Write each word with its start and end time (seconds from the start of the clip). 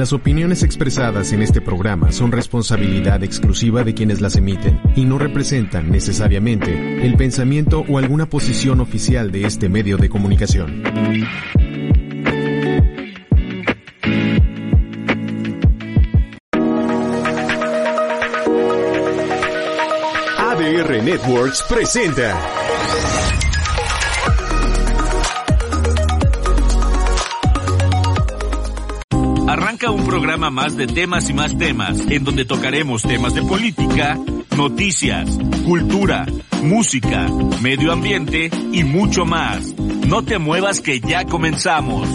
Las 0.00 0.14
opiniones 0.14 0.62
expresadas 0.62 1.30
en 1.34 1.42
este 1.42 1.60
programa 1.60 2.10
son 2.10 2.32
responsabilidad 2.32 3.22
exclusiva 3.22 3.84
de 3.84 3.92
quienes 3.92 4.22
las 4.22 4.34
emiten 4.34 4.80
y 4.96 5.04
no 5.04 5.18
representan 5.18 5.90
necesariamente 5.90 7.04
el 7.04 7.18
pensamiento 7.18 7.84
o 7.86 7.98
alguna 7.98 8.24
posición 8.24 8.80
oficial 8.80 9.30
de 9.30 9.44
este 9.44 9.68
medio 9.68 9.98
de 9.98 10.08
comunicación. 10.08 10.82
ADR 20.38 21.02
Networks 21.04 21.62
presenta 21.68 22.40
programa 30.10 30.50
más 30.50 30.76
de 30.76 30.88
temas 30.88 31.30
y 31.30 31.32
más 31.32 31.56
temas, 31.56 32.00
en 32.10 32.24
donde 32.24 32.44
tocaremos 32.44 33.02
temas 33.02 33.32
de 33.32 33.42
política, 33.42 34.18
noticias, 34.56 35.38
cultura, 35.64 36.26
música, 36.64 37.28
medio 37.62 37.92
ambiente 37.92 38.50
y 38.72 38.82
mucho 38.82 39.24
más. 39.24 39.72
No 40.08 40.24
te 40.24 40.40
muevas 40.40 40.80
que 40.80 40.98
ya 40.98 41.24
comenzamos. 41.26 42.08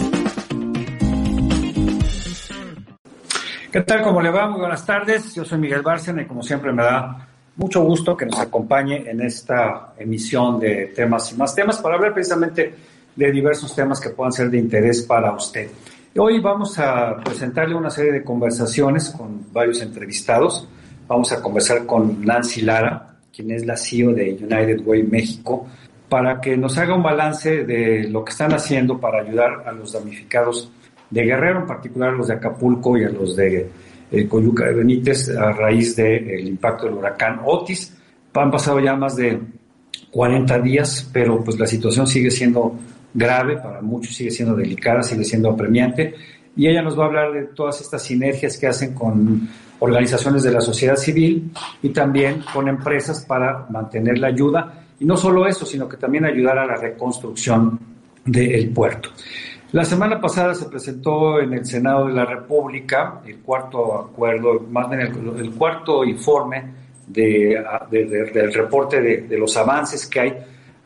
¿Qué 3.72 3.80
tal? 3.80 4.02
¿Cómo 4.02 4.20
le 4.20 4.28
va? 4.28 4.46
Muy 4.50 4.60
buenas 4.60 4.84
tardes. 4.84 5.34
Yo 5.34 5.46
soy 5.46 5.58
Miguel 5.58 5.80
Bárcena 5.80 6.20
y 6.20 6.26
como 6.26 6.42
siempre 6.42 6.74
me 6.74 6.82
da 6.82 7.26
mucho 7.56 7.82
gusto 7.82 8.14
que 8.14 8.26
nos 8.26 8.38
acompañe 8.38 9.08
en 9.10 9.22
esta 9.22 9.94
emisión 9.96 10.60
de 10.60 10.92
temas 10.94 11.32
y 11.32 11.36
más 11.36 11.54
temas 11.54 11.78
para 11.78 11.94
hablar 11.94 12.12
precisamente 12.12 12.74
de 13.16 13.32
diversos 13.32 13.74
temas 13.74 13.98
que 13.98 14.10
puedan 14.10 14.32
ser 14.32 14.50
de 14.50 14.58
interés 14.58 15.00
para 15.00 15.32
usted. 15.32 15.70
Hoy 16.18 16.40
vamos 16.40 16.78
a 16.78 17.16
presentarle 17.22 17.74
una 17.74 17.90
serie 17.90 18.10
de 18.10 18.24
conversaciones 18.24 19.10
con 19.10 19.52
varios 19.52 19.82
entrevistados. 19.82 20.66
Vamos 21.06 21.30
a 21.32 21.42
conversar 21.42 21.84
con 21.84 22.24
Nancy 22.24 22.62
Lara, 22.62 23.18
quien 23.30 23.50
es 23.50 23.66
la 23.66 23.76
CEO 23.76 24.14
de 24.14 24.32
United 24.32 24.80
Way 24.86 25.02
México, 25.02 25.66
para 26.08 26.40
que 26.40 26.56
nos 26.56 26.78
haga 26.78 26.94
un 26.94 27.02
balance 27.02 27.64
de 27.64 28.08
lo 28.08 28.24
que 28.24 28.30
están 28.30 28.54
haciendo 28.54 28.98
para 28.98 29.20
ayudar 29.20 29.64
a 29.66 29.72
los 29.72 29.92
damnificados 29.92 30.72
de 31.10 31.22
Guerrero, 31.22 31.60
en 31.60 31.66
particular 31.66 32.08
a 32.08 32.16
los 32.16 32.28
de 32.28 32.34
Acapulco 32.34 32.96
y 32.96 33.04
a 33.04 33.10
los 33.10 33.36
de 33.36 33.70
eh, 34.10 34.26
Coyuca 34.26 34.64
de 34.64 34.72
Benítez, 34.72 35.28
a 35.28 35.52
raíz 35.52 35.96
del 35.96 36.48
impacto 36.48 36.86
del 36.86 36.94
huracán 36.94 37.40
Otis. 37.44 37.94
Han 38.32 38.50
pasado 38.50 38.80
ya 38.80 38.96
más 38.96 39.16
de 39.16 39.38
40 40.10 40.60
días, 40.60 41.10
pero 41.12 41.44
pues 41.44 41.58
la 41.58 41.66
situación 41.66 42.06
sigue 42.06 42.30
siendo 42.30 42.74
grave, 43.14 43.56
para 43.56 43.80
muchos 43.80 44.14
sigue 44.14 44.30
siendo 44.30 44.54
delicada, 44.54 45.02
sigue 45.02 45.24
siendo 45.24 45.50
apremiante. 45.50 46.14
Y 46.56 46.68
ella 46.68 46.82
nos 46.82 46.98
va 46.98 47.04
a 47.04 47.06
hablar 47.06 47.32
de 47.32 47.42
todas 47.44 47.80
estas 47.80 48.02
sinergias 48.02 48.56
que 48.56 48.66
hacen 48.66 48.94
con 48.94 49.48
organizaciones 49.78 50.42
de 50.42 50.52
la 50.52 50.60
sociedad 50.60 50.96
civil 50.96 51.50
y 51.82 51.90
también 51.90 52.42
con 52.52 52.68
empresas 52.68 53.24
para 53.26 53.66
mantener 53.68 54.18
la 54.18 54.28
ayuda. 54.28 54.86
Y 54.98 55.04
no 55.04 55.16
solo 55.16 55.46
eso, 55.46 55.66
sino 55.66 55.88
que 55.88 55.98
también 55.98 56.24
ayudar 56.24 56.58
a 56.58 56.66
la 56.66 56.76
reconstrucción 56.76 57.78
del 58.24 58.70
puerto. 58.70 59.10
La 59.72 59.84
semana 59.84 60.20
pasada 60.20 60.54
se 60.54 60.66
presentó 60.66 61.40
en 61.40 61.52
el 61.52 61.66
Senado 61.66 62.06
de 62.06 62.14
la 62.14 62.24
República 62.24 63.20
el 63.26 63.40
cuarto 63.40 63.98
acuerdo, 63.98 64.60
más 64.70 64.88
bien 64.88 65.02
el, 65.02 65.50
cuarto 65.50 66.04
informe 66.04 66.64
de, 67.06 67.62
del 67.90 68.54
reporte 68.54 69.00
de, 69.00 69.36
los 69.36 69.56
avances 69.56 70.06
que 70.06 70.20
hay 70.20 70.34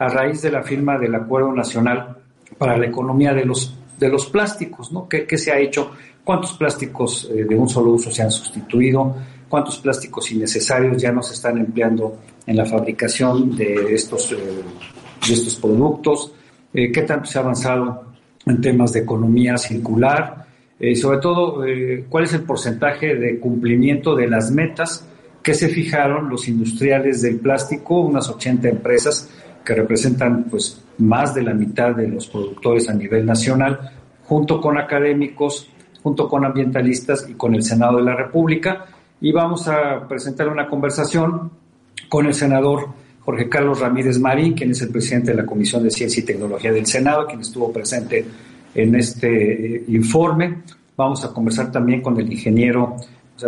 a 0.01 0.09
raíz 0.09 0.41
de 0.41 0.51
la 0.51 0.63
firma 0.63 0.99
del 0.99 1.15
Acuerdo 1.15 1.53
Nacional 1.53 2.17
para 2.57 2.77
la 2.79 2.87
Economía 2.87 3.35
de 3.35 3.45
los, 3.45 3.77
de 3.99 4.09
los 4.09 4.27
Plásticos, 4.27 4.91
¿no? 4.91 5.07
¿Qué, 5.07 5.37
se 5.37 5.53
ha 5.53 5.59
hecho? 5.59 5.91
¿Cuántos 6.25 6.55
plásticos 6.55 7.31
eh, 7.31 7.45
de 7.45 7.55
un 7.55 7.69
solo 7.69 7.93
uso 7.93 8.11
se 8.11 8.23
han 8.23 8.31
sustituido? 8.31 9.15
¿Cuántos 9.47 9.79
plásticos 9.79 10.33
innecesarios 10.33 11.03
ya 11.03 11.13
no 11.13 11.23
se 11.23 11.35
están 11.35 11.59
empleando 11.59 12.17
en 12.47 12.57
la 12.57 12.65
fabricación 12.65 13.55
de 13.55 13.95
estos, 13.95 14.33
eh, 14.33 14.37
de 14.37 15.35
estos 15.35 15.57
productos? 15.57 16.33
Eh, 16.73 16.91
¿Qué 16.91 17.03
tanto 17.03 17.27
se 17.27 17.39
ha 17.39 17.43
avanzado 17.43 18.05
en 18.47 18.59
temas 18.59 18.95
de 18.95 19.01
economía 19.01 19.59
circular? 19.59 20.47
Y 20.79 20.97
sobre 20.97 21.19
todo, 21.19 21.63
¿cuál 22.09 22.25
es 22.25 22.33
el 22.33 22.45
porcentaje 22.45 23.15
de 23.15 23.39
cumplimiento 23.39 24.17
de 24.17 24.27
las 24.27 24.51
metas 24.51 25.07
que 25.43 25.53
se 25.53 25.69
fijaron 25.69 26.31
los 26.31 26.49
industriales 26.49 27.21
del 27.21 27.39
plástico, 27.39 28.01
unas 28.01 28.31
80 28.31 28.67
empresas, 28.67 29.29
que 29.65 29.75
representan 29.75 30.45
pues 30.45 30.83
más 30.99 31.35
de 31.35 31.43
la 31.43 31.55
mitad 31.55 31.95
de 31.95 32.09
los 32.09 32.27
productores 32.27 32.89
a 32.89 32.95
nivel 32.95 33.27
nacional, 33.27 33.93
junto 34.25 34.61
con 34.61 34.79
académicos, 34.79 35.71
junto 36.03 36.29
con 36.29 36.45
ambientalistas 36.45 37.29
y 37.29 37.35
con 37.35 37.55
el 37.55 37.63
Senado 37.63 37.99
de 37.99 38.05
la 38.05 38.15
República. 38.15 38.87
Y 39.21 39.33
vamos 39.33 39.69
a 39.69 40.07
presentar 40.09 40.49
una 40.49 40.67
conversación 40.67 41.51
con 42.09 42.27
el 42.27 42.35
senador 42.35 42.89
Jorge 43.21 43.49
Carlos 43.49 43.81
Ramírez 43.81 44.19
Marín, 44.19 44.55
quien 44.55 44.71
es 44.71 44.81
el 44.83 44.89
presidente 44.89 45.33
de 45.33 45.37
la 45.37 45.47
Comisión 45.47 45.83
de 45.83 45.91
Ciencia 45.91 46.23
y 46.23 46.25
Tecnología 46.25 46.73
del 46.73 46.87
Senado, 46.87 47.27
quien 47.27 47.41
estuvo 47.41 47.73
presente 47.73 48.25
en 48.75 48.95
este 48.95 49.77
eh, 49.77 49.85
informe. 49.89 50.63
Vamos 50.97 51.25
a 51.25 51.33
conversar 51.33 51.71
también 51.71 52.01
con 52.01 52.19
el 52.19 52.31
ingeniero 52.31 52.97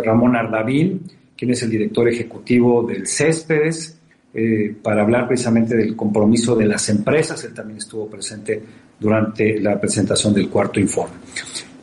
Ramón 0.01 0.35
Ardavín, 0.35 1.01
quien 1.37 1.51
es 1.51 1.61
el 1.63 1.69
director 1.69 2.07
ejecutivo 2.07 2.83
del 2.83 3.07
Céspedes, 3.07 3.99
eh, 4.33 4.75
para 4.81 5.03
hablar 5.03 5.27
precisamente 5.27 5.75
del 5.75 5.95
compromiso 5.95 6.55
de 6.55 6.65
las 6.65 6.89
empresas. 6.89 7.43
Él 7.43 7.53
también 7.53 7.77
estuvo 7.77 8.07
presente 8.07 8.61
durante 8.99 9.59
la 9.59 9.79
presentación 9.79 10.33
del 10.33 10.49
cuarto 10.49 10.79
informe. 10.79 11.15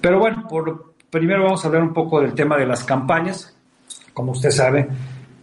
Pero 0.01 0.19
bueno, 0.19 0.47
por, 0.49 0.95
primero 1.11 1.45
vamos 1.45 1.65
a 1.65 1.69
hablar 1.69 1.83
un 1.83 1.95
poco 1.95 2.21
del 2.21 2.35
tema 2.35 2.57
de 2.57 2.67
las 2.67 2.85
campañas. 2.85 3.55
Como 4.13 4.33
usted 4.33 4.51
sabe, 4.51 4.89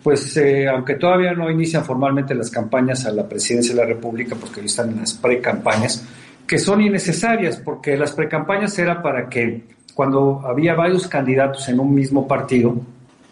pues 0.04 0.36
eh, 0.38 0.68
aunque 0.68 0.96
todavía 0.96 1.34
no 1.34 1.50
inician 1.50 1.84
formalmente 1.84 2.36
las 2.36 2.50
campañas 2.50 3.06
a 3.06 3.12
la 3.12 3.28
presidencia 3.28 3.74
de 3.74 3.82
la 3.82 3.88
República, 3.88 4.36
porque 4.40 4.60
hoy 4.60 4.66
están 4.66 4.90
en 4.90 5.00
las 5.00 5.14
pre-campañas, 5.14 6.06
que 6.46 6.60
son 6.60 6.82
innecesarias, 6.82 7.58
porque 7.58 7.98
las 7.98 8.12
pre-campañas 8.12 8.78
era 8.80 9.02
para 9.02 9.30
que 9.30 9.64
cuando 9.94 10.42
había 10.46 10.76
varios 10.76 11.08
candidatos 11.08 11.68
en 11.70 11.80
un 11.80 11.94
mismo 11.94 12.28
partido, 12.28 12.76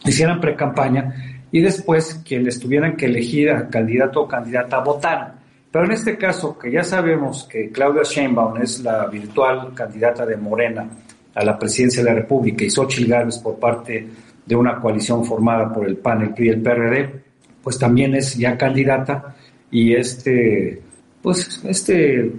hicieran 0.04 0.40
pre-campaña 0.40 1.35
y 1.56 1.62
después 1.62 2.22
quienes 2.28 2.60
tuvieran 2.60 2.98
que 2.98 3.06
elegir 3.06 3.50
a 3.50 3.70
candidato 3.70 4.24
o 4.24 4.28
candidata 4.28 4.80
votaran. 4.80 5.36
Pero 5.72 5.86
en 5.86 5.92
este 5.94 6.18
caso, 6.18 6.60
que 6.60 6.70
ya 6.70 6.84
sabemos 6.84 7.48
que 7.50 7.70
Claudia 7.72 8.04
Sheinbaum 8.04 8.62
es 8.62 8.82
la 8.82 9.08
virtual 9.08 9.74
candidata 9.74 10.26
de 10.26 10.36
Morena 10.36 10.86
a 11.34 11.46
la 11.46 11.58
presidencia 11.58 12.04
de 12.04 12.10
la 12.10 12.16
República 12.16 12.66
y 12.66 12.70
Xochitl 12.70 13.10
Gálvez 13.10 13.38
por 13.38 13.58
parte 13.58 14.06
de 14.46 14.54
una 14.54 14.82
coalición 14.82 15.24
formada 15.24 15.72
por 15.72 15.88
el 15.88 15.96
PAN, 15.96 16.24
el 16.24 16.34
PRI 16.34 16.48
y 16.48 16.50
el 16.50 16.62
PRD, 16.62 17.24
pues 17.64 17.80
también 17.80 18.16
es 18.16 18.36
ya 18.36 18.58
candidata 18.58 19.34
y 19.72 19.96
este, 19.96 20.82
pues 21.22 21.64
este 21.64 22.34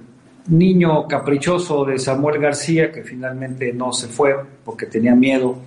niño 0.49 1.09
caprichoso 1.09 1.87
de 1.87 1.99
Samuel 1.99 2.39
García, 2.39 2.93
que 2.93 3.03
finalmente 3.03 3.73
no 3.73 3.95
se 3.95 4.09
fue 4.09 4.37
porque 4.63 4.85
tenía 4.85 5.15
miedo 5.15 5.63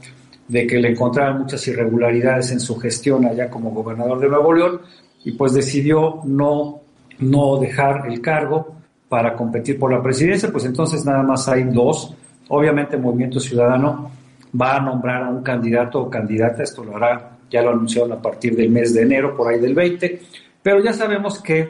de 0.49 0.65
que 0.67 0.79
le 0.79 0.89
encontraran 0.89 1.39
muchas 1.39 1.65
irregularidades 1.67 2.51
en 2.51 2.59
su 2.59 2.75
gestión 2.77 3.25
allá 3.25 3.49
como 3.49 3.69
gobernador 3.69 4.19
de 4.19 4.27
Nuevo 4.27 4.53
León 4.53 4.81
y 5.23 5.31
pues 5.31 5.53
decidió 5.53 6.21
no, 6.25 6.81
no 7.19 7.57
dejar 7.57 8.07
el 8.07 8.19
cargo 8.19 8.75
para 9.07 9.35
competir 9.35 9.77
por 9.79 9.91
la 9.91 10.01
presidencia, 10.01 10.51
pues 10.51 10.65
entonces 10.65 11.05
nada 11.05 11.23
más 11.23 11.47
hay 11.47 11.63
dos. 11.65 12.15
Obviamente 12.49 12.97
Movimiento 12.97 13.39
Ciudadano 13.39 14.11
va 14.59 14.77
a 14.77 14.79
nombrar 14.81 15.23
a 15.23 15.29
un 15.29 15.43
candidato 15.43 16.01
o 16.01 16.09
candidata, 16.09 16.63
esto 16.63 16.83
lo 16.83 16.95
hará, 16.95 17.37
ya 17.49 17.61
lo 17.61 17.69
anunciaron 17.69 18.11
a 18.13 18.21
partir 18.21 18.55
del 18.55 18.71
mes 18.71 18.93
de 18.93 19.03
enero, 19.03 19.35
por 19.37 19.47
ahí 19.51 19.59
del 19.59 19.75
20, 19.75 20.21
pero 20.63 20.83
ya 20.83 20.93
sabemos 20.93 21.39
que 21.41 21.69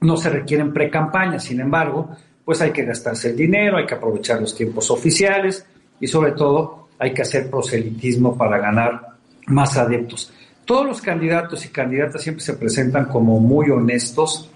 no 0.00 0.16
se 0.16 0.30
requieren 0.30 0.72
pre-campañas, 0.72 1.44
sin 1.44 1.60
embargo, 1.60 2.10
pues 2.44 2.60
hay 2.62 2.70
que 2.70 2.84
gastarse 2.84 3.30
el 3.30 3.36
dinero, 3.36 3.76
hay 3.76 3.86
que 3.86 3.94
aprovechar 3.94 4.40
los 4.40 4.54
tiempos 4.54 4.90
oficiales 4.90 5.66
y 6.00 6.06
sobre 6.06 6.32
todo 6.32 6.83
hay 6.98 7.12
que 7.12 7.22
hacer 7.22 7.50
proselitismo 7.50 8.36
para 8.36 8.58
ganar 8.58 9.14
más 9.46 9.76
adeptos. 9.76 10.32
Todos 10.64 10.86
los 10.86 11.00
candidatos 11.02 11.64
y 11.66 11.68
candidatas 11.68 12.22
siempre 12.22 12.42
se 12.42 12.54
presentan 12.54 13.06
como 13.06 13.38
muy 13.38 13.70
honestos, 13.70 14.50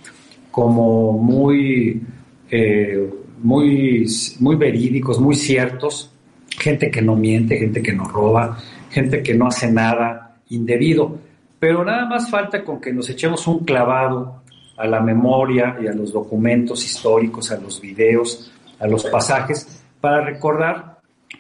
como 0.51 1.13
muy, 1.13 2.03
eh, 2.51 3.11
muy, 3.43 4.07
muy 4.41 4.57
verídicos, 4.57 5.21
muy 5.21 5.35
ciertos, 5.35 6.11
gente 6.49 6.91
que 6.91 7.03
no 7.03 7.15
miente, 7.15 7.59
gente 7.59 7.83
que 7.83 7.93
no 7.93 8.05
roba, 8.05 8.59
gente 8.91 9.23
que 9.23 9.35
no 9.35 9.49
hace 9.49 9.71
nada 9.71 10.37
indebido. 10.49 11.19
Pero 11.59 11.85
nada 11.85 12.07
más 12.07 12.31
falta 12.31 12.65
con 12.65 12.81
que 12.81 12.93
nos 12.93 13.11
echemos 13.11 13.47
un 13.47 13.65
clavado 13.65 14.43
a 14.77 14.87
la 14.87 15.01
memoria 15.01 15.77
y 15.83 15.89
a 15.89 15.93
los 15.93 16.13
documentos 16.13 16.85
históricos, 16.85 17.51
a 17.51 17.59
los 17.59 17.81
videos, 17.81 18.51
a 18.79 18.87
los 18.87 19.05
pasajes, 19.07 19.83
para 20.01 20.25
recordar 20.25 20.98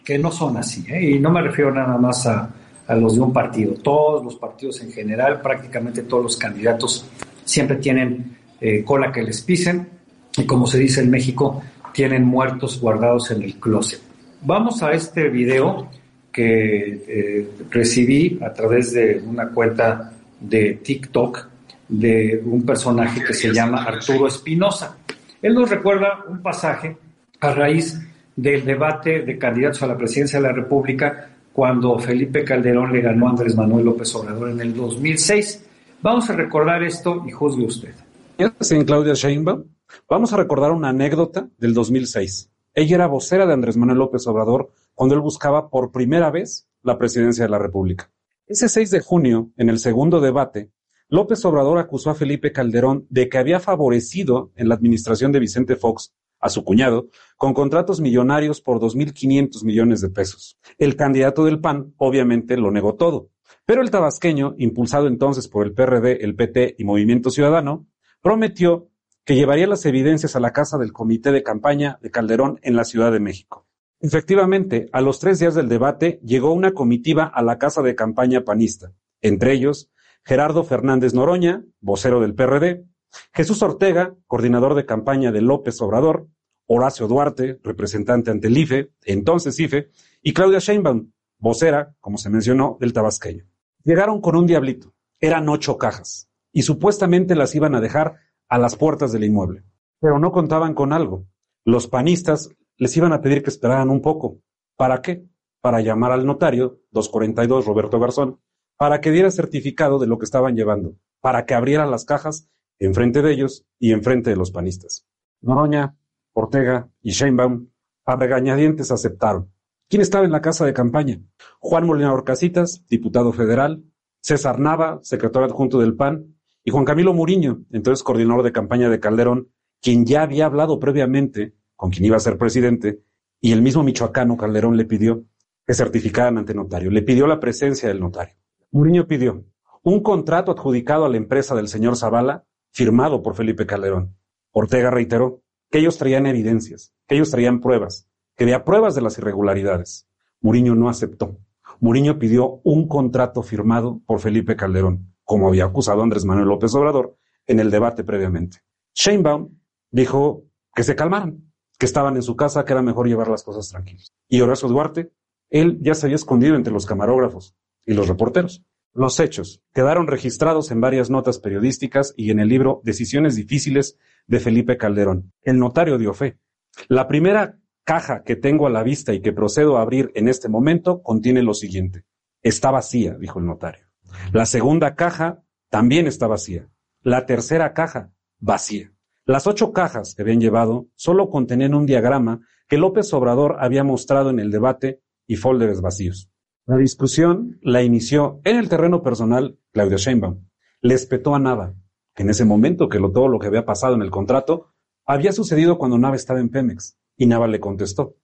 que 0.08 0.19
no 0.19 0.32
son 0.32 0.56
así. 0.56 0.87
¿eh? 0.88 1.10
Y 1.10 1.19
no 1.19 1.31
me 1.31 1.43
refiero 1.43 1.70
nada 1.70 1.99
más 1.99 2.26
a, 2.26 2.49
los 2.96 3.16
de 3.16 3.20
un 3.20 3.31
partido. 3.31 3.75
Todos 3.75 4.25
los 4.25 4.37
partidos 4.37 4.81
en 4.81 4.90
general, 4.90 5.43
prácticamente 5.43 6.05
todos 6.05 6.22
los 6.22 6.37
candidatos 6.38 7.05
siempre 7.44 7.76
tienen 7.76 8.38
eh, 8.58 8.82
cola 8.84 9.12
que 9.12 9.20
les 9.20 9.43
pisen 9.43 9.87
y 10.34 10.46
como 10.46 10.66
se 10.66 10.78
dice 10.78 11.02
en 11.02 11.10
México, 11.10 11.60
tienen 11.93 12.25
muertos 12.25 12.81
guardados 12.81 13.31
en 13.32 13.43
el 13.43 13.56
closet. 13.56 14.00
Vamos 14.40 14.82
a 14.82 14.93
este 14.93 15.28
video 15.28 15.90
que 16.32 17.04
eh, 17.06 17.49
recibí 17.69 18.38
a 18.43 18.50
través 18.54 18.94
de 18.94 19.22
una 19.26 19.50
cuenta 19.50 20.14
de 20.40 20.81
TikTok 20.82 21.49
de 21.87 22.40
un 22.46 22.64
personaje 22.64 23.22
que 23.22 23.34
se 23.34 23.52
llama 23.52 23.84
Arturo 23.84 24.26
Espinosa. 24.26 24.96
Él 25.43 25.52
nos 25.52 25.69
recuerda 25.69 26.25
un 26.26 26.40
pasaje 26.40 26.96
a 27.40 27.52
raíz 27.52 28.07
del 28.38 28.64
debate 28.64 29.23
de 29.23 29.37
candidatos 29.37 29.82
a 29.82 29.88
la 29.88 29.96
presidencia 29.96 30.38
de 30.38 30.46
la 30.46 30.52
República 30.52 31.29
cuando 31.52 31.99
Felipe 31.99 32.44
Calderón 32.44 32.93
le 32.93 33.00
ganó 33.00 33.26
a 33.26 33.31
Andrés 33.31 33.56
Manuel 33.56 33.87
López 33.87 34.14
Obrador 34.14 34.50
en 34.50 34.61
el 34.61 34.76
2006. 34.76 35.67
Vamos 36.02 36.31
a 36.31 36.37
recordar 36.37 36.85
esto 36.85 37.25
y 37.26 37.32
juzgue 37.32 37.64
usted. 37.64 37.94
En 38.38 38.85
Claudia 38.85 39.14
Sheinbaum, 39.14 39.64
vamos 40.08 40.32
a 40.32 40.37
recordar 40.37 40.70
una 40.70 40.90
anécdota 40.90 41.49
del 41.58 41.75
2006. 41.75 42.52
Ella 42.75 42.94
era 42.94 43.06
vocera 43.08 43.44
de 43.44 43.55
Andrés 43.55 43.76
Manuel 43.76 43.99
López 43.99 44.25
Obrador 44.29 44.70
cuando 44.94 45.17
él 45.17 45.20
buscaba 45.20 45.69
por 45.69 45.90
primera 45.90 46.31
vez 46.31 46.69
la 46.85 46.96
presidencia 46.96 47.44
de 47.44 47.50
la 47.50 47.58
República. 47.58 48.12
Ese 48.46 48.69
6 48.69 48.93
de 48.93 49.00
junio, 49.00 49.50
en 49.56 49.69
el 49.69 49.81
segundo 49.81 50.20
debate, 50.20 50.70
López 51.08 51.44
Obrador 51.44 51.79
acusó 51.79 52.11
a 52.11 52.14
Felipe 52.14 52.52
Calderón 52.52 53.05
de 53.11 53.29
que 53.29 53.38
había 53.38 53.58
favorecido 53.58 54.52
en 54.55 54.69
la 54.69 54.76
administración 54.76 55.32
de 55.32 55.40
Vicente 55.40 55.75
Fox 55.75 56.14
a 56.40 56.49
su 56.49 56.64
cuñado 56.64 57.08
con 57.37 57.55
contratos 57.55 58.00
millonarios 58.00 58.61
por 58.61 58.81
2.500 58.81 59.64
millones 59.64 60.00
de 60.00 60.11
pesos. 60.11 60.58
El 60.79 60.96
candidato 60.96 61.44
del 61.44 61.61
PAN 61.61 61.94
obviamente 61.96 62.56
lo 62.56 62.70
negó 62.70 62.94
todo, 62.94 63.31
pero 63.67 63.82
el 63.82 63.90
tabasqueño, 63.90 64.55
impulsado 64.58 65.06
entonces 65.06 65.49
por 65.49 65.67
el 65.67 65.75
PRD, 65.75 66.25
el 66.25 66.35
PT 66.35 66.76
y 66.79 66.85
Movimiento 66.85 67.31
Ciudadano, 67.31 67.87
prometió 68.23 68.88
que 69.25 69.35
llevaría 69.35 69.67
las 69.67 69.85
evidencias 69.85 70.37
a 70.37 70.40
la 70.40 70.52
casa 70.52 70.79
del 70.79 70.93
comité 70.93 71.32
de 71.32 71.43
campaña 71.43 71.99
de 72.00 72.11
Calderón 72.11 72.58
en 72.62 72.76
la 72.76 72.85
Ciudad 72.85 73.12
de 73.12 73.20
México. 73.20 73.67
Efectivamente, 74.00 74.88
a 74.93 75.00
los 75.00 75.20
tres 75.20 75.38
días 75.38 75.55
del 75.55 75.69
debate 75.69 76.20
llegó 76.25 76.52
una 76.52 76.73
comitiva 76.73 77.25
a 77.25 77.43
la 77.43 77.58
casa 77.58 77.82
de 77.82 77.94
campaña 77.94 78.44
panista, 78.44 78.93
entre 79.20 79.52
ellos 79.52 79.90
Gerardo 80.25 80.62
Fernández 80.64 81.14
Noroña, 81.14 81.64
vocero 81.81 82.20
del 82.20 82.35
PRD, 82.35 82.85
Jesús 83.32 83.62
Ortega, 83.62 84.14
coordinador 84.26 84.75
de 84.75 84.87
campaña 84.87 85.32
de 85.32 85.40
López 85.40 85.81
Obrador, 85.81 86.28
Horacio 86.66 87.08
Duarte, 87.08 87.58
representante 87.62 88.31
ante 88.31 88.49
el 88.49 88.58
IFE, 88.58 88.93
entonces 89.05 89.58
IFE, 89.58 89.90
y 90.22 90.32
Claudia 90.34 90.58
Sheinbaum, 90.58 91.10
vocera, 91.38 91.94
como 92.00 92.19
se 92.19 92.31
mencionó, 92.31 92.76
del 92.81 92.93
tabasqueño. 92.93 93.44
Llegaron 93.84 94.20
con 94.20 94.37
un 94.37 94.46
diablito. 94.46 94.93
Eran 95.20 95.49
ocho 95.49 95.78
cajas 95.78 96.28
y 96.52 96.62
supuestamente 96.62 97.34
las 97.34 97.55
iban 97.55 97.75
a 97.75 97.81
dejar 97.81 98.16
a 98.49 98.58
las 98.58 98.76
puertas 98.76 99.12
del 99.12 99.25
inmueble. 99.25 99.64
Pero 100.00 100.19
no 100.19 100.32
contaban 100.32 100.75
con 100.75 100.93
algo. 100.93 101.26
Los 101.64 101.87
panistas 101.87 102.50
les 102.76 102.96
iban 102.96 103.12
a 103.12 103.20
pedir 103.20 103.43
que 103.43 103.50
esperaran 103.50 103.90
un 103.90 104.00
poco. 104.00 104.38
¿Para 104.76 105.02
qué? 105.02 105.25
Para 105.61 105.81
llamar 105.81 106.12
al 106.12 106.26
notario, 106.26 106.81
242 106.93 107.66
Roberto 107.66 107.99
Garzón, 107.99 108.40
para 108.76 109.00
que 109.00 109.11
diera 109.11 109.31
certificado 109.31 109.99
de 109.99 110.06
lo 110.06 110.19
que 110.19 110.25
estaban 110.25 110.54
llevando, 110.54 110.94
para 111.20 111.46
que 111.46 111.54
abrieran 111.54 111.90
las 111.90 112.04
cajas 112.04 112.49
enfrente 112.78 113.22
de 113.22 113.32
ellos 113.32 113.66
y 113.78 113.92
enfrente 113.92 114.30
de 114.30 114.36
los 114.36 114.50
panistas. 114.50 115.06
Noroña, 115.40 115.96
Ortega 116.32 116.88
y 117.02 117.10
Sheinbaum 117.10 117.69
a 118.04 118.16
regañadientes 118.16 118.90
aceptaron. 118.90 119.52
¿Quién 119.88 120.02
estaba 120.02 120.25
en 120.25 120.32
la 120.32 120.40
casa 120.40 120.64
de 120.64 120.72
campaña? 120.72 121.20
Juan 121.60 121.86
Molina 121.86 122.12
Orcasitas, 122.12 122.84
diputado 122.88 123.32
federal, 123.32 123.84
César 124.20 124.58
Nava, 124.58 124.98
secretario 125.02 125.46
adjunto 125.46 125.78
del 125.78 125.94
PAN, 125.94 126.34
y 126.64 126.70
Juan 126.70 126.84
Camilo 126.84 127.14
Muriño, 127.14 127.64
entonces 127.70 128.02
coordinador 128.02 128.42
de 128.42 128.52
campaña 128.52 128.90
de 128.90 129.00
Calderón, 129.00 129.48
quien 129.80 130.04
ya 130.04 130.22
había 130.22 130.46
hablado 130.46 130.78
previamente 130.78 131.54
con 131.76 131.90
quien 131.90 132.04
iba 132.04 132.16
a 132.16 132.20
ser 132.20 132.36
presidente, 132.36 133.00
y 133.40 133.52
el 133.52 133.62
mismo 133.62 133.82
michoacano 133.82 134.36
Calderón 134.36 134.76
le 134.76 134.84
pidió 134.84 135.25
que 135.66 135.75
certificaran 135.75 136.38
ante 136.38 136.54
notario, 136.54 136.90
le 136.90 137.02
pidió 137.02 137.26
la 137.26 137.40
presencia 137.40 137.88
del 137.88 138.00
notario. 138.00 138.34
Muriño 138.70 139.06
pidió 139.06 139.44
un 139.82 140.02
contrato 140.02 140.52
adjudicado 140.52 141.04
a 141.04 141.08
la 141.08 141.16
empresa 141.16 141.54
del 141.54 141.69
señor 141.69 141.96
Zavala, 141.96 142.44
firmado 142.78 143.25
por 143.25 143.34
Felipe 143.34 143.66
Calderón. 143.66 144.16
Ortega 144.52 144.88
reiteró 144.92 145.42
que 145.69 145.80
ellos 145.80 145.98
traían 145.98 146.26
evidencias, 146.26 146.94
que 147.08 147.16
ellos 147.16 147.28
traían 147.28 147.58
pruebas, 147.58 148.08
que 148.36 148.44
había 148.44 148.64
pruebas 148.64 148.94
de 148.94 149.00
las 149.00 149.19
irregularidades. 149.19 150.08
Muriño 150.40 150.76
no 150.76 150.88
aceptó. 150.88 151.40
Muriño 151.80 152.20
pidió 152.20 152.60
un 152.62 152.86
contrato 152.86 153.42
firmado 153.42 154.00
por 154.06 154.20
Felipe 154.20 154.54
Calderón, 154.54 155.12
como 155.25 155.48
había 155.48 155.64
acusado 155.64 156.04
Andrés 156.04 156.25
Manuel 156.25 156.46
López 156.46 156.72
Obrador 156.76 157.16
en 157.48 157.58
el 157.58 157.72
debate 157.72 158.04
previamente. 158.04 158.58
Sheinbaum 158.94 159.58
dijo 159.90 160.44
que 160.72 160.84
se 160.84 160.94
calmaran, 160.94 161.50
que 161.80 161.86
estaban 161.86 162.14
en 162.14 162.22
su 162.22 162.36
casa, 162.36 162.64
que 162.64 162.75
era 162.75 162.82
mejor 162.82 163.08
llevar 163.08 163.26
las 163.26 163.42
cosas 163.42 163.69
tranquilas. 163.69 164.14
Y 164.28 164.40
Horacio 164.40 164.69
Duarte, 164.69 165.10
él 165.50 165.80
ya 165.82 165.96
se 165.96 166.06
había 166.06 166.14
escondido 166.14 166.54
entre 166.54 166.72
los 166.72 166.86
camarógrafos 166.86 167.56
y 167.84 167.94
los 167.94 168.06
reporteros. 168.06 168.64
Los 168.99 169.21
hechos 169.21 169.62
quedaron 169.73 170.09
registrados 170.09 170.73
en 170.73 170.81
varias 170.81 171.09
notas 171.09 171.39
periodísticas 171.39 172.15
y 172.17 172.33
en 172.33 172.41
el 172.41 172.49
libro 172.49 172.81
Decisiones 172.83 173.37
difíciles 173.37 173.97
de 174.27 174.41
Felipe 174.41 174.77
Calderón. 174.77 175.33
El 175.43 175.61
notario 175.61 175.99
dio 175.99 176.15
fe. 176.15 176.41
La 176.89 177.06
primera 177.06 177.61
caja 177.85 178.25
que 178.25 178.35
tengo 178.35 178.67
a 178.67 178.71
la 178.71 178.83
vista 178.83 179.15
y 179.15 179.21
que 179.21 179.33
procedo 179.33 179.79
a 179.79 179.83
abrir 179.83 180.11
en 180.17 180.27
este 180.27 180.49
momento 180.49 181.00
contiene 181.00 181.45
lo 181.45 181.55
siguiente. 181.55 182.06
Está 182.43 182.73
vacía, 182.73 183.15
dijo 183.15 183.39
el 183.39 183.47
notario. 183.47 183.87
La 184.33 184.47
segunda 184.47 184.97
caja 184.97 185.45
también 185.71 186.09
está 186.09 186.27
vacía. 186.27 186.69
La 187.00 187.25
tercera 187.25 187.75
caja, 187.75 188.11
vacía. 188.41 188.93
Las 189.25 189.47
ocho 189.47 189.73
cajas 189.73 190.17
que 190.17 190.23
habían 190.23 190.41
llevado 190.41 190.89
solo 190.97 191.31
contenían 191.31 191.75
un 191.75 191.87
diagrama 191.87 192.41
que 192.67 192.79
López 192.79 193.15
Obrador 193.15 193.59
había 193.61 193.85
mostrado 193.85 194.31
en 194.31 194.41
el 194.41 194.50
debate 194.50 195.03
y 195.29 195.37
folders 195.37 195.81
vacíos. 195.81 196.33
La 196.69 196.76
discusión 196.76 197.59
la 197.62 197.82
inició 197.82 198.43
en 198.44 198.59
el 198.59 198.69
terreno 198.69 199.03
personal 199.03 199.59
Claudia 199.73 199.97
Sheinbaum. 199.97 200.47
Le 200.82 200.93
espetó 200.93 201.35
a 201.35 201.38
Nava, 201.38 201.75
en 202.15 202.29
ese 202.29 202.44
momento 202.44 202.91
que 202.91 203.00
lo, 203.00 203.11
todo 203.11 203.26
lo 203.26 203.38
que 203.38 203.47
había 203.47 203.65
pasado 203.65 203.94
en 203.94 204.03
el 204.03 204.11
contrato 204.11 204.75
había 205.06 205.32
sucedido 205.32 205.79
cuando 205.79 205.97
Nava 205.97 206.15
estaba 206.15 206.41
en 206.41 206.50
Pemex. 206.50 206.99
Y 207.17 207.25
Nava 207.25 207.47
le 207.47 207.59
contestó, 207.59 208.17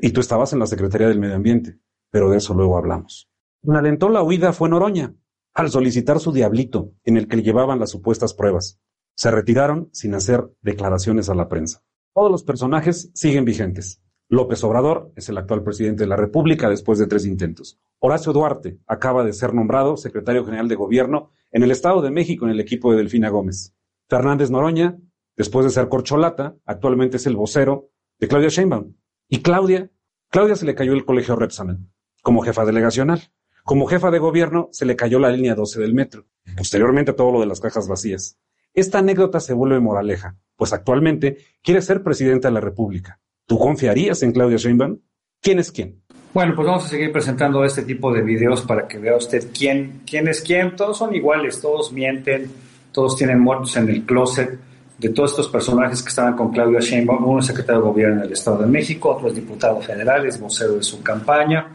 y 0.00 0.12
tú 0.12 0.20
estabas 0.20 0.52
en 0.52 0.60
la 0.60 0.68
Secretaría 0.68 1.08
del 1.08 1.18
Medio 1.18 1.34
Ambiente, 1.34 1.80
pero 2.08 2.30
de 2.30 2.36
eso 2.36 2.54
luego 2.54 2.78
hablamos. 2.78 3.28
Quien 3.62 3.74
alentó 3.74 4.10
la 4.10 4.22
huida 4.22 4.52
fue 4.52 4.68
Noroña, 4.68 5.16
al 5.52 5.68
solicitar 5.68 6.20
su 6.20 6.30
diablito 6.30 6.92
en 7.02 7.16
el 7.16 7.26
que 7.26 7.42
llevaban 7.42 7.80
las 7.80 7.90
supuestas 7.90 8.32
pruebas. 8.32 8.78
Se 9.16 9.32
retiraron 9.32 9.90
sin 9.92 10.14
hacer 10.14 10.48
declaraciones 10.62 11.30
a 11.30 11.34
la 11.34 11.48
prensa. 11.48 11.82
Todos 12.14 12.30
los 12.30 12.44
personajes 12.44 13.10
siguen 13.14 13.44
vigentes. 13.44 14.00
López 14.30 14.62
Obrador 14.64 15.10
es 15.16 15.28
el 15.28 15.38
actual 15.38 15.62
presidente 15.62 16.04
de 16.04 16.08
la 16.08 16.16
República 16.16 16.68
después 16.68 16.98
de 16.98 17.06
tres 17.06 17.24
intentos. 17.24 17.78
Horacio 17.98 18.32
Duarte 18.32 18.78
acaba 18.86 19.24
de 19.24 19.32
ser 19.32 19.54
nombrado 19.54 19.96
secretario 19.96 20.44
general 20.44 20.68
de 20.68 20.74
gobierno 20.74 21.30
en 21.50 21.62
el 21.62 21.70
Estado 21.70 22.02
de 22.02 22.10
México 22.10 22.44
en 22.44 22.50
el 22.50 22.60
equipo 22.60 22.90
de 22.90 22.98
Delfina 22.98 23.30
Gómez. 23.30 23.74
Fernández 24.08 24.50
Noroña, 24.50 24.98
después 25.36 25.64
de 25.64 25.70
ser 25.70 25.88
corcholata, 25.88 26.56
actualmente 26.66 27.16
es 27.16 27.26
el 27.26 27.36
vocero 27.36 27.88
de 28.18 28.28
Claudia 28.28 28.50
Sheinbaum. 28.50 28.94
Y 29.28 29.40
Claudia, 29.40 29.90
Claudia 30.28 30.56
se 30.56 30.66
le 30.66 30.74
cayó 30.74 30.92
el 30.92 31.06
colegio 31.06 31.34
Repsamen 31.34 31.90
como 32.22 32.42
jefa 32.42 32.66
delegacional. 32.66 33.32
Como 33.64 33.86
jefa 33.86 34.10
de 34.10 34.18
gobierno 34.18 34.68
se 34.72 34.84
le 34.84 34.96
cayó 34.96 35.18
la 35.18 35.30
línea 35.30 35.54
12 35.54 35.80
del 35.80 35.94
metro. 35.94 36.26
Posteriormente 36.56 37.14
todo 37.14 37.32
lo 37.32 37.40
de 37.40 37.46
las 37.46 37.60
cajas 37.60 37.88
vacías. 37.88 38.38
Esta 38.74 38.98
anécdota 38.98 39.40
se 39.40 39.54
vuelve 39.54 39.80
moraleja, 39.80 40.36
pues 40.56 40.74
actualmente 40.74 41.38
quiere 41.62 41.80
ser 41.80 42.02
presidenta 42.02 42.48
de 42.48 42.54
la 42.54 42.60
República. 42.60 43.20
¿Tú 43.48 43.58
confiarías 43.58 44.22
en 44.22 44.32
Claudia 44.32 44.58
Sheinbaum? 44.58 44.98
¿Quién 45.40 45.58
es 45.58 45.72
quién? 45.72 46.02
Bueno, 46.34 46.54
pues 46.54 46.68
vamos 46.68 46.84
a 46.84 46.88
seguir 46.88 47.10
presentando 47.10 47.64
este 47.64 47.80
tipo 47.80 48.12
de 48.12 48.20
videos 48.20 48.60
para 48.60 48.86
que 48.86 48.98
vea 48.98 49.16
usted 49.16 49.48
quién, 49.56 50.02
quién 50.04 50.28
es 50.28 50.42
quién. 50.42 50.76
Todos 50.76 50.98
son 50.98 51.14
iguales, 51.14 51.58
todos 51.58 51.90
mienten, 51.90 52.50
todos 52.92 53.16
tienen 53.16 53.40
muertos 53.40 53.74
en 53.78 53.88
el 53.88 54.04
closet. 54.04 54.58
De 54.98 55.08
todos 55.08 55.30
estos 55.30 55.48
personajes 55.48 56.02
que 56.02 56.10
estaban 56.10 56.36
con 56.36 56.52
Claudia 56.52 56.80
Sheinbaum, 56.80 57.24
uno 57.24 57.40
es 57.40 57.46
secretario 57.46 57.80
de 57.80 57.88
gobierno 57.88 58.16
en 58.16 58.26
el 58.26 58.32
Estado 58.32 58.58
de 58.58 58.66
México, 58.66 59.14
otro 59.16 59.28
es 59.28 59.34
diputado 59.34 59.80
federal, 59.80 60.26
es 60.26 60.38
vocero 60.38 60.74
de 60.74 60.82
su 60.82 61.02
campaña. 61.02 61.70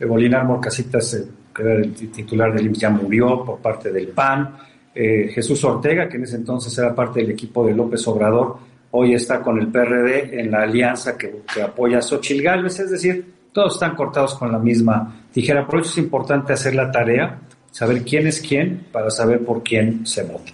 Bolinar 0.00 0.46
Morcasitas, 0.46 1.26
que 1.54 1.62
era 1.62 1.74
el 1.74 1.92
titular 1.92 2.54
del 2.54 2.66
IMSS, 2.68 2.80
ya 2.80 2.88
murió 2.88 3.44
por 3.44 3.58
parte 3.58 3.92
del 3.92 4.08
PAN. 4.08 4.56
Eh, 4.94 5.30
Jesús 5.34 5.62
Ortega, 5.62 6.08
que 6.08 6.16
en 6.16 6.22
ese 6.22 6.36
entonces 6.36 6.76
era 6.78 6.94
parte 6.94 7.20
del 7.20 7.32
equipo 7.32 7.66
de 7.66 7.74
López 7.74 8.08
Obrador, 8.08 8.71
hoy 8.92 9.14
está 9.14 9.40
con 9.40 9.58
el 9.58 9.68
PRD 9.68 10.40
en 10.40 10.50
la 10.50 10.62
alianza 10.62 11.16
que, 11.16 11.42
apoya 11.62 11.98
a 11.98 12.02
Xochil 12.02 12.42
Gálvez, 12.42 12.78
es 12.80 12.90
decir, 12.90 13.32
todos 13.52 13.74
están 13.74 13.94
cortados 13.94 14.34
con 14.34 14.50
la 14.50 14.58
misma 14.58 15.26
tijera. 15.32 15.66
Por 15.66 15.80
eso 15.80 15.90
es 15.90 15.98
importante 15.98 16.52
hacer 16.52 16.74
la 16.74 16.90
tarea, 16.90 17.40
saber 17.70 18.02
quién 18.02 18.26
es 18.26 18.40
quién, 18.40 18.86
para 18.92 19.10
saber 19.10 19.44
por 19.44 19.62
quién 19.62 20.06
se 20.06 20.22
vota. 20.24 20.52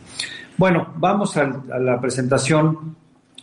Bueno, 0.56 0.94
vamos 0.96 1.36
a, 1.36 1.42
a 1.42 1.78
la 1.78 2.00
presentación 2.00 2.96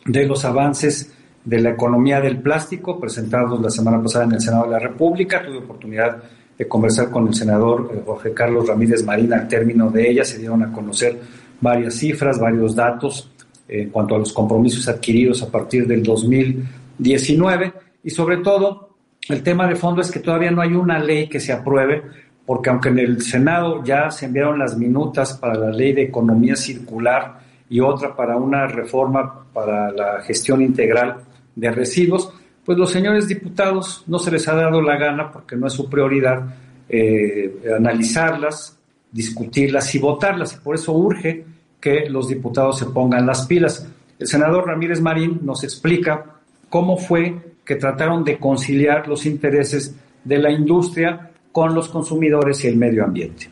de 0.06 0.26
los 0.26 0.44
avances 0.44 1.14
de 1.44 1.60
la 1.60 1.70
economía 1.72 2.20
del 2.20 2.40
plástico 2.42 3.00
presentados 3.00 3.62
la 3.62 3.70
semana 3.70 4.02
pasada 4.02 4.26
en 4.26 4.34
el 4.34 4.42
Senado 4.42 4.66
de 4.66 4.72
la 4.72 4.80
República. 4.80 5.44
Tuve 5.46 5.60
oportunidad 5.60 6.24
de 6.58 6.68
conversar 6.68 7.10
con 7.10 7.28
el 7.28 7.34
senador 7.34 7.92
eh, 7.94 8.02
Jorge 8.06 8.34
Carlos 8.34 8.68
Ramírez 8.68 9.04
Marín 9.04 9.34
al 9.34 9.48
término 9.48 9.90
de 9.90 10.10
ella. 10.10 10.26
Se 10.26 10.40
dieron 10.40 10.64
a 10.64 10.72
conocer 10.72 11.20
varias 11.62 11.96
cifras, 11.96 12.40
varios 12.40 12.76
datos 12.76 13.32
en 13.68 13.90
cuanto 13.90 14.16
a 14.16 14.20
los 14.20 14.32
compromisos 14.32 14.88
adquiridos 14.88 15.42
a 15.44 15.52
partir 15.52 15.88
del 15.88 16.04
2019 16.04 17.74
y 18.04 18.10
sobre 18.10 18.38
todo 18.38 18.86
El 19.28 19.42
tema 19.42 19.68
de 19.68 19.76
fondo 19.76 20.02
es 20.02 20.12
que 20.12 20.20
todavía 20.20 20.52
no 20.52 20.62
hay 20.62 20.74
una 20.74 21.00
ley 21.00 21.28
que 21.28 21.40
se 21.40 21.52
apruebe, 21.52 22.04
porque 22.46 22.70
aunque 22.70 22.90
en 22.90 23.00
el 23.00 23.22
Senado 23.22 23.84
ya 23.84 24.12
se 24.12 24.28
enviaron 24.28 24.60
las 24.60 24.78
minutas 24.78 25.34
para 25.34 25.56
la 25.56 25.72
ley 25.72 25.94
de 25.94 26.04
economía 26.04 26.56
circular 26.56 27.40
y 27.68 27.80
otra 27.80 28.16
para 28.16 28.38
una 28.38 28.68
reforma 28.68 29.46
para 29.52 29.92
la 29.92 30.22
gestión 30.22 30.62
integral 30.62 31.24
de 31.56 31.72
residuos, 31.72 32.32
pues 32.64 32.78
los 32.78 32.92
señores 32.92 33.28
diputados 33.28 34.04
no 34.06 34.20
se 34.20 34.32
les 34.32 34.48
ha 34.48 34.54
dado 34.54 34.82
la 34.82 34.98
gana, 34.98 35.32
porque 35.32 35.56
no 35.56 35.68
es 35.68 35.74
su 35.74 35.90
prioridad, 35.90 36.44
eh, 36.88 37.64
analizarlas, 37.76 38.78
discutirlas 39.12 39.94
y 39.96 40.00
votarlas. 40.00 40.54
Y 40.54 40.64
por 40.64 40.76
eso 40.76 40.94
urge 40.94 41.46
que 41.86 42.10
los 42.10 42.28
diputados 42.28 42.80
se 42.80 42.88
pongan 42.88 43.28
las 43.28 43.46
pilas. 43.46 43.88
El 44.18 44.26
senador 44.26 44.66
Ramírez 44.66 45.02
Marín 45.02 45.42
nos 45.44 45.64
explica 45.64 46.38
cómo 46.68 46.98
fue 46.98 47.40
que 47.64 47.76
trataron 47.76 48.24
de 48.24 48.40
conciliar 48.40 49.08
los 49.08 49.28
intereses 49.28 49.96
de 50.24 50.40
la 50.40 50.50
industria 50.50 51.30
con 51.52 51.76
los 51.76 51.88
consumidores 51.90 52.64
y 52.64 52.70
el 52.70 52.76
medio 52.76 53.04
ambiente. 53.04 53.52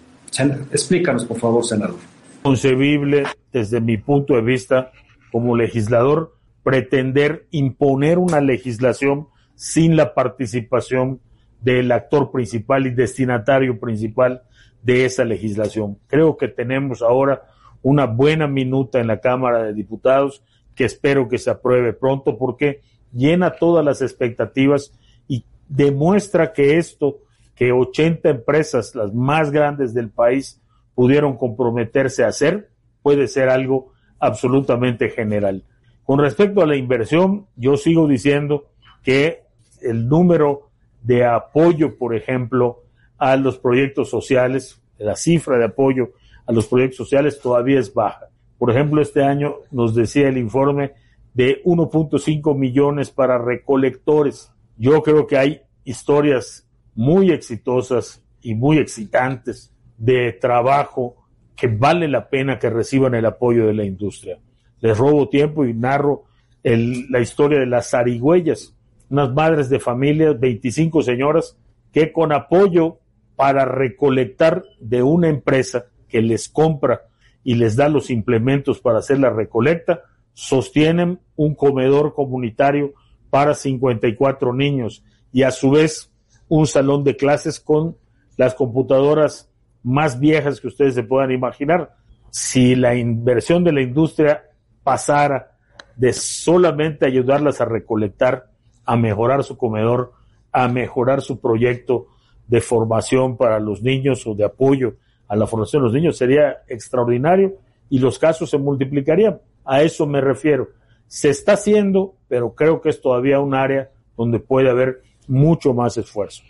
Explícanos, 0.71 1.25
por 1.25 1.37
favor, 1.37 1.63
senador. 1.63 1.97
Concebible, 2.41 3.25
desde 3.51 3.79
mi 3.79 3.97
punto 3.97 4.33
de 4.33 4.41
vista 4.41 4.91
como 5.31 5.55
legislador, 5.55 6.35
pretender 6.63 7.45
imponer 7.51 8.17
una 8.17 8.41
legislación 8.41 9.27
sin 9.53 9.95
la 9.95 10.15
participación 10.15 11.19
del 11.61 11.91
actor 11.91 12.31
principal 12.31 12.87
y 12.87 12.95
destinatario 12.95 13.79
principal 13.79 14.41
de 14.81 15.05
esa 15.05 15.23
legislación. 15.23 15.99
Creo 16.07 16.35
que 16.35 16.47
tenemos 16.47 17.03
ahora 17.03 17.52
una 17.83 18.07
buena 18.07 18.47
minuta 18.47 18.99
en 18.99 19.07
la 19.07 19.19
Cámara 19.19 19.61
de 19.61 19.73
Diputados 19.73 20.43
que 20.73 20.85
espero 20.85 21.27
que 21.27 21.37
se 21.37 21.51
apruebe 21.51 21.93
pronto 21.93 22.37
porque 22.37 22.81
llena 23.11 23.51
todas 23.51 23.85
las 23.85 24.01
expectativas 24.01 24.91
y 25.27 25.45
demuestra 25.69 26.51
que 26.53 26.77
esto 26.77 27.19
que 27.55 27.71
80 27.71 28.29
empresas, 28.29 28.95
las 28.95 29.13
más 29.13 29.51
grandes 29.51 29.93
del 29.93 30.09
país, 30.09 30.59
pudieron 30.95 31.37
comprometerse 31.37 32.23
a 32.23 32.29
hacer, 32.29 32.69
puede 33.03 33.27
ser 33.27 33.49
algo 33.49 33.93
absolutamente 34.19 35.09
general. 35.09 35.63
Con 36.03 36.19
respecto 36.19 36.61
a 36.61 36.65
la 36.65 36.75
inversión, 36.75 37.47
yo 37.55 37.77
sigo 37.77 38.07
diciendo 38.07 38.71
que 39.03 39.43
el 39.81 40.07
número 40.07 40.69
de 41.01 41.25
apoyo, 41.25 41.97
por 41.97 42.15
ejemplo, 42.15 42.83
a 43.17 43.35
los 43.35 43.57
proyectos 43.59 44.09
sociales, 44.09 44.81
la 44.97 45.15
cifra 45.15 45.57
de 45.57 45.65
apoyo 45.65 46.13
a 46.45 46.51
los 46.51 46.67
proyectos 46.67 46.97
sociales 46.97 47.39
todavía 47.41 47.79
es 47.79 47.93
baja. 47.93 48.29
Por 48.57 48.71
ejemplo, 48.71 49.01
este 49.01 49.23
año 49.23 49.55
nos 49.71 49.95
decía 49.95 50.29
el 50.29 50.37
informe 50.37 50.93
de 51.33 51.61
1.5 51.63 52.57
millones 52.57 53.09
para 53.09 53.37
recolectores. 53.37 54.51
Yo 54.77 55.01
creo 55.01 55.27
que 55.27 55.37
hay 55.37 55.61
historias 55.83 56.67
muy 56.95 57.31
exitosas 57.31 58.23
y 58.41 58.55
muy 58.55 58.77
excitantes 58.77 59.73
de 59.97 60.33
trabajo 60.33 61.15
que 61.55 61.67
vale 61.67 62.07
la 62.07 62.29
pena 62.29 62.59
que 62.59 62.69
reciban 62.69 63.15
el 63.15 63.25
apoyo 63.25 63.67
de 63.67 63.73
la 63.73 63.83
industria. 63.83 64.39
Les 64.79 64.97
robo 64.97 65.29
tiempo 65.29 65.65
y 65.65 65.73
narro 65.73 66.25
la 66.63 67.19
historia 67.19 67.59
de 67.59 67.65
las 67.65 67.89
zarigüeyas, 67.89 68.75
unas 69.09 69.33
madres 69.33 69.69
de 69.69 69.79
familia, 69.79 70.33
25 70.33 71.01
señoras, 71.01 71.57
que 71.91 72.11
con 72.11 72.31
apoyo 72.31 72.99
para 73.35 73.65
recolectar 73.65 74.63
de 74.79 75.03
una 75.03 75.29
empresa 75.29 75.85
que 76.13 76.21
les 76.21 76.47
compra 76.47 77.01
y 77.43 77.55
les 77.55 77.75
da 77.75 77.89
los 77.89 78.11
implementos 78.11 78.79
para 78.79 78.99
hacer 78.99 79.17
la 79.17 79.31
recolecta, 79.31 80.03
sostienen 80.33 81.19
un 81.35 81.55
comedor 81.55 82.13
comunitario 82.13 82.93
para 83.31 83.55
54 83.55 84.53
niños 84.53 85.03
y 85.31 85.41
a 85.41 85.49
su 85.49 85.71
vez 85.71 86.11
un 86.47 86.67
salón 86.67 87.03
de 87.03 87.17
clases 87.17 87.59
con 87.59 87.97
las 88.37 88.53
computadoras 88.53 89.49
más 89.81 90.19
viejas 90.19 90.61
que 90.61 90.67
ustedes 90.67 90.93
se 90.93 91.01
puedan 91.01 91.31
imaginar. 91.31 91.95
Si 92.29 92.75
la 92.75 92.93
inversión 92.93 93.63
de 93.63 93.73
la 93.73 93.81
industria 93.81 94.43
pasara 94.83 95.57
de 95.95 96.13
solamente 96.13 97.07
ayudarlas 97.07 97.59
a 97.59 97.65
recolectar, 97.65 98.51
a 98.85 98.95
mejorar 98.95 99.43
su 99.43 99.57
comedor, 99.57 100.13
a 100.51 100.67
mejorar 100.67 101.21
su 101.21 101.39
proyecto 101.39 102.05
de 102.47 102.61
formación 102.61 103.35
para 103.35 103.59
los 103.59 103.81
niños 103.81 104.27
o 104.27 104.35
de 104.35 104.45
apoyo 104.45 104.97
a 105.33 105.35
la 105.35 105.47
formación 105.47 105.81
de 105.81 105.85
los 105.85 105.93
niños, 105.93 106.15
sería 106.15 106.61
extraordinario 106.67 107.57
y 107.89 107.97
los 107.97 108.19
casos 108.19 108.51
se 108.51 108.59
multiplicarían. 108.59 109.41
A 109.65 109.81
eso 109.81 110.05
me 110.05 110.21
refiero. 110.21 110.69
Se 111.07 111.29
está 111.29 111.53
haciendo, 111.53 112.17
pero 112.27 112.53
creo 112.53 112.81
que 112.81 112.89
es 112.89 113.01
todavía 113.01 113.39
un 113.39 113.55
área 113.55 113.89
donde 114.15 114.39
puede 114.39 114.69
haber 114.69 115.01
mucho 115.27 115.73
más 115.73 115.97
esfuerzo. 115.97 116.43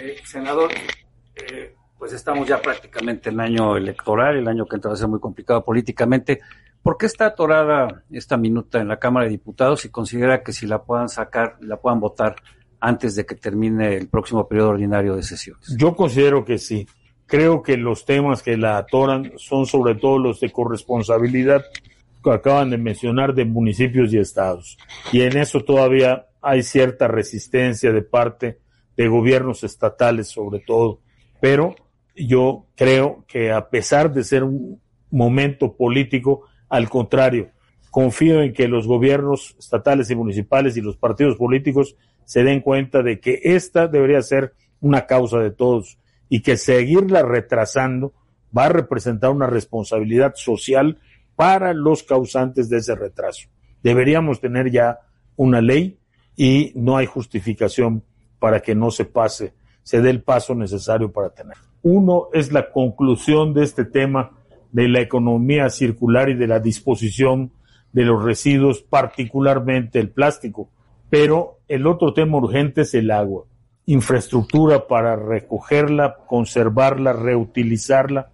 Eh, 0.00 0.16
senador, 0.24 0.72
eh, 1.36 1.76
pues 1.96 2.12
estamos 2.12 2.48
ya 2.48 2.60
prácticamente 2.60 3.30
en 3.30 3.38
año 3.38 3.76
electoral, 3.76 4.36
el 4.36 4.48
año 4.48 4.66
que 4.66 4.74
entra 4.74 4.88
va 4.88 4.94
a 4.94 4.98
ser 4.98 5.06
muy 5.06 5.20
complicado 5.20 5.64
políticamente. 5.64 6.40
¿Por 6.82 6.96
qué 6.98 7.06
está 7.06 7.26
atorada 7.26 8.02
esta 8.10 8.36
minuta 8.36 8.80
en 8.80 8.88
la 8.88 8.98
Cámara 8.98 9.26
de 9.26 9.30
Diputados 9.30 9.84
y 9.84 9.90
considera 9.90 10.42
que 10.42 10.52
si 10.52 10.66
la 10.66 10.82
puedan 10.82 11.08
sacar, 11.08 11.56
la 11.60 11.76
puedan 11.76 12.00
votar 12.00 12.34
antes 12.80 13.14
de 13.14 13.24
que 13.24 13.36
termine 13.36 13.94
el 13.94 14.08
próximo 14.08 14.48
periodo 14.48 14.70
ordinario 14.70 15.14
de 15.14 15.22
sesiones? 15.22 15.76
Yo 15.78 15.94
considero 15.94 16.44
que 16.44 16.58
sí. 16.58 16.84
Creo 17.32 17.62
que 17.62 17.78
los 17.78 18.04
temas 18.04 18.42
que 18.42 18.58
la 18.58 18.76
atoran 18.76 19.32
son 19.36 19.64
sobre 19.64 19.94
todo 19.94 20.18
los 20.18 20.38
de 20.38 20.52
corresponsabilidad 20.52 21.64
que 22.22 22.30
acaban 22.30 22.68
de 22.68 22.76
mencionar 22.76 23.32
de 23.32 23.46
municipios 23.46 24.12
y 24.12 24.18
estados. 24.18 24.76
Y 25.12 25.22
en 25.22 25.38
eso 25.38 25.60
todavía 25.60 26.26
hay 26.42 26.62
cierta 26.62 27.08
resistencia 27.08 27.90
de 27.90 28.02
parte 28.02 28.58
de 28.98 29.08
gobiernos 29.08 29.64
estatales 29.64 30.28
sobre 30.28 30.60
todo. 30.60 31.00
Pero 31.40 31.74
yo 32.14 32.66
creo 32.76 33.24
que 33.26 33.50
a 33.50 33.70
pesar 33.70 34.12
de 34.12 34.24
ser 34.24 34.44
un 34.44 34.82
momento 35.10 35.74
político, 35.74 36.42
al 36.68 36.90
contrario, 36.90 37.48
confío 37.90 38.42
en 38.42 38.52
que 38.52 38.68
los 38.68 38.86
gobiernos 38.86 39.56
estatales 39.58 40.10
y 40.10 40.16
municipales 40.16 40.76
y 40.76 40.82
los 40.82 40.98
partidos 40.98 41.38
políticos 41.38 41.96
se 42.26 42.44
den 42.44 42.60
cuenta 42.60 43.02
de 43.02 43.20
que 43.20 43.40
esta 43.42 43.88
debería 43.88 44.20
ser 44.20 44.52
una 44.82 45.06
causa 45.06 45.38
de 45.38 45.50
todos 45.50 45.96
y 46.32 46.40
que 46.40 46.56
seguirla 46.56 47.20
retrasando 47.20 48.14
va 48.56 48.64
a 48.64 48.68
representar 48.70 49.28
una 49.28 49.46
responsabilidad 49.46 50.32
social 50.34 50.98
para 51.36 51.74
los 51.74 52.04
causantes 52.04 52.70
de 52.70 52.78
ese 52.78 52.94
retraso. 52.94 53.50
Deberíamos 53.82 54.40
tener 54.40 54.70
ya 54.70 55.00
una 55.36 55.60
ley 55.60 55.98
y 56.34 56.72
no 56.74 56.96
hay 56.96 57.04
justificación 57.04 58.02
para 58.38 58.60
que 58.60 58.74
no 58.74 58.90
se 58.90 59.04
pase, 59.04 59.52
se 59.82 60.00
dé 60.00 60.08
el 60.08 60.22
paso 60.22 60.54
necesario 60.54 61.12
para 61.12 61.28
tener. 61.34 61.58
Uno 61.82 62.28
es 62.32 62.50
la 62.50 62.70
conclusión 62.70 63.52
de 63.52 63.64
este 63.64 63.84
tema 63.84 64.30
de 64.70 64.88
la 64.88 65.02
economía 65.02 65.68
circular 65.68 66.30
y 66.30 66.34
de 66.34 66.46
la 66.46 66.60
disposición 66.60 67.52
de 67.92 68.06
los 68.06 68.24
residuos, 68.24 68.80
particularmente 68.80 70.00
el 70.00 70.08
plástico. 70.08 70.70
Pero 71.10 71.58
el 71.68 71.86
otro 71.86 72.14
tema 72.14 72.38
urgente 72.38 72.80
es 72.80 72.94
el 72.94 73.10
agua. 73.10 73.44
Infraestructura 73.86 74.86
para 74.86 75.16
recogerla, 75.16 76.16
conservarla, 76.26 77.12
reutilizarla. 77.12 78.30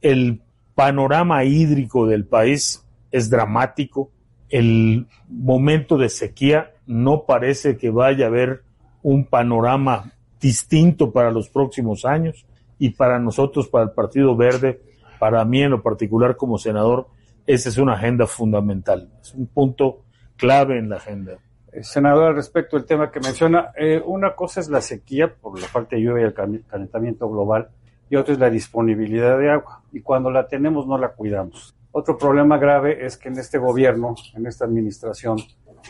El 0.00 0.42
panorama 0.74 1.44
hídrico 1.44 2.06
del 2.06 2.26
país 2.26 2.84
es 3.10 3.30
dramático. 3.30 4.10
El 4.48 5.06
momento 5.28 5.96
de 5.98 6.08
sequía 6.08 6.72
no 6.86 7.24
parece 7.24 7.76
que 7.76 7.90
vaya 7.90 8.26
a 8.26 8.28
haber 8.28 8.62
un 9.02 9.26
panorama 9.26 10.12
distinto 10.40 11.12
para 11.12 11.30
los 11.30 11.48
próximos 11.48 12.04
años 12.04 12.46
y 12.78 12.90
para 12.90 13.18
nosotros, 13.18 13.68
para 13.68 13.84
el 13.84 13.90
Partido 13.92 14.36
Verde, 14.36 14.80
para 15.18 15.44
mí 15.44 15.62
en 15.62 15.70
lo 15.70 15.82
particular 15.82 16.36
como 16.36 16.58
senador, 16.58 17.06
esa 17.46 17.68
es 17.68 17.78
una 17.78 17.94
agenda 17.94 18.26
fundamental, 18.26 19.10
es 19.20 19.34
un 19.34 19.46
punto 19.46 20.04
clave 20.36 20.78
en 20.78 20.88
la 20.88 20.96
agenda. 20.96 21.38
Eh, 21.74 21.82
senador, 21.82 22.28
al 22.28 22.36
respecto 22.36 22.76
del 22.76 22.86
tema 22.86 23.10
que 23.10 23.18
menciona, 23.18 23.72
eh, 23.76 24.00
una 24.04 24.36
cosa 24.36 24.60
es 24.60 24.68
la 24.68 24.80
sequía 24.80 25.34
por 25.34 25.60
la 25.60 25.66
falta 25.66 25.96
de 25.96 26.02
lluvia 26.02 26.22
y 26.22 26.26
el 26.26 26.64
calentamiento 26.64 27.28
global, 27.28 27.68
y 28.08 28.14
otra 28.14 28.32
es 28.32 28.38
la 28.38 28.48
disponibilidad 28.48 29.36
de 29.38 29.50
agua, 29.50 29.82
y 29.90 30.00
cuando 30.00 30.30
la 30.30 30.46
tenemos 30.46 30.86
no 30.86 30.96
la 30.98 31.08
cuidamos. 31.08 31.74
Otro 31.90 32.16
problema 32.16 32.58
grave 32.58 33.04
es 33.04 33.16
que 33.16 33.28
en 33.28 33.38
este 33.38 33.58
gobierno, 33.58 34.14
en 34.36 34.46
esta 34.46 34.64
administración, 34.64 35.38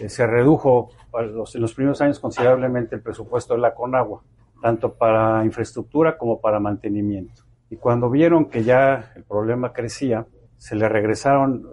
eh, 0.01 0.09
se 0.09 0.27
redujo 0.27 0.89
en 1.13 1.61
los 1.61 1.75
primeros 1.75 2.01
años 2.01 2.19
considerablemente 2.19 2.95
el 2.95 3.03
presupuesto 3.03 3.53
de 3.53 3.61
la 3.61 3.75
Conagua, 3.75 4.23
tanto 4.63 4.95
para 4.95 5.45
infraestructura 5.45 6.17
como 6.17 6.41
para 6.41 6.61
mantenimiento. 6.61 7.43
Y 7.69 7.77
cuando 7.77 8.09
vieron 8.09 8.47
que 8.47 8.65
ya 8.65 9.13
el 9.17 9.25
problema 9.25 9.75
crecía, 9.75 10.27
se 10.57 10.77
le 10.77 10.89
regresaron 10.89 11.69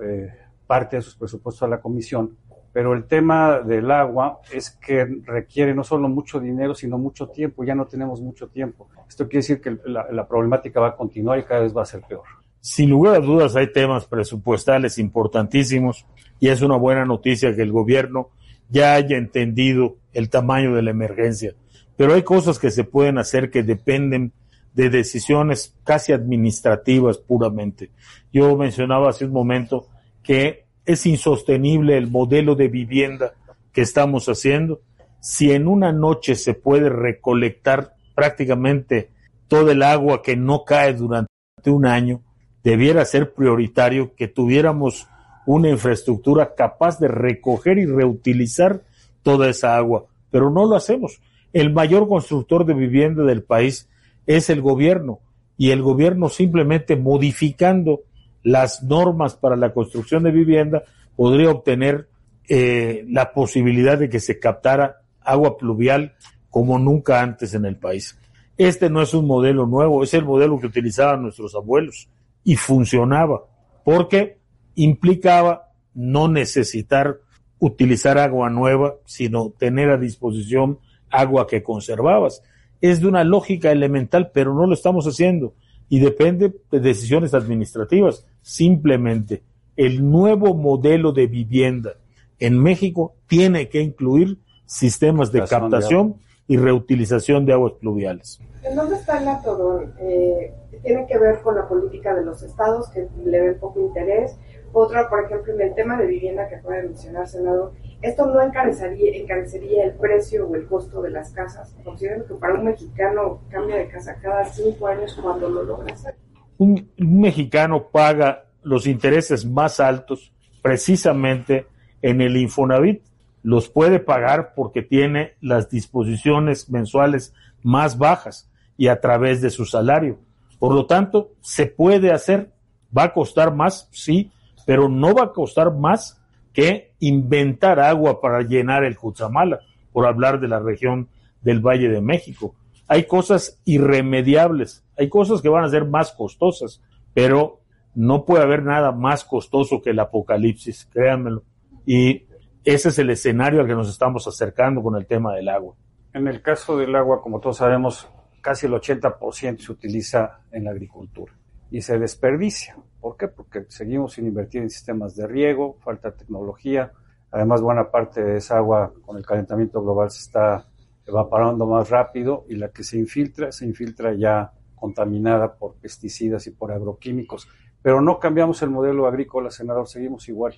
parte 0.67 0.97
de 0.97 1.01
sus 1.01 1.15
presupuestos 1.15 1.63
a 1.63 1.67
la 1.67 1.79
comisión, 1.79 2.37
pero 2.73 2.93
el 2.93 3.05
tema 3.05 3.59
del 3.59 3.91
agua 3.91 4.39
es 4.51 4.71
que 4.71 5.05
requiere 5.25 5.73
no 5.73 5.83
solo 5.83 6.07
mucho 6.07 6.39
dinero, 6.39 6.73
sino 6.73 6.97
mucho 6.97 7.27
tiempo, 7.27 7.63
ya 7.63 7.75
no 7.75 7.85
tenemos 7.85 8.21
mucho 8.21 8.47
tiempo. 8.47 8.89
Esto 9.07 9.25
quiere 9.25 9.39
decir 9.39 9.61
que 9.61 9.77
la, 9.85 10.07
la 10.11 10.27
problemática 10.27 10.79
va 10.79 10.89
a 10.89 10.95
continuar 10.95 11.39
y 11.39 11.43
cada 11.43 11.61
vez 11.61 11.75
va 11.75 11.83
a 11.83 11.85
ser 11.85 12.01
peor. 12.01 12.23
Sin 12.61 12.89
lugar 12.89 13.15
a 13.15 13.19
dudas 13.19 13.55
hay 13.55 13.71
temas 13.73 14.05
presupuestales 14.05 14.99
importantísimos 14.99 16.05
y 16.39 16.49
es 16.49 16.61
una 16.61 16.77
buena 16.77 17.05
noticia 17.05 17.55
que 17.55 17.61
el 17.61 17.71
gobierno 17.71 18.29
ya 18.69 18.93
haya 18.93 19.17
entendido 19.17 19.97
el 20.13 20.29
tamaño 20.29 20.75
de 20.75 20.81
la 20.81 20.91
emergencia. 20.91 21.53
Pero 21.97 22.13
hay 22.13 22.23
cosas 22.23 22.57
que 22.57 22.71
se 22.71 22.83
pueden 22.83 23.17
hacer 23.17 23.51
que 23.51 23.63
dependen 23.63 24.31
de 24.73 24.89
decisiones 24.89 25.75
casi 25.83 26.13
administrativas 26.13 27.17
puramente. 27.17 27.91
Yo 28.31 28.55
mencionaba 28.55 29.09
hace 29.09 29.25
un 29.25 29.33
momento 29.33 29.87
que 30.23 30.65
es 30.85 31.05
insostenible 31.05 31.97
el 31.97 32.07
modelo 32.07 32.55
de 32.55 32.67
vivienda 32.67 33.33
que 33.71 33.81
estamos 33.81 34.27
haciendo. 34.27 34.81
Si 35.19 35.51
en 35.51 35.67
una 35.67 35.91
noche 35.91 36.35
se 36.35 36.53
puede 36.53 36.89
recolectar 36.89 37.95
prácticamente 38.15 39.09
todo 39.47 39.71
el 39.71 39.83
agua 39.83 40.21
que 40.21 40.35
no 40.35 40.63
cae 40.63 40.93
durante 40.93 41.29
un 41.67 41.85
año, 41.85 42.21
debiera 42.63 43.05
ser 43.05 43.33
prioritario 43.33 44.15
que 44.15 44.27
tuviéramos 44.27 45.07
una 45.45 45.69
infraestructura 45.69 46.55
capaz 46.55 46.99
de 46.99 47.07
recoger 47.07 47.77
y 47.77 47.85
reutilizar 47.85 48.81
toda 49.23 49.49
esa 49.49 49.75
agua, 49.75 50.05
pero 50.29 50.49
no 50.49 50.65
lo 50.65 50.75
hacemos. 50.75 51.19
El 51.53 51.73
mayor 51.73 52.07
constructor 52.07 52.65
de 52.65 52.73
vivienda 52.73 53.23
del 53.23 53.43
país 53.43 53.89
es 54.25 54.49
el 54.49 54.61
gobierno 54.61 55.19
y 55.57 55.71
el 55.71 55.81
gobierno 55.81 56.29
simplemente 56.29 56.95
modificando 56.95 58.01
las 58.43 58.83
normas 58.83 59.35
para 59.35 59.55
la 59.55 59.73
construcción 59.73 60.23
de 60.23 60.31
vivienda 60.31 60.83
podría 61.15 61.51
obtener 61.51 62.07
eh, 62.47 63.05
la 63.07 63.33
posibilidad 63.33 63.97
de 63.97 64.09
que 64.09 64.19
se 64.19 64.39
captara 64.39 65.01
agua 65.21 65.57
pluvial 65.57 66.15
como 66.49 66.79
nunca 66.79 67.21
antes 67.21 67.53
en 67.53 67.65
el 67.65 67.77
país. 67.77 68.17
Este 68.57 68.89
no 68.89 69.01
es 69.01 69.13
un 69.13 69.25
modelo 69.25 69.65
nuevo, 69.65 70.03
es 70.03 70.13
el 70.13 70.25
modelo 70.25 70.59
que 70.59 70.67
utilizaban 70.67 71.23
nuestros 71.23 71.55
abuelos 71.55 72.09
y 72.43 72.55
funcionaba, 72.55 73.45
porque 73.83 74.39
implicaba 74.75 75.71
no 75.93 76.27
necesitar 76.27 77.19
utilizar 77.59 78.17
agua 78.17 78.49
nueva, 78.49 78.95
sino 79.05 79.51
tener 79.51 79.89
a 79.89 79.97
disposición 79.97 80.79
agua 81.09 81.47
que 81.47 81.63
conservabas. 81.63 82.43
Es 82.81 83.01
de 83.01 83.07
una 83.07 83.23
lógica 83.23 83.71
elemental, 83.71 84.31
pero 84.33 84.53
no 84.53 84.65
lo 84.65 84.73
estamos 84.73 85.05
haciendo 85.05 85.53
y 85.91 85.99
depende 85.99 86.53
de 86.71 86.79
decisiones 86.79 87.33
administrativas. 87.33 88.25
Simplemente 88.41 89.43
el 89.75 90.09
nuevo 90.09 90.55
modelo 90.55 91.11
de 91.11 91.27
vivienda 91.27 91.97
en 92.39 92.57
México 92.57 93.15
tiene 93.27 93.67
que 93.67 93.81
incluir 93.81 94.39
sistemas 94.65 95.33
de 95.33 95.43
captación 95.43 96.15
y 96.47 96.55
reutilización 96.55 97.45
de 97.45 97.51
aguas 97.51 97.73
pluviales. 97.73 98.39
¿En 98.63 98.73
dónde 98.73 98.95
está 98.95 99.17
el 99.21 99.27
atodón? 99.27 99.93
Eh, 99.99 100.53
¿Tiene 100.81 101.05
que 101.07 101.17
ver 101.17 101.41
con 101.41 101.55
la 101.55 101.67
política 101.67 102.15
de 102.15 102.23
los 102.23 102.41
estados 102.41 102.87
que 102.91 103.09
le 103.25 103.41
ven 103.41 103.59
poco 103.59 103.81
interés? 103.81 104.37
Otra, 104.71 105.09
por 105.09 105.25
ejemplo, 105.25 105.53
en 105.53 105.59
el 105.59 105.75
tema 105.75 105.97
de 105.97 106.07
vivienda 106.07 106.47
que 106.47 106.55
puede 106.59 106.83
mencionar, 106.83 107.27
senador, 107.27 107.73
¿esto 108.01 108.25
no 108.25 108.41
encarecería, 108.41 109.15
encarecería 109.15 109.85
el 109.85 109.93
precio 109.93 110.47
o 110.47 110.55
el 110.55 110.67
costo 110.67 111.01
de 111.01 111.11
las 111.11 111.31
casas? 111.31 111.75
Considero 111.83 112.25
que 112.25 112.33
para 112.35 112.55
un 112.55 112.65
mexicano 112.65 113.41
cambia 113.49 113.77
de 113.77 113.87
casa 113.87 114.15
cada 114.21 114.45
cinco 114.45 114.87
años 114.87 115.17
cuando 115.21 115.49
lo 115.49 115.63
logra 115.63 115.93
hacer. 115.93 116.15
Un, 116.57 116.89
un 116.99 117.21
mexicano 117.21 117.87
paga 117.91 118.45
los 118.63 118.87
intereses 118.87 119.45
más 119.45 119.79
altos 119.79 120.31
precisamente 120.61 121.67
en 122.01 122.21
el 122.21 122.37
Infonavit. 122.37 123.01
Los 123.43 123.69
puede 123.69 123.99
pagar 123.99 124.53
porque 124.55 124.83
tiene 124.83 125.33
las 125.41 125.69
disposiciones 125.69 126.69
mensuales 126.69 127.33
más 127.63 127.97
bajas 127.97 128.49
y 128.77 128.87
a 128.87 128.99
través 128.99 129.41
de 129.41 129.49
su 129.49 129.65
salario. 129.65 130.19
Por 130.59 130.75
lo 130.75 130.85
tanto, 130.85 131.31
se 131.41 131.65
puede 131.65 132.11
hacer. 132.11 132.51
¿Va 132.95 133.05
a 133.05 133.13
costar 133.13 133.55
más? 133.55 133.87
Sí, 133.91 134.31
pero 134.65 134.89
no 134.89 135.13
va 135.13 135.25
a 135.25 135.31
costar 135.31 135.73
más 135.73 136.21
que 136.53 136.90
inventar 137.01 137.79
agua 137.79 138.21
para 138.21 138.43
llenar 138.43 138.85
el 138.85 138.97
Cutzamala, 138.97 139.59
por 139.91 140.05
hablar 140.05 140.39
de 140.39 140.47
la 140.47 140.59
región 140.59 141.09
del 141.41 141.59
Valle 141.59 141.89
de 141.89 141.99
México. 141.99 142.55
Hay 142.87 143.03
cosas 143.05 143.59
irremediables, 143.65 144.85
hay 144.97 145.09
cosas 145.09 145.41
que 145.41 145.49
van 145.49 145.65
a 145.65 145.69
ser 145.69 145.85
más 145.85 146.13
costosas, 146.13 146.81
pero 147.13 147.59
no 147.93 148.23
puede 148.23 148.43
haber 148.43 148.63
nada 148.63 148.91
más 148.91 149.25
costoso 149.25 149.81
que 149.81 149.89
el 149.89 149.99
apocalipsis, 149.99 150.87
créanmelo. 150.93 151.43
Y 151.85 152.27
ese 152.63 152.89
es 152.89 152.99
el 152.99 153.09
escenario 153.09 153.59
al 153.59 153.67
que 153.67 153.75
nos 153.75 153.89
estamos 153.89 154.27
acercando 154.27 154.81
con 154.81 154.95
el 154.95 155.07
tema 155.07 155.33
del 155.33 155.49
agua. 155.49 155.75
En 156.13 156.27
el 156.27 156.41
caso 156.41 156.77
del 156.77 156.95
agua, 156.95 157.21
como 157.21 157.39
todos 157.39 157.57
sabemos, 157.57 158.07
casi 158.41 158.67
el 158.67 158.73
80% 158.73 159.59
se 159.59 159.71
utiliza 159.71 160.41
en 160.51 160.65
la 160.65 160.71
agricultura 160.71 161.33
y 161.71 161.81
se 161.81 161.97
desperdicia. 161.97 162.75
¿Por 162.99 163.17
qué? 163.17 163.29
Porque 163.29 163.65
seguimos 163.69 164.13
sin 164.13 164.27
invertir 164.27 164.61
en 164.61 164.69
sistemas 164.69 165.15
de 165.15 165.25
riego, 165.25 165.77
falta 165.79 166.11
tecnología. 166.11 166.91
Además, 167.31 167.61
buena 167.61 167.89
parte 167.89 168.21
de 168.21 168.37
esa 168.37 168.57
agua 168.57 168.93
con 169.05 169.17
el 169.17 169.25
calentamiento 169.25 169.81
global 169.81 170.11
se 170.11 170.19
está 170.19 170.67
evaporando 171.07 171.65
más 171.65 171.89
rápido 171.89 172.45
y 172.49 172.55
la 172.55 172.69
que 172.69 172.83
se 172.83 172.97
infiltra, 172.97 173.51
se 173.51 173.65
infiltra 173.65 174.13
ya 174.13 174.51
contaminada 174.75 175.55
por 175.55 175.75
pesticidas 175.75 176.45
y 176.47 176.51
por 176.51 176.71
agroquímicos. 176.71 177.47
Pero 177.81 178.01
no 178.01 178.19
cambiamos 178.19 178.61
el 178.61 178.69
modelo 178.69 179.07
agrícola, 179.07 179.49
senador, 179.49 179.87
seguimos 179.87 180.27
igual. 180.27 180.55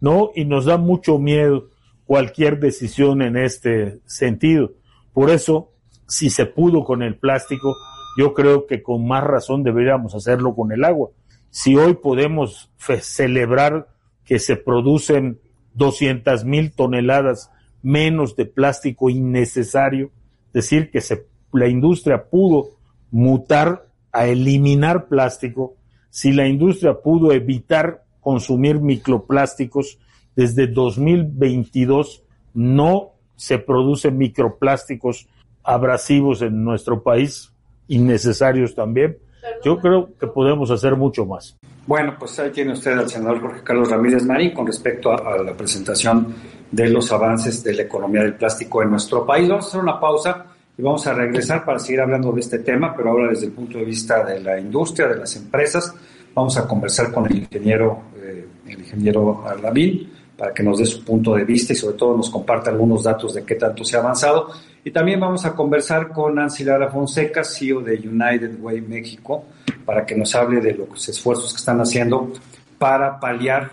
No, 0.00 0.30
y 0.34 0.44
nos 0.44 0.64
da 0.64 0.78
mucho 0.78 1.18
miedo 1.18 1.70
cualquier 2.06 2.60
decisión 2.60 3.20
en 3.20 3.36
este 3.36 4.00
sentido. 4.04 4.72
Por 5.12 5.30
eso, 5.30 5.72
si 6.06 6.30
se 6.30 6.46
pudo 6.46 6.84
con 6.84 7.02
el 7.02 7.18
plástico, 7.18 7.74
yo 8.18 8.34
creo 8.34 8.66
que 8.66 8.82
con 8.82 9.06
más 9.06 9.24
razón 9.24 9.62
deberíamos 9.62 10.14
hacerlo 10.14 10.54
con 10.54 10.72
el 10.72 10.84
agua. 10.84 11.10
Si 11.50 11.76
hoy 11.76 11.94
podemos 11.94 12.70
celebrar 13.00 13.88
que 14.24 14.38
se 14.38 14.56
producen 14.56 15.38
200 15.74 16.44
mil 16.44 16.72
toneladas 16.72 17.50
menos 17.82 18.36
de 18.36 18.46
plástico 18.46 19.10
innecesario, 19.10 20.10
decir 20.52 20.90
que 20.90 21.00
se, 21.00 21.26
la 21.52 21.68
industria 21.68 22.28
pudo 22.30 22.70
mutar 23.10 23.86
a 24.12 24.26
eliminar 24.26 25.08
plástico, 25.08 25.74
si 26.10 26.32
la 26.32 26.46
industria 26.46 27.00
pudo 27.02 27.32
evitar 27.32 28.04
consumir 28.20 28.80
microplásticos, 28.80 29.98
desde 30.36 30.66
2022 30.66 32.22
no 32.54 33.12
se 33.36 33.58
producen 33.58 34.16
microplásticos 34.18 35.28
abrasivos 35.62 36.42
en 36.42 36.64
nuestro 36.64 37.02
país, 37.02 37.51
innecesarios 37.88 38.74
también. 38.74 39.18
Yo 39.64 39.78
creo 39.78 40.10
que 40.18 40.26
podemos 40.26 40.70
hacer 40.70 40.96
mucho 40.96 41.26
más. 41.26 41.56
Bueno, 41.86 42.14
pues 42.18 42.38
ahí 42.38 42.50
tiene 42.50 42.72
usted 42.72 42.92
al 42.92 43.10
senador 43.10 43.40
Jorge 43.40 43.62
Carlos 43.64 43.90
Ramírez 43.90 44.24
Marín 44.24 44.52
con 44.52 44.66
respecto 44.66 45.10
a, 45.10 45.16
a, 45.16 45.42
la 45.42 45.56
presentación 45.56 46.34
de 46.70 46.88
los 46.88 47.10
avances 47.10 47.62
de 47.64 47.74
la 47.74 47.82
economía 47.82 48.22
del 48.22 48.34
plástico 48.34 48.82
en 48.82 48.90
nuestro 48.90 49.26
país. 49.26 49.48
Vamos 49.48 49.66
a 49.66 49.68
hacer 49.68 49.80
una 49.80 49.98
pausa 49.98 50.46
y 50.78 50.82
vamos 50.82 51.06
a 51.06 51.12
regresar 51.12 51.64
para 51.64 51.80
seguir 51.80 52.00
hablando 52.00 52.30
de 52.32 52.40
este 52.40 52.60
tema, 52.60 52.94
pero 52.96 53.10
ahora 53.10 53.30
desde 53.30 53.46
el 53.46 53.52
punto 53.52 53.78
de 53.78 53.84
vista 53.84 54.24
de 54.24 54.40
la 54.40 54.60
industria, 54.60 55.08
de 55.08 55.16
las 55.16 55.34
empresas. 55.36 55.92
Vamos 56.34 56.56
a 56.56 56.66
conversar 56.66 57.12
con 57.12 57.26
el 57.26 57.38
ingeniero, 57.38 58.04
eh, 58.16 58.46
el 58.68 58.78
ingeniero 58.78 59.46
Arlavín 59.46 60.11
para 60.36 60.52
que 60.52 60.62
nos 60.62 60.78
dé 60.78 60.86
su 60.86 61.04
punto 61.04 61.34
de 61.34 61.44
vista 61.44 61.72
y 61.72 61.76
sobre 61.76 61.96
todo 61.96 62.16
nos 62.16 62.30
comparta 62.30 62.70
algunos 62.70 63.04
datos 63.04 63.34
de 63.34 63.44
qué 63.44 63.54
tanto 63.54 63.84
se 63.84 63.96
ha 63.96 64.00
avanzado. 64.00 64.50
Y 64.84 64.90
también 64.90 65.20
vamos 65.20 65.44
a 65.44 65.54
conversar 65.54 66.08
con 66.08 66.34
Nancy 66.34 66.64
Lara 66.64 66.90
Fonseca, 66.90 67.44
CEO 67.44 67.80
de 67.80 67.96
United 67.96 68.58
Way 68.60 68.80
México, 68.80 69.44
para 69.84 70.04
que 70.04 70.16
nos 70.16 70.34
hable 70.34 70.60
de 70.60 70.74
los 70.74 71.08
esfuerzos 71.08 71.52
que 71.52 71.58
están 71.58 71.80
haciendo 71.80 72.32
para 72.78 73.20
paliar 73.20 73.70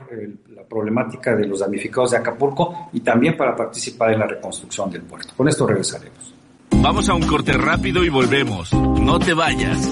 la 0.54 0.64
problemática 0.64 1.36
de 1.36 1.48
los 1.48 1.60
damnificados 1.60 2.12
de 2.12 2.18
Acapulco 2.18 2.90
y 2.94 3.00
también 3.00 3.36
para 3.36 3.56
participar 3.56 4.14
en 4.14 4.20
la 4.20 4.28
reconstrucción 4.28 4.92
del 4.92 5.02
puerto. 5.02 5.34
Con 5.36 5.48
esto 5.48 5.66
regresaremos. 5.66 6.36
Vamos 6.82 7.10
a 7.10 7.16
un 7.16 7.24
corte 7.24 7.54
rápido 7.54 8.04
y 8.04 8.10
volvemos. 8.10 8.72
No 8.74 9.18
te 9.18 9.34
vayas. 9.34 9.92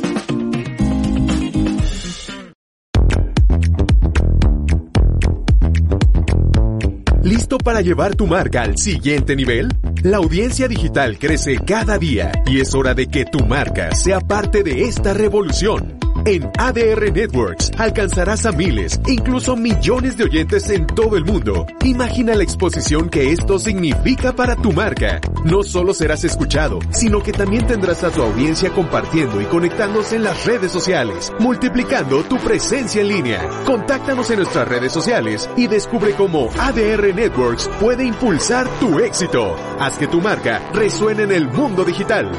¿Listo 7.58 7.64
para 7.64 7.82
llevar 7.82 8.16
tu 8.16 8.28
marca 8.28 8.62
al 8.62 8.78
siguiente 8.78 9.36
nivel? 9.36 9.70
La 10.04 10.18
audiencia 10.18 10.68
digital 10.68 11.18
crece 11.18 11.58
cada 11.58 11.98
día 11.98 12.32
y 12.46 12.60
es 12.60 12.76
hora 12.76 12.94
de 12.94 13.08
que 13.08 13.26
tu 13.26 13.40
marca 13.46 13.96
sea 13.96 14.20
parte 14.20 14.64
de 14.64 14.84
esta 14.84 15.14
revolución. 15.14 15.98
En 16.30 16.44
ADR 16.60 17.10
Networks 17.14 17.72
alcanzarás 17.78 18.46
a 18.46 18.52
miles, 18.52 19.00
incluso 19.08 19.56
millones 19.56 20.18
de 20.18 20.26
oyentes 20.26 20.70
en 20.70 20.86
todo 20.86 21.16
el 21.16 21.24
mundo. 21.24 21.66
Imagina 21.86 22.36
la 22.36 22.44
exposición 22.44 23.08
que 23.08 23.32
esto 23.32 23.58
significa 23.60 24.34
para 24.34 24.58
tu 24.58 24.74
marca. 24.74 25.22
No 25.46 25.64
solo 25.64 25.94
serás 25.94 26.26
escuchado, 26.26 26.80
sino 26.90 27.24
que 27.24 27.32
también 27.32 27.66
tendrás 27.66 28.04
a 28.04 28.10
tu 28.10 28.22
audiencia 28.22 28.72
compartiendo 28.72 29.40
y 29.40 29.46
conectándose 29.46 30.18
en 30.18 30.24
las 30.24 30.46
redes 30.46 30.70
sociales, 30.70 31.32
multiplicando 31.40 32.22
tu 32.24 32.38
presencia 32.40 33.00
en 33.00 33.08
línea. 33.08 33.48
Contáctanos 33.66 34.30
en 34.30 34.40
nuestras 34.40 34.68
redes 34.68 34.92
sociales 34.92 35.50
y 35.56 35.68
descubre 35.68 36.12
cómo 36.12 36.50
ADR 36.60 37.16
Networks 37.16 37.70
puede 37.80 38.04
impulsar 38.04 38.68
tu 38.82 39.00
éxito. 39.00 39.56
Haz 39.80 39.98
que 39.98 40.08
tu 40.08 40.20
marca 40.20 40.62
resuene 40.74 41.24
en 41.24 41.32
el 41.32 41.48
mundo 41.48 41.86
digital. 41.86 42.30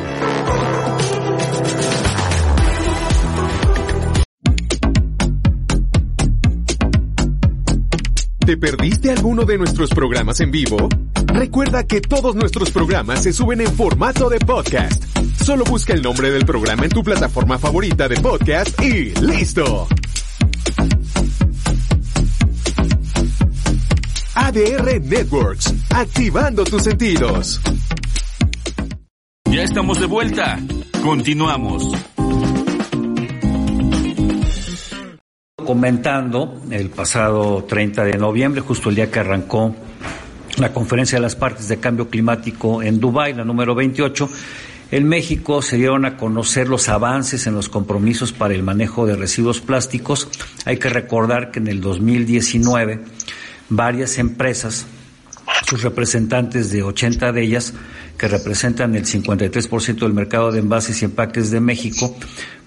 ¿Te 8.49 8.57
perdiste 8.57 9.11
alguno 9.11 9.45
de 9.45 9.59
nuestros 9.59 9.91
programas 9.91 10.41
en 10.41 10.51
vivo? 10.51 10.89
Recuerda 11.27 11.87
que 11.87 12.01
todos 12.01 12.35
nuestros 12.35 12.71
programas 12.71 13.23
se 13.23 13.31
suben 13.31 13.61
en 13.61 13.71
formato 13.71 14.31
de 14.31 14.39
podcast. 14.39 15.05
Solo 15.45 15.65
busca 15.65 15.93
el 15.93 16.01
nombre 16.01 16.31
del 16.31 16.47
programa 16.47 16.85
en 16.85 16.89
tu 16.89 17.05
plataforma 17.05 17.59
favorita 17.59 18.09
de 18.09 18.17
podcast 18.17 18.83
y 18.83 19.13
¡listo! 19.21 19.87
ADR 24.35 24.99
Networks, 25.03 25.75
activando 25.91 26.65
tus 26.65 26.85
sentidos. 26.85 27.61
Ya 29.45 29.63
estamos 29.63 30.01
de 30.01 30.07
vuelta. 30.07 30.59
Continuamos. 31.03 31.93
Comentando 35.69 36.63
el 36.71 36.89
pasado 36.89 37.63
30 37.65 38.03
de 38.05 38.17
noviembre, 38.17 38.63
justo 38.63 38.89
el 38.89 38.95
día 38.95 39.11
que 39.11 39.19
arrancó 39.19 39.77
la 40.57 40.73
conferencia 40.73 41.19
de 41.19 41.23
las 41.23 41.37
partes 41.37 41.69
de 41.69 41.77
cambio 41.77 42.09
climático 42.09 42.83
en 42.83 42.99
Dubái, 42.99 43.35
la 43.35 43.45
número 43.45 43.75
28, 43.75 44.31
en 44.93 45.07
México 45.07 45.61
se 45.61 45.77
dieron 45.77 46.07
a 46.07 46.17
conocer 46.17 46.71
los 46.71 46.89
avances 46.89 47.47
en 47.47 47.53
los 47.53 47.69
compromisos 47.69 48.33
para 48.33 48.55
el 48.55 48.63
manejo 48.63 49.05
de 49.05 49.15
residuos 49.15 49.61
plásticos. 49.61 50.31
Hay 50.65 50.79
que 50.79 50.89
recordar 50.89 51.51
que 51.51 51.59
en 51.59 51.67
el 51.67 51.83
2019 51.83 53.05
varias 53.69 54.17
empresas, 54.17 54.87
sus 55.67 55.83
representantes 55.83 56.71
de 56.71 56.83
80 56.83 57.33
de 57.33 57.43
ellas, 57.43 57.75
que 58.17 58.29
representan 58.29 58.95
el 58.95 59.05
53% 59.05 59.99
del 59.99 60.13
mercado 60.13 60.51
de 60.51 60.59
envases 60.59 61.03
y 61.03 61.05
empaques 61.05 61.51
de 61.51 61.61
México, 61.61 62.17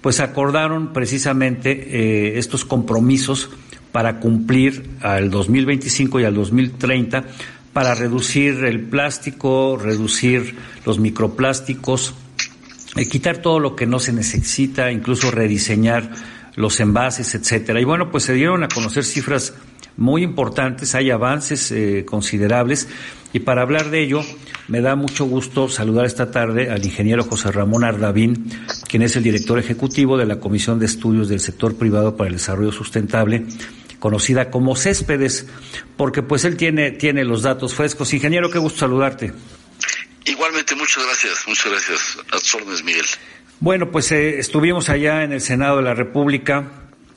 pues 0.00 0.20
acordaron 0.20 0.92
precisamente 0.92 1.70
eh, 1.72 2.38
estos 2.38 2.64
compromisos 2.64 3.50
para 3.92 4.18
cumplir 4.20 4.88
al 5.02 5.30
2025 5.30 6.20
y 6.20 6.24
al 6.24 6.34
2030 6.34 7.24
para 7.72 7.94
reducir 7.94 8.64
el 8.64 8.80
plástico, 8.80 9.78
reducir 9.80 10.56
los 10.84 10.98
microplásticos, 10.98 12.14
eh, 12.96 13.08
quitar 13.08 13.38
todo 13.38 13.60
lo 13.60 13.76
que 13.76 13.86
no 13.86 13.98
se 13.98 14.12
necesita, 14.12 14.90
incluso 14.90 15.30
rediseñar 15.30 16.10
los 16.54 16.80
envases, 16.80 17.34
etcétera. 17.34 17.80
Y 17.80 17.84
bueno, 17.84 18.10
pues 18.10 18.24
se 18.24 18.34
dieron 18.34 18.62
a 18.62 18.68
conocer 18.68 19.04
cifras 19.04 19.54
muy 19.96 20.22
importantes, 20.22 20.94
hay 20.94 21.10
avances 21.10 21.70
eh, 21.72 22.04
considerables 22.04 22.88
y 23.32 23.40
para 23.40 23.62
hablar 23.62 23.90
de 23.90 24.02
ello 24.02 24.22
me 24.68 24.80
da 24.80 24.94
mucho 24.94 25.24
gusto 25.24 25.68
saludar 25.68 26.06
esta 26.06 26.30
tarde 26.30 26.70
al 26.70 26.84
ingeniero 26.84 27.24
José 27.24 27.50
Ramón 27.50 27.84
Ardavín, 27.84 28.50
quien 28.88 29.02
es 29.02 29.16
el 29.16 29.22
director 29.22 29.58
ejecutivo 29.58 30.16
de 30.16 30.26
la 30.26 30.40
Comisión 30.40 30.78
de 30.78 30.86
Estudios 30.86 31.28
del 31.28 31.40
Sector 31.40 31.76
Privado 31.76 32.16
para 32.16 32.28
el 32.28 32.36
Desarrollo 32.36 32.72
Sustentable 32.72 33.46
conocida 34.02 34.50
como 34.50 34.74
Céspedes, 34.74 35.46
porque 35.96 36.24
pues 36.24 36.44
él 36.44 36.56
tiene, 36.56 36.90
tiene 36.90 37.24
los 37.24 37.42
datos 37.42 37.72
frescos. 37.72 38.12
Ingeniero, 38.12 38.50
qué 38.50 38.58
gusto 38.58 38.80
saludarte. 38.80 39.32
Igualmente, 40.24 40.74
muchas 40.74 41.06
gracias, 41.06 41.44
muchas 41.46 41.70
gracias. 41.70 42.18
A 42.32 42.38
tus 42.38 42.54
órdenes, 42.56 42.82
Miguel. 42.82 43.04
Bueno, 43.60 43.92
pues 43.92 44.10
eh, 44.10 44.40
estuvimos 44.40 44.88
allá 44.88 45.22
en 45.22 45.30
el 45.30 45.40
Senado 45.40 45.76
de 45.76 45.84
la 45.84 45.94
República 45.94 46.64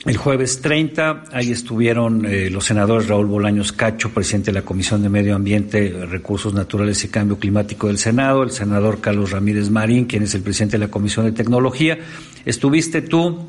el 0.06 0.18
jueves 0.18 0.62
30, 0.62 1.24
ahí 1.32 1.52
estuvieron 1.52 2.26
eh, 2.26 2.50
los 2.52 2.66
senadores 2.66 3.08
Raúl 3.08 3.26
Bolaños 3.26 3.72
Cacho, 3.72 4.12
presidente 4.12 4.52
de 4.52 4.60
la 4.60 4.62
Comisión 4.62 5.02
de 5.02 5.10
Medio 5.10 5.36
Ambiente, 5.36 6.06
Recursos 6.08 6.54
Naturales 6.54 7.04
y 7.04 7.08
Cambio 7.08 7.40
Climático 7.40 7.88
del 7.88 7.98
Senado, 7.98 8.44
el 8.44 8.52
senador 8.52 9.02
Carlos 9.02 9.32
Ramírez 9.32 9.72
Marín, 9.72 10.06
quien 10.06 10.22
es 10.24 10.36
el 10.36 10.44
presidente 10.44 10.78
de 10.78 10.86
la 10.86 10.92
Comisión 10.92 11.26
de 11.26 11.32
Tecnología. 11.32 11.98
Estuviste 12.46 13.02
tú, 13.02 13.48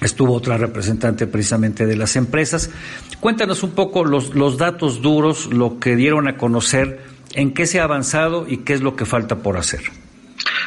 Estuvo 0.00 0.34
otra 0.34 0.56
representante 0.56 1.26
precisamente 1.26 1.84
de 1.84 1.96
las 1.96 2.14
empresas. 2.14 2.70
Cuéntanos 3.18 3.64
un 3.64 3.72
poco 3.72 4.04
los, 4.04 4.32
los 4.32 4.56
datos 4.56 5.02
duros, 5.02 5.46
lo 5.46 5.80
que 5.80 5.96
dieron 5.96 6.28
a 6.28 6.36
conocer, 6.36 7.00
en 7.34 7.52
qué 7.52 7.66
se 7.66 7.80
ha 7.80 7.82
avanzado 7.82 8.46
y 8.48 8.58
qué 8.58 8.74
es 8.74 8.80
lo 8.80 8.94
que 8.94 9.04
falta 9.06 9.42
por 9.42 9.56
hacer. 9.56 9.80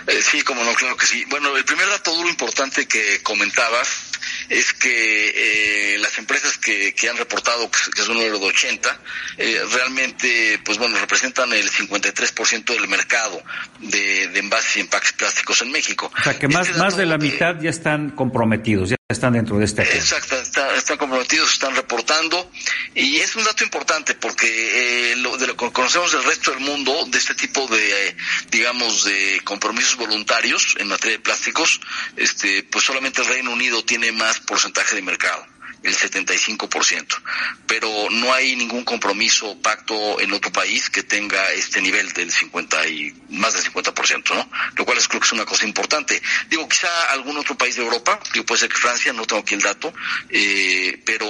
Eh, 0.07 0.19
sí, 0.21 0.41
como 0.41 0.61
no, 0.65 0.73
claro 0.73 0.97
que 0.97 1.05
sí. 1.05 1.23
Bueno, 1.29 1.55
el 1.55 1.63
primer 1.63 1.87
dato 1.87 2.13
duro 2.13 2.27
importante 2.27 2.85
que 2.85 3.21
comentabas 3.23 4.10
es 4.49 4.73
que 4.73 5.93
eh, 5.93 5.97
las 5.99 6.17
empresas 6.17 6.57
que, 6.57 6.93
que 6.93 7.09
han 7.09 7.17
reportado, 7.17 7.69
que 7.69 8.01
es 8.01 8.07
un 8.07 8.15
número 8.15 8.39
de 8.39 8.45
80, 8.45 8.99
eh, 9.37 9.61
realmente, 9.73 10.59
pues 10.63 10.77
bueno, 10.77 10.97
representan 10.99 11.51
el 11.53 11.69
53% 11.69 12.65
del 12.65 12.87
mercado 12.87 13.41
de, 13.79 14.27
de, 14.27 14.39
envases 14.39 14.77
y 14.77 14.79
empaques 14.81 15.13
plásticos 15.13 15.61
en 15.61 15.71
México. 15.71 16.11
O 16.17 16.23
sea, 16.23 16.37
que 16.37 16.47
más, 16.47 16.67
este 16.67 16.79
más 16.79 16.97
de 16.97 17.05
la 17.05 17.17
mitad 17.17 17.59
ya 17.61 17.69
están 17.69 18.11
comprometidos, 18.11 18.89
ya 18.89 18.95
están 19.11 19.33
dentro 19.33 19.57
de 19.57 19.65
este 19.65 19.81
Exacto, 19.83 20.35
está, 20.39 20.75
están 20.75 20.97
comprometidos, 20.97 21.53
están 21.53 21.75
reportando. 21.75 22.51
Y 22.95 23.17
es 23.17 23.35
un 23.35 23.43
dato 23.43 23.63
importante 23.63 24.15
porque 24.15 25.11
eh, 25.11 25.15
lo, 25.17 25.37
de 25.37 25.47
lo 25.47 25.55
que 25.55 25.71
conocemos 25.71 26.11
del 26.11 26.23
resto 26.23 26.51
del 26.51 26.61
mundo, 26.61 27.05
de 27.07 27.17
este 27.17 27.35
tipo 27.35 27.67
de, 27.67 28.07
eh, 28.07 28.17
digamos, 28.49 29.03
de 29.03 29.41
compromisos 29.43 29.97
voluntarios 29.97 30.75
en 30.79 30.87
materia 30.87 31.17
de 31.17 31.23
plásticos, 31.23 31.79
este, 32.17 32.63
pues 32.63 32.85
solamente 32.85 33.21
el 33.21 33.27
Reino 33.27 33.51
Unido 33.51 33.83
tiene 33.83 34.11
más 34.11 34.39
porcentaje 34.39 34.95
de 34.95 35.01
mercado 35.01 35.45
el 35.83 35.95
75%, 35.95 37.21
pero 37.67 37.89
no 38.11 38.33
hay 38.33 38.55
ningún 38.55 38.83
compromiso 38.83 39.49
o 39.49 39.61
pacto 39.61 40.19
en 40.19 40.31
otro 40.33 40.51
país 40.51 40.89
que 40.89 41.03
tenga 41.03 41.51
este 41.53 41.81
nivel 41.81 42.11
del 42.13 42.31
50 42.31 42.87
y 42.87 43.13
más 43.29 43.53
del 43.53 43.63
50%, 43.63 44.35
¿no? 44.35 44.49
Lo 44.75 44.85
cual 44.85 44.97
es 44.97 45.07
creo 45.07 45.19
que 45.19 45.27
es 45.27 45.33
una 45.33 45.45
cosa 45.45 45.65
importante. 45.65 46.21
Digo, 46.49 46.67
quizá 46.69 47.11
algún 47.11 47.37
otro 47.37 47.57
país 47.57 47.75
de 47.75 47.83
Europa, 47.83 48.19
digo, 48.33 48.45
puede 48.45 48.61
ser 48.61 48.69
que 48.69 48.77
Francia, 48.77 49.11
no 49.13 49.25
tengo 49.25 49.41
aquí 49.41 49.55
el 49.55 49.61
dato, 49.61 49.93
eh, 50.29 51.01
pero 51.05 51.25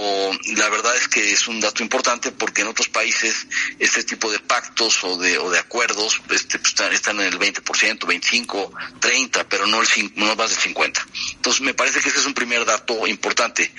la 0.56 0.70
verdad 0.70 0.96
es 0.98 1.08
que 1.08 1.32
es 1.32 1.48
un 1.48 1.60
dato 1.60 1.82
importante 1.82 2.32
porque 2.32 2.62
en 2.62 2.68
otros 2.68 2.90
países 2.90 3.48
este 3.80 4.04
tipo 4.04 4.32
de 4.32 4.40
pactos 4.40 5.04
o 5.04 5.18
de, 5.18 5.38
o 5.38 5.50
de 5.50 5.60
acuerdos 5.60 6.22
este, 6.30 6.60
pues, 6.60 6.76
están, 6.92 7.20
en 7.20 7.28
el 7.28 7.40
20%, 7.40 8.06
25, 8.06 8.74
30, 9.00 9.48
pero 9.50 9.66
no, 9.68 9.82
el, 9.82 9.88
no 10.16 10.36
más 10.36 10.50
del 10.50 10.60
50. 10.60 11.08
Entonces 11.36 11.62
me 11.62 11.74
parece 11.74 12.02
que 12.02 12.10
ese 12.10 12.20
es 12.20 12.26
un 12.26 12.34
primer 12.34 12.66
dato 12.66 13.08
importante 13.08 13.72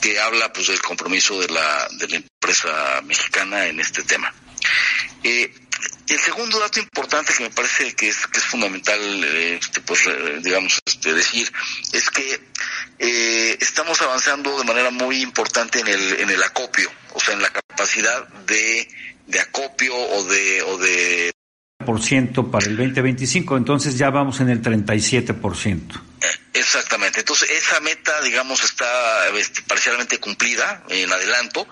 que 0.00 0.19
habla 0.20 0.52
pues 0.52 0.68
del 0.68 0.80
compromiso 0.80 1.40
de 1.40 1.48
la, 1.48 1.88
de 1.98 2.08
la 2.08 2.16
empresa 2.16 3.00
mexicana 3.04 3.66
en 3.66 3.80
este 3.80 4.02
tema. 4.02 4.32
Eh, 5.22 5.52
el 6.08 6.18
segundo 6.18 6.58
dato 6.58 6.80
importante 6.80 7.32
que 7.36 7.44
me 7.44 7.50
parece 7.50 7.94
que 7.94 8.08
es, 8.08 8.26
que 8.26 8.38
es 8.38 8.44
fundamental, 8.44 9.00
eh, 9.00 9.58
este, 9.60 9.80
pues, 9.80 10.06
eh, 10.06 10.40
digamos, 10.42 10.80
este, 10.84 11.14
decir, 11.14 11.50
es 11.92 12.10
que 12.10 12.40
eh, 12.98 13.56
estamos 13.60 14.00
avanzando 14.02 14.58
de 14.58 14.64
manera 14.64 14.90
muy 14.90 15.22
importante 15.22 15.80
en 15.80 15.88
el, 15.88 16.20
en 16.20 16.30
el 16.30 16.42
acopio, 16.42 16.90
o 17.14 17.20
sea, 17.20 17.34
en 17.34 17.42
la 17.42 17.50
capacidad 17.50 18.26
de, 18.46 18.88
de 19.26 19.40
acopio 19.40 19.96
o 19.96 20.24
de, 20.24 20.62
o 20.62 20.78
de 20.78 21.30
por 21.84 22.02
ciento 22.02 22.50
para 22.50 22.66
el 22.66 22.76
2025, 22.76 23.56
entonces 23.56 23.96
ya 23.96 24.10
vamos 24.10 24.40
en 24.40 24.50
el 24.50 24.60
37 24.60 25.32
por 25.34 25.56
ciento. 25.56 26.00
Exactamente. 26.52 27.20
Entonces, 27.20 27.48
esa 27.50 27.78
meta, 27.80 28.20
digamos, 28.22 28.64
está 28.64 29.28
este, 29.28 29.62
parcialmente 29.62 30.18
cumplida 30.18 30.82
en 30.88 31.12
adelanto, 31.12 31.68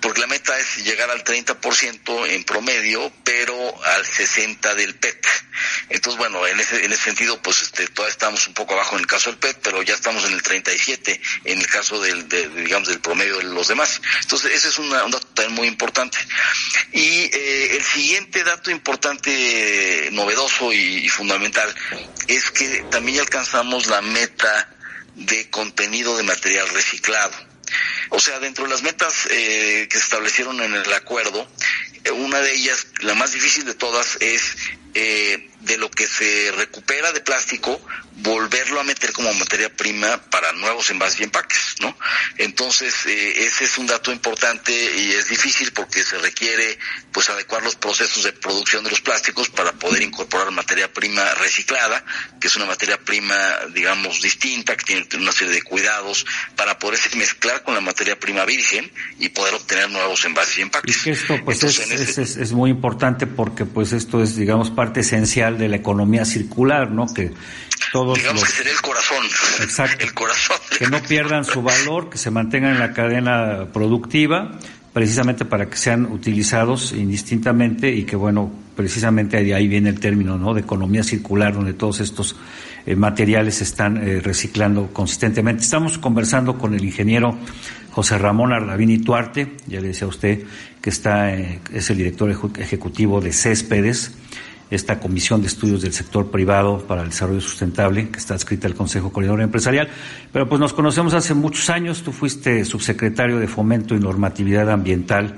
porque 0.00 0.20
la 0.20 0.26
meta 0.26 0.58
es 0.58 0.78
llegar 0.84 1.10
al 1.10 1.22
30% 1.22 2.28
en 2.30 2.44
promedio, 2.44 3.12
pero 3.24 3.84
al 3.84 4.06
60% 4.06 4.74
del 4.74 4.94
PET. 4.94 5.26
Entonces, 5.90 6.18
bueno, 6.18 6.46
en 6.46 6.58
ese, 6.58 6.82
en 6.82 6.92
ese 6.92 7.04
sentido, 7.04 7.42
pues 7.42 7.60
este, 7.60 7.86
todavía 7.88 8.12
estamos 8.12 8.46
un 8.48 8.54
poco 8.54 8.72
abajo 8.72 8.94
en 8.94 9.00
el 9.00 9.06
caso 9.06 9.28
del 9.28 9.38
PET, 9.38 9.58
pero 9.62 9.82
ya 9.82 9.94
estamos 9.94 10.24
en 10.24 10.32
el 10.32 10.42
37% 10.42 11.20
en 11.44 11.58
el 11.60 11.66
caso 11.66 12.00
del, 12.00 12.26
de, 12.28 12.48
digamos, 12.48 12.88
del 12.88 13.00
promedio 13.00 13.36
de 13.36 13.44
los 13.44 13.68
demás. 13.68 14.00
Entonces, 14.22 14.52
ese 14.52 14.68
es 14.68 14.78
una, 14.78 15.04
un 15.04 15.10
dato 15.10 15.26
también 15.28 15.54
muy 15.54 15.68
importante. 15.68 16.16
Y 16.92 17.30
eh, 17.32 17.76
el 17.76 17.84
siguiente 17.84 18.42
dato 18.44 18.70
importante, 18.70 20.08
novedoso 20.12 20.72
y, 20.72 21.04
y 21.04 21.08
fundamental, 21.10 21.74
es 22.28 22.50
que 22.50 22.84
también 22.90 23.20
alcanzamos 23.20 23.86
la 23.86 24.00
meta 24.00 24.21
de 25.14 25.50
contenido 25.50 26.16
de 26.16 26.22
material 26.22 26.68
reciclado. 26.70 27.34
O 28.14 28.20
sea, 28.20 28.38
dentro 28.40 28.64
de 28.64 28.70
las 28.70 28.82
metas 28.82 29.26
eh, 29.30 29.88
que 29.90 29.96
se 29.96 30.04
establecieron 30.04 30.60
en 30.60 30.74
el 30.74 30.92
acuerdo, 30.92 31.48
eh, 32.04 32.10
una 32.10 32.40
de 32.40 32.52
ellas, 32.52 32.86
la 33.00 33.14
más 33.14 33.32
difícil 33.32 33.64
de 33.64 33.74
todas, 33.74 34.18
es 34.20 34.54
eh, 34.92 35.48
de 35.60 35.78
lo 35.78 35.90
que 35.90 36.06
se 36.06 36.52
recupera 36.52 37.10
de 37.12 37.22
plástico, 37.22 37.80
volverlo 38.16 38.80
a 38.80 38.84
meter 38.84 39.12
como 39.12 39.32
materia 39.32 39.74
prima 39.74 40.18
para 40.30 40.52
nuevos 40.52 40.90
envases 40.90 41.20
y 41.20 41.24
empaques, 41.24 41.76
¿no? 41.80 41.96
Entonces, 42.36 42.94
ese 43.06 43.64
es 43.64 43.78
un 43.78 43.86
dato 43.86 44.12
importante 44.12 44.72
y 44.72 45.12
es 45.12 45.28
difícil 45.28 45.72
porque 45.72 46.02
se 46.02 46.18
requiere, 46.18 46.78
pues, 47.12 47.30
adecuar 47.30 47.62
los 47.62 47.76
procesos 47.76 48.24
de 48.24 48.32
producción 48.34 48.84
de 48.84 48.90
los 48.90 49.00
plásticos 49.00 49.48
para 49.48 49.72
poder 49.72 50.02
incorporar 50.02 50.50
materia 50.50 50.92
prima 50.92 51.24
reciclada, 51.36 52.04
que 52.38 52.48
es 52.48 52.56
una 52.56 52.66
materia 52.66 52.98
prima, 52.98 53.60
digamos, 53.70 54.20
distinta, 54.20 54.76
que 54.76 54.84
tiene 54.84 55.06
una 55.14 55.32
serie 55.32 55.54
de 55.54 55.62
cuidados 55.62 56.26
para 56.54 56.78
poderse 56.78 57.16
mezclar 57.16 57.62
con 57.62 57.74
la 57.74 57.80
materia 57.80 58.01
prima 58.20 58.44
virgen 58.44 58.90
y 59.18 59.28
poder 59.28 59.54
obtener 59.54 59.90
nuevos 59.90 60.24
envases 60.24 60.58
y 60.58 60.62
empaques. 60.62 60.96
Y 60.96 61.02
que 61.02 61.10
esto, 61.10 61.34
pues, 61.44 61.62
Entonces, 61.62 61.90
es, 61.90 62.18
es, 62.18 62.36
es 62.36 62.52
muy 62.52 62.70
importante 62.70 63.26
porque, 63.26 63.64
pues, 63.64 63.92
esto 63.92 64.22
es, 64.22 64.36
digamos, 64.36 64.70
parte 64.70 65.00
esencial 65.00 65.58
de 65.58 65.68
la 65.68 65.76
economía 65.76 66.24
circular, 66.24 66.90
¿no? 66.90 67.06
Que 67.06 67.32
todos 67.92 68.18
digamos 68.18 68.42
los... 68.42 68.50
que 68.50 68.56
sería 68.56 68.72
el 68.72 68.80
corazón. 68.80 69.24
Exacto. 69.60 70.04
El 70.04 70.14
corazón. 70.14 70.56
Que 70.78 70.86
no 70.88 71.02
pierdan 71.02 71.44
su 71.44 71.62
valor, 71.62 72.10
que 72.10 72.18
se 72.18 72.30
mantengan 72.30 72.72
en 72.72 72.78
la 72.78 72.92
cadena 72.92 73.66
productiva 73.72 74.58
precisamente 74.92 75.44
para 75.44 75.70
que 75.70 75.76
sean 75.76 76.04
utilizados 76.06 76.92
indistintamente 76.92 77.90
y 77.90 78.04
que, 78.04 78.14
bueno, 78.14 78.52
precisamente 78.76 79.42
de 79.42 79.54
ahí 79.54 79.66
viene 79.66 79.88
el 79.88 79.98
término, 79.98 80.36
¿no? 80.36 80.52
De 80.54 80.60
economía 80.60 81.02
circular, 81.02 81.54
donde 81.54 81.72
todos 81.72 82.00
estos 82.00 82.36
eh, 82.84 82.94
materiales 82.94 83.56
se 83.56 83.64
están 83.64 83.96
eh, 83.96 84.20
reciclando 84.20 84.88
consistentemente. 84.92 85.62
Estamos 85.62 85.98
conversando 85.98 86.58
con 86.58 86.74
el 86.74 86.84
ingeniero 86.84 87.38
José 87.92 88.16
Ramón 88.16 88.52
Arlavini 88.52 88.98
Tuarte, 88.98 89.52
ya 89.66 89.80
le 89.80 89.88
decía 89.88 90.06
a 90.06 90.08
usted 90.08 90.44
que 90.80 90.90
está, 90.90 91.34
eh, 91.34 91.60
es 91.72 91.90
el 91.90 91.98
director 91.98 92.30
ejecutivo 92.58 93.20
de 93.20 93.32
Céspedes, 93.32 94.14
esta 94.70 94.98
Comisión 94.98 95.42
de 95.42 95.48
Estudios 95.48 95.82
del 95.82 95.92
Sector 95.92 96.30
Privado 96.30 96.78
para 96.88 97.02
el 97.02 97.10
Desarrollo 97.10 97.42
Sustentable, 97.42 98.08
que 98.08 98.18
está 98.18 98.32
adscrita 98.32 98.66
al 98.66 98.74
Consejo 98.74 99.12
Coordinador 99.12 99.42
Empresarial. 99.42 99.90
Pero 100.32 100.48
pues 100.48 100.58
nos 100.58 100.72
conocemos 100.72 101.12
hace 101.12 101.34
muchos 101.34 101.68
años, 101.68 102.02
tú 102.02 102.12
fuiste 102.12 102.64
subsecretario 102.64 103.38
de 103.38 103.46
Fomento 103.46 103.94
y 103.94 104.00
Normatividad 104.00 104.70
Ambiental 104.70 105.36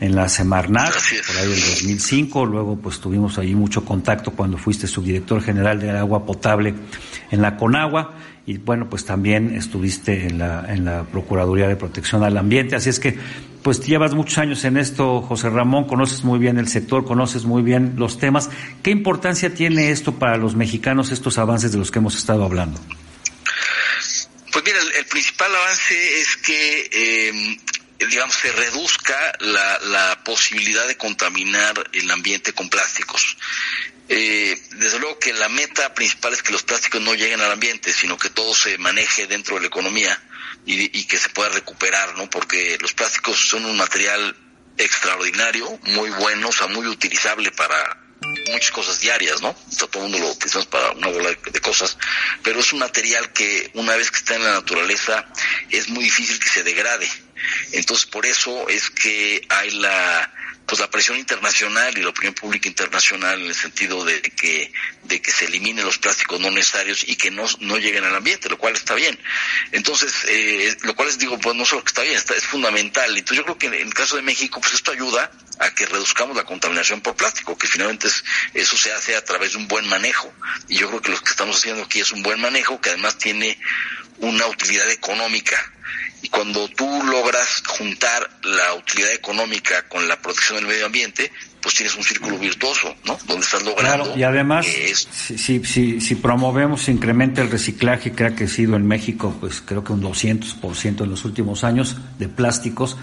en 0.00 0.16
la 0.16 0.28
Semarnat, 0.28 0.92
por 0.92 1.36
ahí 1.36 1.48
del 1.48 1.60
2005, 1.60 2.46
luego 2.46 2.76
pues 2.76 2.98
tuvimos 2.98 3.38
ahí 3.38 3.54
mucho 3.54 3.84
contacto 3.84 4.32
cuando 4.32 4.58
fuiste 4.58 4.88
subdirector 4.88 5.40
general 5.40 5.78
de 5.78 5.92
agua 5.92 6.26
potable 6.26 6.74
en 7.30 7.40
la 7.40 7.56
Conagua 7.56 8.14
y 8.46 8.58
bueno, 8.58 8.90
pues 8.90 9.04
también 9.04 9.54
estuviste 9.54 10.26
en 10.26 10.38
la, 10.38 10.66
en 10.68 10.84
la 10.84 11.04
Procuraduría 11.04 11.66
de 11.66 11.76
Protección 11.76 12.22
al 12.24 12.36
Ambiente, 12.36 12.76
así 12.76 12.90
es 12.90 13.00
que 13.00 13.18
pues 13.62 13.80
llevas 13.80 14.12
muchos 14.12 14.36
años 14.36 14.62
en 14.64 14.76
esto, 14.76 15.22
José 15.22 15.48
Ramón, 15.48 15.86
conoces 15.86 16.22
muy 16.22 16.38
bien 16.38 16.58
el 16.58 16.68
sector, 16.68 17.06
conoces 17.06 17.44
muy 17.44 17.62
bien 17.62 17.94
los 17.96 18.18
temas. 18.18 18.50
¿Qué 18.82 18.90
importancia 18.90 19.54
tiene 19.54 19.90
esto 19.90 20.18
para 20.18 20.36
los 20.36 20.54
mexicanos, 20.54 21.10
estos 21.10 21.38
avances 21.38 21.72
de 21.72 21.78
los 21.78 21.90
que 21.90 21.98
hemos 21.98 22.14
estado 22.14 22.44
hablando? 22.44 22.78
Pues 24.52 24.64
mira, 24.66 24.78
el, 24.98 25.06
principal 25.06 25.50
avance 25.54 26.20
es 26.20 26.36
que, 26.36 26.90
eh, 26.92 27.58
digamos, 28.06 28.34
se 28.34 28.52
reduzca 28.52 29.16
la, 29.40 29.78
la 29.78 30.22
posibilidad 30.22 30.86
de 30.86 30.98
contaminar 30.98 31.88
el 31.94 32.10
ambiente 32.10 32.52
con 32.52 32.68
plásticos. 32.68 33.38
Eh, 34.10 34.53
que 35.18 35.32
la 35.32 35.48
meta 35.48 35.94
principal 35.94 36.32
es 36.32 36.42
que 36.42 36.52
los 36.52 36.62
plásticos 36.62 37.00
no 37.00 37.14
lleguen 37.14 37.40
al 37.40 37.52
ambiente, 37.52 37.92
sino 37.92 38.16
que 38.16 38.30
todo 38.30 38.54
se 38.54 38.78
maneje 38.78 39.26
dentro 39.26 39.56
de 39.56 39.62
la 39.62 39.66
economía 39.68 40.20
y, 40.66 41.04
que 41.04 41.18
se 41.18 41.28
pueda 41.30 41.50
recuperar, 41.50 42.16
¿no? 42.16 42.28
Porque 42.30 42.78
los 42.80 42.94
plásticos 42.94 43.38
son 43.38 43.64
un 43.64 43.76
material 43.76 44.36
extraordinario, 44.78 45.78
muy 45.82 46.10
bueno, 46.10 46.48
o 46.48 46.52
sea, 46.52 46.66
muy 46.68 46.86
utilizable 46.86 47.50
para 47.52 48.00
muchas 48.50 48.70
cosas 48.70 49.00
diarias, 49.00 49.42
¿no? 49.42 49.54
todo 49.90 50.04
el 50.04 50.10
mundo 50.10 50.18
lo 50.18 50.32
utilizamos 50.32 50.66
para 50.66 50.92
una 50.92 51.08
bola 51.08 51.30
de, 51.30 51.60
cosas, 51.60 51.98
pero 52.42 52.60
es 52.60 52.72
un 52.72 52.78
material 52.78 53.32
que 53.32 53.70
una 53.74 53.96
vez 53.96 54.10
que 54.10 54.18
está 54.18 54.36
en 54.36 54.44
la 54.44 54.52
naturaleza 54.52 55.26
es 55.70 55.88
muy 55.88 56.04
difícil 56.04 56.38
que 56.38 56.48
se 56.48 56.62
degrade. 56.62 57.08
Entonces, 57.72 58.06
por 58.06 58.24
eso 58.24 58.68
es 58.68 58.88
que 58.90 59.46
hay 59.50 59.70
la 59.72 60.32
pues 60.66 60.80
la 60.80 60.90
presión 60.90 61.18
internacional 61.18 61.96
y 61.96 62.02
la 62.02 62.08
opinión 62.08 62.34
pública 62.34 62.68
internacional 62.68 63.40
en 63.40 63.48
el 63.48 63.54
sentido 63.54 64.04
de 64.04 64.20
que 64.22 64.72
de 65.02 65.20
que 65.20 65.30
se 65.30 65.44
eliminen 65.44 65.84
los 65.84 65.98
plásticos 65.98 66.40
no 66.40 66.50
necesarios 66.50 67.04
y 67.06 67.16
que 67.16 67.30
no, 67.30 67.44
no 67.60 67.76
lleguen 67.76 68.04
al 68.04 68.14
ambiente, 68.14 68.48
lo 68.48 68.56
cual 68.56 68.74
está 68.74 68.94
bien. 68.94 69.18
Entonces, 69.72 70.12
eh, 70.28 70.76
lo 70.82 70.94
cual 70.94 71.08
es, 71.08 71.18
digo, 71.18 71.38
pues 71.38 71.54
no 71.54 71.64
solo 71.64 71.84
que 71.84 71.88
está 71.88 72.02
bien, 72.02 72.16
está, 72.16 72.34
es 72.34 72.44
fundamental. 72.44 73.10
Entonces 73.10 73.36
yo 73.36 73.44
creo 73.44 73.58
que 73.58 73.66
en 73.66 73.74
el 73.74 73.94
caso 73.94 74.16
de 74.16 74.22
México, 74.22 74.60
pues 74.60 74.74
esto 74.74 74.92
ayuda 74.92 75.30
a 75.58 75.70
que 75.74 75.86
reduzcamos 75.86 76.36
la 76.36 76.44
contaminación 76.44 77.00
por 77.00 77.14
plástico, 77.16 77.56
que 77.58 77.66
finalmente 77.66 78.08
es, 78.08 78.24
eso 78.54 78.76
se 78.76 78.92
hace 78.92 79.14
a 79.14 79.24
través 79.24 79.52
de 79.52 79.58
un 79.58 79.68
buen 79.68 79.86
manejo. 79.88 80.32
Y 80.68 80.78
yo 80.78 80.88
creo 80.88 81.02
que 81.02 81.12
lo 81.12 81.20
que 81.20 81.30
estamos 81.30 81.58
haciendo 81.58 81.82
aquí 81.84 82.00
es 82.00 82.12
un 82.12 82.22
buen 82.22 82.40
manejo 82.40 82.80
que 82.80 82.90
además 82.90 83.18
tiene 83.18 83.58
una 84.18 84.46
utilidad 84.46 84.90
económica 84.90 85.72
y 86.24 86.28
cuando 86.30 86.66
tú 86.68 86.88
logras 87.04 87.62
juntar 87.66 88.30
la 88.44 88.74
utilidad 88.78 89.12
económica 89.12 89.86
con 89.90 90.08
la 90.08 90.16
protección 90.16 90.56
del 90.56 90.66
medio 90.66 90.86
ambiente, 90.86 91.30
pues 91.60 91.74
tienes 91.74 91.94
un 91.96 92.02
círculo 92.02 92.38
virtuoso, 92.38 92.94
¿no? 93.04 93.18
Donde 93.26 93.44
estás 93.44 93.62
logrando. 93.62 94.04
Claro, 94.04 94.18
y 94.18 94.22
además, 94.22 94.64
si, 94.64 95.62
si, 95.62 96.00
si, 96.00 96.14
promovemos, 96.14 96.80
se 96.80 96.92
incrementa 96.92 97.42
el 97.42 97.50
reciclaje, 97.50 98.12
que 98.12 98.24
ha 98.24 98.34
crecido 98.34 98.74
en 98.76 98.86
México, 98.86 99.36
pues 99.38 99.60
creo 99.60 99.84
que 99.84 99.92
un 99.92 100.02
200% 100.02 101.02
en 101.02 101.10
los 101.10 101.26
últimos 101.26 101.62
años 101.62 101.98
de 102.18 102.28
plásticos, 102.28 102.96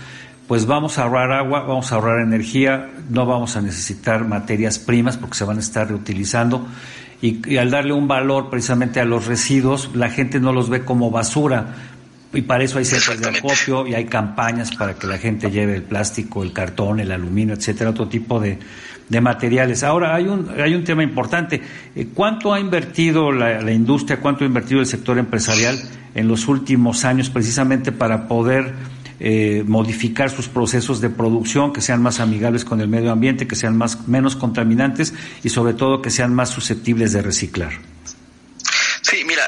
pues 0.48 0.66
vamos 0.66 0.98
a 0.98 1.04
ahorrar 1.04 1.32
agua, 1.32 1.62
vamos 1.62 1.92
a 1.92 1.96
ahorrar 1.96 2.22
energía, 2.22 2.90
no 3.08 3.28
vamos 3.28 3.56
a 3.56 3.62
necesitar 3.62 4.26
materias 4.26 4.80
primas 4.80 5.18
porque 5.18 5.38
se 5.38 5.44
van 5.44 5.58
a 5.58 5.62
estar 5.62 5.88
reutilizando. 5.88 6.68
Y, 7.22 7.48
y, 7.48 7.58
al 7.58 7.70
darle 7.70 7.94
un 7.94 8.08
valor 8.08 8.50
precisamente 8.50 9.00
a 9.00 9.06
los 9.06 9.28
residuos, 9.28 9.92
la 9.94 10.10
gente 10.10 10.40
no 10.40 10.54
los 10.54 10.70
ve 10.70 10.84
como 10.84 11.12
basura, 11.12 11.91
y 12.34 12.42
para 12.42 12.64
eso 12.64 12.78
hay 12.78 12.86
centros 12.86 13.20
de 13.20 13.30
acopio 13.30 13.86
y 13.88 13.94
hay 13.94 14.06
campañas 14.06 14.76
para 14.76 14.94
que 14.96 15.08
la 15.08 15.18
gente 15.18 15.52
lleve 15.52 15.76
el 15.76 15.84
plástico, 15.84 16.44
el 16.44 16.54
cartón, 16.54 17.00
el 17.00 17.12
aluminio, 17.12 17.56
etcétera, 17.56 17.90
otro 17.90 18.08
tipo 18.08 18.40
de, 18.40 18.58
de 19.10 19.22
materiales. 19.22 19.84
Ahora, 19.84 20.16
hay 20.16 20.28
un, 20.28 20.48
hay 20.60 20.74
un 20.74 20.84
tema 20.84 21.04
importante. 21.04 21.62
Eh, 21.96 22.08
¿Cuánto 22.14 22.54
ha 22.54 22.60
invertido 22.60 23.32
la, 23.32 23.62
la, 23.62 23.72
industria, 23.72 24.20
cuánto 24.22 24.46
ha 24.46 24.48
invertido 24.48 24.80
el 24.80 24.86
sector 24.86 25.18
empresarial 25.18 25.78
en 26.16 26.28
los 26.28 26.48
últimos 26.48 27.04
años 27.04 27.30
precisamente 27.30 27.92
para 27.92 28.28
poder 28.28 28.74
eh, 29.20 29.64
modificar 29.68 30.30
sus 30.30 30.48
procesos 30.48 31.02
de 31.02 31.10
producción, 31.10 31.74
que 31.74 31.82
sean 31.82 32.02
más 32.02 32.20
amigables 32.20 32.66
con 32.66 32.82
el 32.82 32.88
medio 32.88 33.12
ambiente, 33.12 33.46
que 33.48 33.56
sean 33.56 33.78
más, 33.78 34.08
menos 34.08 34.36
contaminantes 34.36 35.14
y 35.44 35.50
sobre 35.50 35.74
todo 35.74 36.02
que 36.02 36.10
sean 36.10 36.34
más 36.34 36.50
susceptibles 36.50 37.14
de 37.14 37.22
reciclar? 37.22 37.74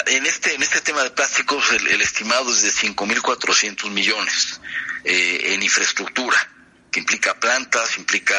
En 0.08 0.26
este, 0.26 0.56
en 0.56 0.64
este 0.64 0.82
tema 0.82 1.04
de 1.04 1.12
plásticos 1.12 1.72
el, 1.72 2.02
estimado 2.02 2.52
es 2.52 2.62
de 2.62 2.70
5.400 2.70 3.90
millones 3.90 4.60
eh, 5.04 5.54
en 5.54 5.64
infraestructura 5.64 6.38
que 6.94 7.00
implica 7.00 7.40
plantas, 7.40 7.98
implica 7.98 8.36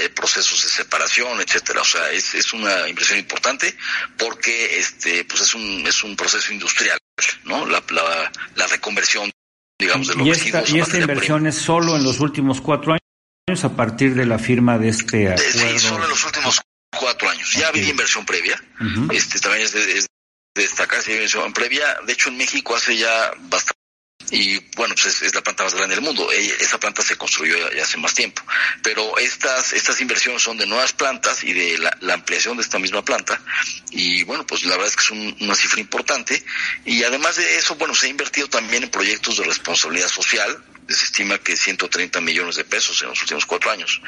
eh, 0.00 0.08
procesos 0.10 0.62
de 0.62 0.68
separación, 0.68 1.40
etcétera. 1.40 1.80
O 1.80 1.84
sea, 1.84 2.10
es, 2.12 2.34
es 2.34 2.52
una 2.52 2.88
inversión 2.88 3.18
importante 3.18 3.76
porque 4.16 4.78
este, 4.78 5.24
pues 5.24 5.42
es 5.42 5.54
un, 5.54 5.84
es 5.86 6.04
un 6.04 6.16
proceso 6.16 6.52
industrial, 6.52 6.98
¿no? 7.44 7.66
La, 7.66 7.82
la, 7.90 8.32
la 8.54 8.66
reconversión, 8.68 9.30
digamos, 9.78 10.06
de 10.06 10.14
los 10.14 10.26
¿Y 10.26 10.30
esta, 10.30 10.62
¿Y 10.68 10.80
esta 10.80 10.98
inversión 10.98 11.46
es 11.46 11.56
solo 11.56 11.96
en 11.96 12.04
los 12.04 12.20
últimos 12.20 12.60
cuatro 12.60 12.92
años 12.92 13.64
a 13.64 13.76
partir 13.76 14.14
de 14.14 14.24
la 14.24 14.38
firma 14.38 14.78
de 14.78 14.90
este 14.90 15.28
acuerdo? 15.28 15.72
Sí, 15.72 15.78
solo 15.80 16.04
en 16.04 16.10
los 16.10 16.24
últimos 16.24 16.60
cuatro 16.96 17.28
años. 17.28 17.52
Ya 17.54 17.68
había 17.68 17.88
inversión 17.88 18.24
previa. 18.24 18.62
Este 19.10 19.40
también 19.40 19.64
es 19.64 19.72
de, 19.72 19.98
es 19.98 20.06
destacar 20.62 21.00
esa 21.00 21.12
inversión 21.12 21.52
previa. 21.52 21.98
De 22.06 22.12
hecho, 22.12 22.28
en 22.28 22.36
México 22.36 22.74
hace 22.74 22.96
ya 22.96 23.32
bastante 23.38 23.76
y 24.30 24.58
bueno, 24.74 24.94
pues 25.00 25.22
es, 25.22 25.34
la 25.34 25.42
planta 25.42 25.62
más 25.64 25.74
grande 25.74 25.94
del 25.94 26.04
mundo. 26.04 26.30
E, 26.32 26.46
esa 26.60 26.78
planta 26.78 27.02
se 27.02 27.16
construyó 27.16 27.56
ya, 27.72 27.82
hace 27.82 27.96
más 27.98 28.14
tiempo. 28.14 28.42
Pero 28.82 29.16
estas, 29.18 29.72
estas 29.72 30.00
inversiones 30.00 30.42
son 30.42 30.56
de 30.56 30.66
nuevas 30.66 30.92
plantas 30.92 31.44
y 31.44 31.52
de 31.52 31.78
la, 31.78 32.14
ampliación 32.14 32.56
de 32.56 32.62
esta 32.62 32.78
misma 32.78 33.04
planta. 33.04 33.40
Y 33.90 34.24
bueno, 34.24 34.46
pues 34.46 34.64
la 34.64 34.76
verdad 34.76 34.88
es 34.88 34.96
que 34.96 35.02
es 35.02 35.10
una 35.40 35.54
cifra 35.54 35.80
importante. 35.80 36.42
Y 36.84 37.04
además 37.04 37.36
de 37.36 37.56
eso, 37.56 37.76
bueno, 37.76 37.94
se 37.94 38.06
ha 38.06 38.10
invertido 38.10 38.48
también 38.48 38.82
en 38.82 38.90
proyectos 38.90 39.36
de 39.36 39.44
responsabilidad 39.44 40.08
social, 40.08 40.62
se 40.88 41.04
estima 41.04 41.38
que 41.38 41.56
130 41.56 42.20
millones 42.20 42.56
de 42.56 42.64
pesos 42.64 43.02
en 43.02 43.08
los 43.08 43.20
últimos 43.20 43.44
cuatro 43.46 43.70
años 43.70 44.00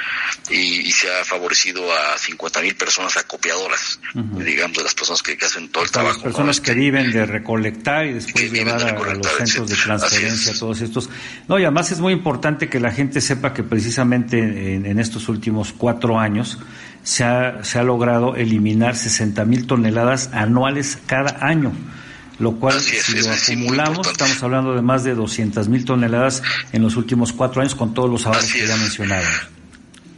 y, 0.51 0.91
se 0.93 1.09
ha 1.13 1.25
favorecido 1.25 1.83
a 1.93 2.19
50 2.19 2.61
mil 2.61 2.75
personas 2.75 3.17
acopiadoras, 3.17 4.01
digamos, 4.15 4.77
de 4.77 4.85
las 4.85 4.95
personas 4.95 5.23
que, 5.23 5.37
hacen 5.45 5.69
todo 5.69 5.85
el 5.85 5.91
trabajo. 5.91 6.17
Las 6.17 6.25
personas 6.25 6.61
que 6.61 6.75
viven 6.75 7.13
de 7.13 7.25
recolectar 7.27 8.07
y 8.07 8.15
después 8.15 8.51
llevar 8.51 8.83
a, 8.83 8.93
los 8.93 9.27
centros 9.37 9.69
de 9.69 9.77
transferencia, 9.77 10.53
todos 10.59 10.81
estos. 10.81 11.09
No, 11.47 11.59
y 11.59 11.63
además 11.63 11.93
es 11.93 12.01
muy 12.01 12.13
importante 12.13 12.69
que 12.69 12.81
la 12.81 12.91
gente 12.91 13.21
sepa 13.21 13.55
que 13.55 13.63
precisamente 13.63 14.39
en, 14.39 14.87
en 14.87 14.99
estos 14.99 15.29
últimos 15.29 15.73
cuatro 15.73 16.19
años 16.19 16.59
se 17.03 17.25
ha, 17.25 17.65
se 17.65 17.79
ha 17.79 17.83
logrado 17.83 18.37
eliminar 18.37 18.97
60 18.97 19.45
mil 19.45 19.67
toneladas 19.67 20.31
anuales 20.33 20.99
cada 21.07 21.47
año 21.47 21.73
lo 22.39 22.57
cual 22.57 22.81
si 22.81 23.21
lo 23.21 23.31
acumulamos 23.31 24.07
estamos 24.07 24.43
hablando 24.43 24.75
de 24.75 24.83
más 24.83 25.05
de 25.05 25.15
200 25.15 25.69
mil 25.69 25.85
toneladas 25.85 26.43
en 26.73 26.83
los 26.83 26.97
últimos 26.97 27.33
cuatro 27.33 27.63
años 27.63 27.75
con 27.75 27.95
todos 27.95 28.11
los 28.11 28.27
ahorros 28.27 28.53
que 28.53 28.67
ya 28.67 28.77
mencionaron. 28.77 29.59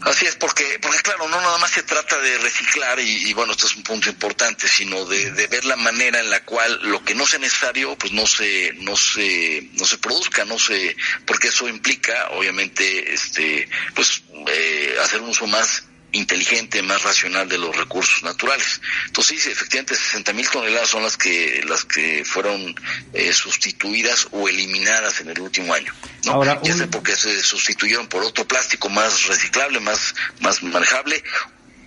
Así 0.03 0.25
es, 0.25 0.35
porque, 0.37 0.79
porque 0.81 0.99
claro, 1.01 1.29
no 1.29 1.41
nada 1.41 1.59
más 1.59 1.73
se 1.73 1.83
trata 1.83 2.19
de 2.19 2.39
reciclar, 2.39 2.99
y, 3.01 3.35
bueno, 3.35 3.53
esto 3.53 3.67
es 3.67 3.77
un 3.77 3.83
punto 3.83 4.09
importante, 4.09 4.67
sino 4.67 5.05
de, 5.05 5.31
de, 5.33 5.47
ver 5.47 5.67
la 5.67 5.77
manera 5.77 6.21
en 6.21 6.31
la 6.31 6.43
cual 6.43 6.81
lo 6.85 7.05
que 7.05 7.15
no 7.15 7.27
sea 7.27 7.39
necesario, 7.39 7.97
pues 7.99 8.13
no 8.13 8.27
se, 8.27 8.73
no 8.81 8.97
se, 8.97 9.69
no 9.75 9.85
se 9.85 9.99
produzca, 9.99 10.47
no 10.47 10.59
se, 10.59 10.97
porque 11.27 11.49
eso 11.49 11.69
implica, 11.69 12.31
obviamente, 12.31 13.13
este, 13.13 13.69
pues, 13.95 14.23
eh, 14.47 14.97
hacer 15.03 15.21
un 15.21 15.31
uso 15.31 15.47
más 15.47 15.85
inteligente, 16.13 16.83
más 16.83 17.03
racional 17.03 17.49
de 17.49 17.59
los 17.59 17.77
recursos 17.77 18.23
naturales. 18.23 18.81
Entonces, 19.07 19.43
sí, 19.43 19.51
efectivamente, 19.51 19.95
60 19.95 20.33
mil 20.33 20.49
toneladas 20.49 20.89
son 20.89 21.03
las 21.03 21.17
que 21.17 21.63
las 21.69 21.85
que 21.85 22.25
fueron 22.25 22.75
eh, 23.13 23.33
sustituidas 23.33 24.29
o 24.33 24.49
eliminadas 24.49 25.21
en 25.21 25.31
el 25.31 25.41
último 25.41 25.73
año. 25.75 25.95
¿no? 26.25 26.33
Ahora, 26.33 26.61
ya 26.63 26.75
sea 26.75 26.87
porque 26.89 27.17
se 27.17 27.43
sustituyeron 27.43 28.09
por 28.09 28.25
otro 28.25 28.47
plástico 28.47 28.89
más 28.89 29.27
reciclable, 29.27 29.81
más 29.81 30.15
más 30.41 30.63
manejable, 30.63 31.23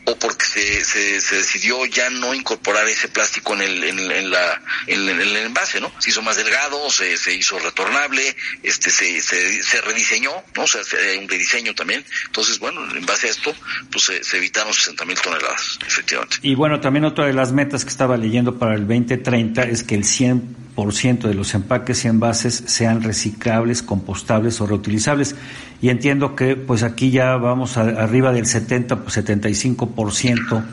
o 0.06 0.16
porque 0.18 0.46
se, 0.46 0.84
se, 0.84 1.36
decidió 1.36 1.86
ya 1.86 2.10
no 2.10 2.34
incorporar 2.34 2.88
ese 2.88 3.08
plástico 3.08 3.54
en 3.54 3.62
el, 3.62 3.84
en, 3.84 4.30
la, 4.30 4.62
en, 4.88 5.08
el 5.08 5.36
envase, 5.38 5.80
¿no? 5.80 5.92
Se 6.00 6.10
hizo 6.10 6.22
más 6.22 6.36
delgado, 6.36 6.90
se, 6.90 7.16
se 7.18 7.34
hizo 7.34 7.58
retornable, 7.60 8.36
este, 8.64 8.90
se, 8.90 9.22
se, 9.22 9.82
rediseñó, 9.82 10.32
¿no? 10.56 10.64
O 10.64 10.68
sea, 10.68 10.82
un 11.20 11.30
rediseño 11.30 11.74
también. 11.74 12.04
Entonces, 12.26 12.60
bueno, 12.60 12.82
en 12.96 13.06
base 13.06 13.28
a 13.28 13.32
esto, 13.32 13.54
pues 13.92 14.12
se, 14.22 14.38
evitaron 14.38 14.74
60 14.74 15.06
mil 15.06 15.20
toneladas, 15.20 15.80
efectivamente. 15.88 16.38
Y 16.42 16.56
bueno, 16.56 16.82
también 16.82 17.06
otra 17.06 17.26
de 17.26 17.34
las 17.34 17.54
metas 17.54 17.86
que 17.86 17.90
estaba 17.90 18.18
leyendo 18.18 18.60
para 18.60 18.76
el 18.76 18.82
2030 18.82 19.64
es 19.64 19.84
que 19.84 19.96
el 19.96 20.04
100% 20.04 21.22
de 21.22 21.34
los 21.34 21.54
empaques 21.54 22.04
y 22.04 22.10
envases 22.10 22.64
sean 22.68 23.04
reciclables, 23.04 23.84
compostables 23.84 24.60
o 24.60 24.68
reutilizables 24.68 25.36
y 25.84 25.90
entiendo 25.90 26.34
que 26.34 26.56
pues 26.56 26.82
aquí 26.82 27.12
ya 27.12 27.36
vamos 27.36 27.76
arriba 27.76 28.32
del 28.32 28.46
70 28.46 29.04
75% 29.04 30.64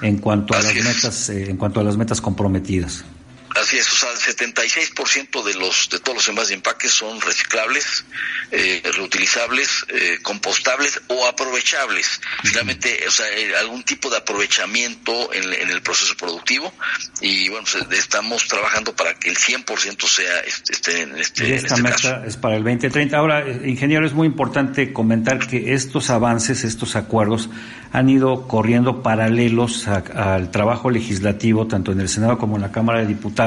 en 0.00 0.16
cuanto 0.16 0.54
a 0.54 0.62
las 0.62 0.74
metas 0.74 1.28
eh, 1.28 1.50
en 1.50 1.58
cuanto 1.58 1.80
a 1.80 1.84
las 1.84 1.98
metas 1.98 2.22
comprometidas. 2.22 3.04
Así 3.54 3.76
es, 3.76 3.92
o 3.92 3.96
sea, 3.96 4.10
el 4.10 4.18
76% 4.18 5.44
de 5.44 5.54
los 5.54 5.88
de 5.90 6.00
todos 6.00 6.16
los 6.16 6.28
envases 6.28 6.48
de 6.48 6.54
empaques 6.56 6.90
son 6.92 7.20
reciclables, 7.20 8.04
eh, 8.50 8.82
reutilizables, 8.96 9.86
eh, 9.88 10.18
compostables 10.22 11.00
o 11.08 11.26
aprovechables. 11.26 12.20
Finalmente, 12.42 13.04
o 13.06 13.10
sea, 13.10 13.26
eh, 13.30 13.54
algún 13.56 13.84
tipo 13.84 14.10
de 14.10 14.16
aprovechamiento 14.16 15.32
en, 15.32 15.44
el 15.70 15.82
proceso 15.82 16.16
productivo 16.16 16.72
y 17.20 17.48
bueno, 17.48 17.66
pues, 17.70 17.98
estamos 17.98 18.46
trabajando 18.48 18.94
para 18.94 19.14
que 19.14 19.30
el 19.30 19.36
100% 19.36 20.06
sea 20.08 20.40
este, 20.40 21.02
en 21.02 21.18
este, 21.18 21.48
y 21.48 21.52
esta 21.52 21.74
este 21.74 21.82
meta 21.82 22.24
es 22.26 22.36
para 22.36 22.56
el 22.56 22.64
2030. 22.64 23.16
Ahora, 23.16 23.48
ingeniero, 23.64 24.06
es 24.06 24.12
muy 24.12 24.26
importante 24.26 24.92
comentar 24.92 25.46
que 25.46 25.74
estos 25.74 26.10
avances, 26.10 26.64
estos 26.64 26.96
acuerdos 26.96 27.48
han 27.94 28.08
ido 28.08 28.48
corriendo 28.48 29.02
paralelos 29.02 29.86
al 29.86 30.50
trabajo 30.50 30.90
legislativo, 30.90 31.68
tanto 31.68 31.92
en 31.92 32.00
el 32.00 32.08
Senado 32.08 32.38
como 32.38 32.56
en 32.56 32.62
la 32.62 32.72
Cámara 32.72 32.98
de 32.98 33.06
Diputados, 33.06 33.43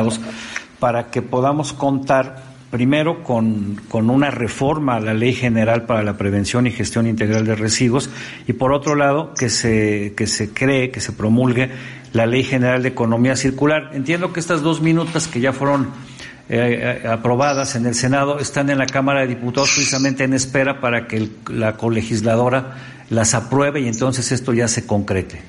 para 0.79 1.09
que 1.09 1.21
podamos 1.21 1.73
contar 1.73 2.43
primero 2.69 3.23
con, 3.23 3.79
con, 3.87 4.09
una 4.09 4.29
reforma 4.29 4.97
a 4.97 4.99
la 4.99 5.13
Ley 5.13 5.33
General 5.33 5.85
para 5.85 6.03
la 6.03 6.17
Prevención 6.17 6.67
y 6.67 6.71
Gestión 6.71 7.07
Integral 7.07 7.45
de 7.45 7.55
Residuos 7.55 8.09
y 8.45 8.53
por 8.53 8.73
otro 8.73 8.95
lado 8.95 9.33
que 9.33 9.49
se, 9.49 10.13
que 10.17 10.27
se 10.27 10.53
cree, 10.53 10.91
que 10.91 10.99
se 10.99 11.13
promulgue 11.13 11.69
la 12.13 12.25
Ley 12.25 12.43
General 12.43 12.83
de 12.83 12.89
Economía 12.89 13.35
Circular. 13.35 13.91
Entiendo 13.93 14.33
que 14.33 14.39
estas 14.39 14.61
dos 14.61 14.81
minutas 14.81 15.27
que 15.27 15.39
ya 15.39 15.53
fueron 15.53 15.87
eh, 16.49 17.01
eh, 17.03 17.07
aprobadas 17.07 17.75
en 17.75 17.85
el 17.85 17.95
Senado 17.95 18.39
están 18.39 18.69
en 18.69 18.77
la 18.77 18.85
Cámara 18.85 19.21
de 19.21 19.27
Diputados 19.27 19.71
precisamente 19.73 20.23
en 20.23 20.33
espera 20.33 20.79
para 20.79 21.07
que 21.07 21.29
la 21.49 21.77
colegisladora 21.77 22.75
las 23.09 23.33
apruebe 23.33 23.81
y 23.81 23.87
entonces 23.87 24.31
esto 24.31 24.53
ya 24.53 24.67
se 24.67 24.85
concrete. 24.85 25.41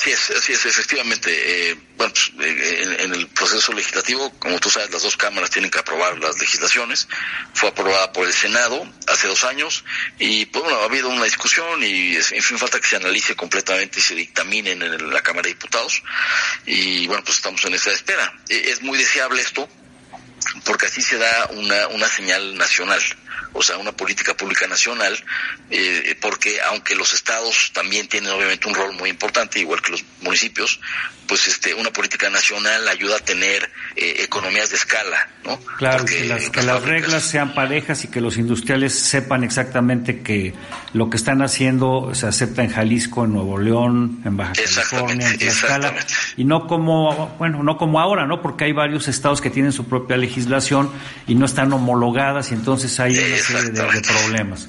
Así 0.00 0.12
es, 0.12 0.30
así 0.30 0.54
es, 0.54 0.64
efectivamente. 0.64 1.30
Eh, 1.30 1.76
bueno, 1.98 2.14
pues, 2.14 2.32
en, 2.38 3.12
el 3.12 3.26
proceso 3.28 3.70
legislativo, 3.74 4.32
como 4.38 4.58
tú 4.58 4.70
sabes, 4.70 4.90
las 4.90 5.02
dos 5.02 5.14
cámaras 5.14 5.50
tienen 5.50 5.70
que 5.70 5.78
aprobar 5.78 6.18
las 6.18 6.40
legislaciones. 6.40 7.06
Fue 7.52 7.68
aprobada 7.68 8.10
por 8.10 8.26
el 8.26 8.32
Senado 8.32 8.90
hace 9.06 9.28
dos 9.28 9.44
años 9.44 9.84
y, 10.18 10.46
pues 10.46 10.64
bueno, 10.64 10.80
ha 10.80 10.84
habido 10.84 11.10
una 11.10 11.24
discusión 11.24 11.82
y, 11.82 12.16
en 12.16 12.42
fin, 12.42 12.56
falta 12.56 12.80
que 12.80 12.88
se 12.88 12.96
analice 12.96 13.36
completamente 13.36 13.98
y 13.98 14.02
se 14.02 14.14
dictamine 14.14 14.70
en 14.70 15.12
la 15.12 15.20
Cámara 15.20 15.42
de 15.42 15.50
Diputados. 15.50 16.02
Y, 16.64 17.06
bueno, 17.06 17.22
pues 17.22 17.36
estamos 17.36 17.62
en 17.66 17.74
esa 17.74 17.90
espera. 17.90 18.40
es 18.48 18.80
muy 18.80 18.96
deseable 18.96 19.42
esto 19.42 19.68
porque 20.64 20.86
así 20.86 21.02
se 21.02 21.18
da 21.18 21.48
una, 21.52 21.88
una 21.88 22.08
señal 22.08 22.56
nacional 22.56 23.00
o 23.52 23.62
sea, 23.62 23.78
una 23.78 23.92
política 23.92 24.34
pública 24.34 24.66
nacional, 24.66 25.16
eh, 25.70 26.16
porque 26.20 26.60
aunque 26.60 26.94
los 26.94 27.12
estados 27.12 27.72
también 27.72 28.08
tienen 28.08 28.30
obviamente 28.30 28.68
un 28.68 28.74
rol 28.74 28.92
muy 28.94 29.10
importante, 29.10 29.58
igual 29.58 29.82
que 29.82 29.92
los 29.92 30.04
municipios, 30.22 30.80
pues 31.26 31.48
este, 31.48 31.74
una 31.74 31.90
política 31.90 32.30
nacional 32.30 32.86
ayuda 32.88 33.16
a 33.16 33.20
tener 33.20 33.70
eh, 33.96 34.16
economías 34.18 34.70
de 34.70 34.76
escala, 34.76 35.28
¿no? 35.44 35.58
Claro, 35.78 36.04
que 36.04 36.24
las, 36.24 36.50
que 36.50 36.62
las 36.62 36.82
reglas 36.82 37.24
sean 37.24 37.54
parejas 37.54 38.04
y 38.04 38.08
que 38.08 38.20
los 38.20 38.36
industriales 38.36 38.98
sepan 38.98 39.42
exactamente 39.44 40.22
que 40.22 40.54
lo 40.92 41.10
que 41.10 41.16
están 41.16 41.42
haciendo 41.42 42.14
se 42.14 42.26
acepta 42.26 42.62
en 42.62 42.70
Jalisco, 42.70 43.24
en 43.24 43.32
Nuevo 43.32 43.58
León, 43.58 44.22
en 44.24 44.36
Baja 44.36 44.52
California, 44.52 45.28
en 45.28 45.38
Tlaxcala, 45.38 45.94
y 46.36 46.44
no 46.44 46.66
como, 46.66 47.28
bueno, 47.38 47.62
no 47.62 47.76
como 47.76 48.00
ahora, 48.00 48.26
¿no? 48.26 48.42
Porque 48.42 48.64
hay 48.64 48.72
varios 48.72 49.08
estados 49.08 49.40
que 49.40 49.50
tienen 49.50 49.72
su 49.72 49.88
propia 49.88 50.16
legislación 50.16 50.29
y 51.26 51.34
no 51.34 51.46
están 51.46 51.72
homologadas 51.72 52.50
y 52.50 52.54
entonces 52.54 52.98
hay 53.00 53.14
de, 53.14 53.42
problemas. 54.06 54.68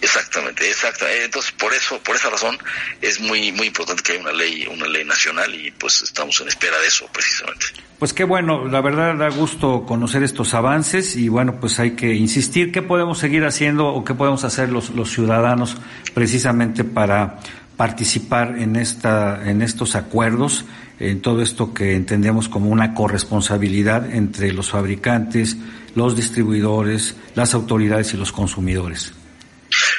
Exactamente, 0.00 0.66
exacto. 0.66 1.04
Entonces, 1.08 1.52
por 1.52 1.72
eso, 1.72 1.98
por 2.00 2.16
esa 2.16 2.28
razón, 2.28 2.58
es 3.00 3.20
muy, 3.20 3.52
muy 3.52 3.68
importante 3.68 4.02
que 4.02 4.12
haya 4.12 4.20
una 4.22 4.32
ley, 4.32 4.66
una 4.66 4.88
ley 4.88 5.04
nacional 5.04 5.54
y 5.54 5.70
pues 5.70 6.02
estamos 6.02 6.40
en 6.40 6.48
espera 6.48 6.76
de 6.80 6.88
eso, 6.88 7.08
precisamente. 7.12 7.66
Pues 8.00 8.12
qué 8.12 8.24
bueno, 8.24 8.66
la 8.66 8.80
verdad 8.80 9.14
da 9.14 9.28
gusto 9.28 9.84
conocer 9.86 10.24
estos 10.24 10.54
avances 10.54 11.14
y 11.14 11.28
bueno, 11.28 11.60
pues 11.60 11.78
hay 11.78 11.92
que 11.92 12.14
insistir. 12.14 12.72
¿Qué 12.72 12.82
podemos 12.82 13.20
seguir 13.20 13.44
haciendo 13.44 13.86
o 13.86 14.04
qué 14.04 14.14
podemos 14.14 14.42
hacer 14.42 14.70
los, 14.70 14.90
los 14.90 15.12
ciudadanos 15.12 15.76
precisamente 16.14 16.82
para 16.82 17.38
participar 17.76 18.58
en 18.58 18.76
esta, 18.76 19.48
en 19.48 19.62
estos 19.62 19.94
acuerdos, 19.94 20.64
en 21.02 21.20
todo 21.20 21.42
esto 21.42 21.74
que 21.74 21.94
entendemos 21.94 22.48
como 22.48 22.70
una 22.70 22.94
corresponsabilidad 22.94 24.14
entre 24.14 24.52
los 24.52 24.70
fabricantes, 24.70 25.56
los 25.94 26.16
distribuidores, 26.16 27.16
las 27.34 27.54
autoridades 27.54 28.14
y 28.14 28.16
los 28.16 28.32
consumidores? 28.32 29.12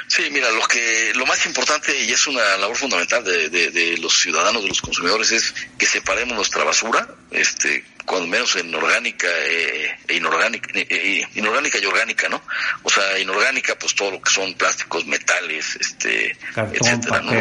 Sí, 0.07 0.23
mira, 0.31 0.49
lo 0.51 0.65
que 0.67 1.11
lo 1.15 1.25
más 1.25 1.45
importante 1.45 1.91
y 2.05 2.11
es 2.11 2.27
una 2.27 2.57
labor 2.57 2.77
fundamental 2.77 3.23
de, 3.23 3.49
de, 3.49 3.97
los 3.97 4.13
ciudadanos, 4.13 4.61
de 4.61 4.69
los 4.69 4.81
consumidores, 4.81 5.31
es 5.31 5.53
que 5.77 5.85
separemos 5.85 6.35
nuestra 6.35 6.63
basura, 6.63 7.07
este, 7.31 7.83
cuando 8.05 8.27
menos 8.27 8.55
en 8.55 8.73
orgánica 8.73 9.27
eh, 9.27 9.97
e 10.07 10.15
inorgánica, 10.15 10.69
eh, 10.73 10.87
eh, 10.89 11.27
inorgánica 11.35 11.77
y 11.79 11.85
orgánica, 11.85 12.29
¿no? 12.29 12.41
O 12.83 12.89
sea, 12.89 13.17
inorgánica, 13.19 13.77
pues 13.77 13.95
todo 13.95 14.11
lo 14.11 14.21
que 14.21 14.31
son 14.31 14.53
plásticos, 14.55 15.05
metales, 15.05 15.77
este, 15.79 16.37
etcétera, 16.55 17.21
¿no? 17.21 17.31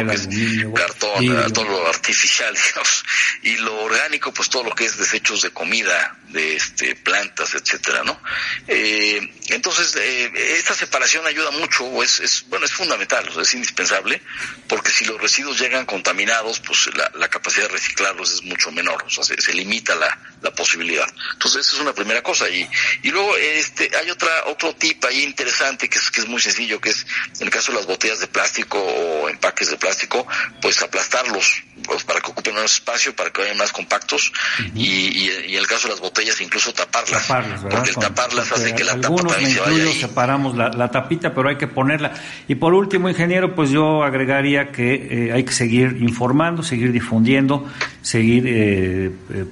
cartón, 0.73 1.53
todo 1.53 1.65
lo 1.65 1.87
artificial, 1.87 2.53
digamos. 2.67 3.05
Y 3.43 3.57
lo 3.57 3.83
orgánico, 3.83 4.33
pues 4.33 4.49
todo 4.49 4.63
lo 4.63 4.75
que 4.75 4.85
es 4.85 4.97
desechos 4.97 5.41
de 5.41 5.51
comida, 5.51 6.17
de 6.29 6.55
este, 6.55 6.95
plantas, 6.95 7.53
etcétera, 7.53 8.03
¿no? 8.03 8.19
Eh, 8.67 9.21
entonces, 9.49 9.95
eh, 9.95 10.31
esta 10.57 10.73
separación 10.73 11.25
ayuda 11.27 11.51
mucho, 11.51 12.01
es, 12.03 12.19
es, 12.19 12.45
bueno, 12.49 12.65
es 12.65 12.73
fundamental, 12.73 13.29
es 13.39 13.53
indispensable, 13.53 14.21
porque 14.67 14.89
si 14.89 15.05
los 15.05 15.21
residuos 15.21 15.59
llegan 15.59 15.85
contaminados, 15.85 16.59
pues 16.59 16.89
la, 16.95 17.11
la 17.15 17.29
capacidad 17.29 17.67
de 17.67 17.73
reciclarlos 17.73 18.33
es 18.33 18.43
mucho 18.43 18.71
menor, 18.71 19.03
o 19.05 19.09
sea, 19.09 19.23
se, 19.23 19.39
se 19.39 19.53
limita 19.53 19.95
la, 19.95 20.17
la 20.41 20.52
posibilidad. 20.53 21.07
Entonces, 21.33 21.67
esa 21.67 21.75
es 21.75 21.81
una 21.81 21.93
primera 21.93 22.21
cosa. 22.21 22.49
Y, 22.49 22.67
y 23.03 23.09
luego 23.09 23.35
este, 23.37 23.89
hay 23.95 24.09
otra, 24.09 24.29
otro 24.47 24.73
tip 24.75 25.03
ahí 25.05 25.23
interesante 25.23 25.89
que 25.89 25.97
es, 25.97 26.11
que 26.11 26.21
es 26.21 26.27
muy 26.27 26.41
sencillo, 26.41 26.79
que 26.79 26.89
es 26.89 27.05
en 27.39 27.47
el 27.47 27.49
caso 27.49 27.71
de 27.71 27.77
las 27.77 27.87
botellas 27.87 28.19
de 28.19 28.27
plástico 28.27 28.79
o 28.79 29.29
empaques 29.29 29.69
de 29.69 29.77
plástico, 29.77 30.25
pues 30.61 30.81
aplastarlos 30.81 31.63
pues, 31.85 32.03
para 32.03 32.19
que 32.21 32.31
ocupen 32.31 32.55
menos 32.55 32.73
espacio, 32.75 33.15
para 33.15 33.31
que 33.31 33.41
vayan 33.41 33.57
más 33.57 33.71
compactos 33.71 34.31
y, 34.75 34.83
y, 34.83 35.29
en 35.49 35.59
el 35.59 35.67
caso 35.67 35.87
de 35.87 35.93
las 35.93 36.01
botellas 36.01 36.39
incluso 36.41 36.73
taparlas. 36.73 37.27
porque 37.61 37.89
el 37.89 37.95
taparlas 37.95 38.51
hace 38.51 38.73
que 38.75 38.83
la 38.83 38.99
tapa 38.99 39.23
también 39.23 39.51
se 39.51 39.59
vaya 39.59 39.83
ahí. 39.83 39.93
separamos 39.99 40.55
la, 40.55 40.69
la, 40.69 40.89
tapita, 40.89 41.33
pero 41.33 41.49
hay 41.49 41.57
que 41.57 41.67
ponerla. 41.67 42.13
Y 42.47 42.55
por 42.55 42.73
último, 42.73 43.09
ingeniero, 43.09 43.55
pues 43.55 43.69
yo 43.69 44.03
agregaría 44.03 44.71
que 44.71 45.27
eh, 45.27 45.33
hay 45.33 45.43
que 45.43 45.53
seguir 45.53 45.97
informando, 46.01 46.63
seguir 46.63 46.91
difundiendo, 46.91 47.69
seguir 48.01 48.45
eh, 48.47 49.11
eh 49.33 49.45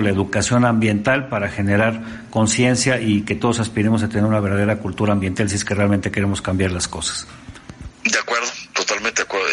la 0.00 0.10
educación 0.10 0.64
ambiental 0.64 1.28
para 1.28 1.48
generar 1.48 2.26
conciencia 2.30 3.00
y 3.00 3.22
que 3.22 3.34
todos 3.34 3.60
aspiremos 3.60 4.02
a 4.02 4.08
tener 4.08 4.24
una 4.24 4.40
verdadera 4.40 4.78
cultura 4.78 5.12
ambiental 5.12 5.48
si 5.48 5.56
es 5.56 5.64
que 5.64 5.74
realmente 5.74 6.10
queremos 6.10 6.42
cambiar 6.42 6.72
las 6.72 6.88
cosas. 6.88 7.26
De 8.04 8.18
acuerdo, 8.18 8.48
totalmente 8.72 9.22
de 9.22 9.26
acuerdo. 9.26 9.46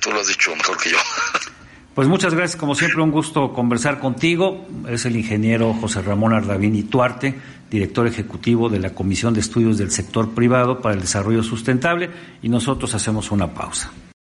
Tú 0.00 0.12
lo 0.12 0.20
has 0.20 0.28
dicho 0.28 0.54
mejor 0.54 0.76
que 0.78 0.90
yo. 0.90 0.98
Pues 1.98 2.06
muchas 2.06 2.32
gracias, 2.32 2.60
como 2.60 2.76
siempre, 2.76 3.02
un 3.02 3.10
gusto 3.10 3.52
conversar 3.52 3.98
contigo. 3.98 4.68
Es 4.88 5.04
el 5.04 5.16
ingeniero 5.16 5.74
José 5.74 6.00
Ramón 6.00 6.32
Ardavín 6.32 6.88
Tuarte, 6.88 7.34
director 7.68 8.06
ejecutivo 8.06 8.68
de 8.68 8.78
la 8.78 8.90
Comisión 8.90 9.34
de 9.34 9.40
Estudios 9.40 9.78
del 9.78 9.90
Sector 9.90 10.30
Privado 10.30 10.80
para 10.80 10.94
el 10.94 11.00
Desarrollo 11.00 11.42
Sustentable, 11.42 12.08
y 12.40 12.50
nosotros 12.50 12.94
hacemos 12.94 13.32
una 13.32 13.52
pausa. 13.52 13.90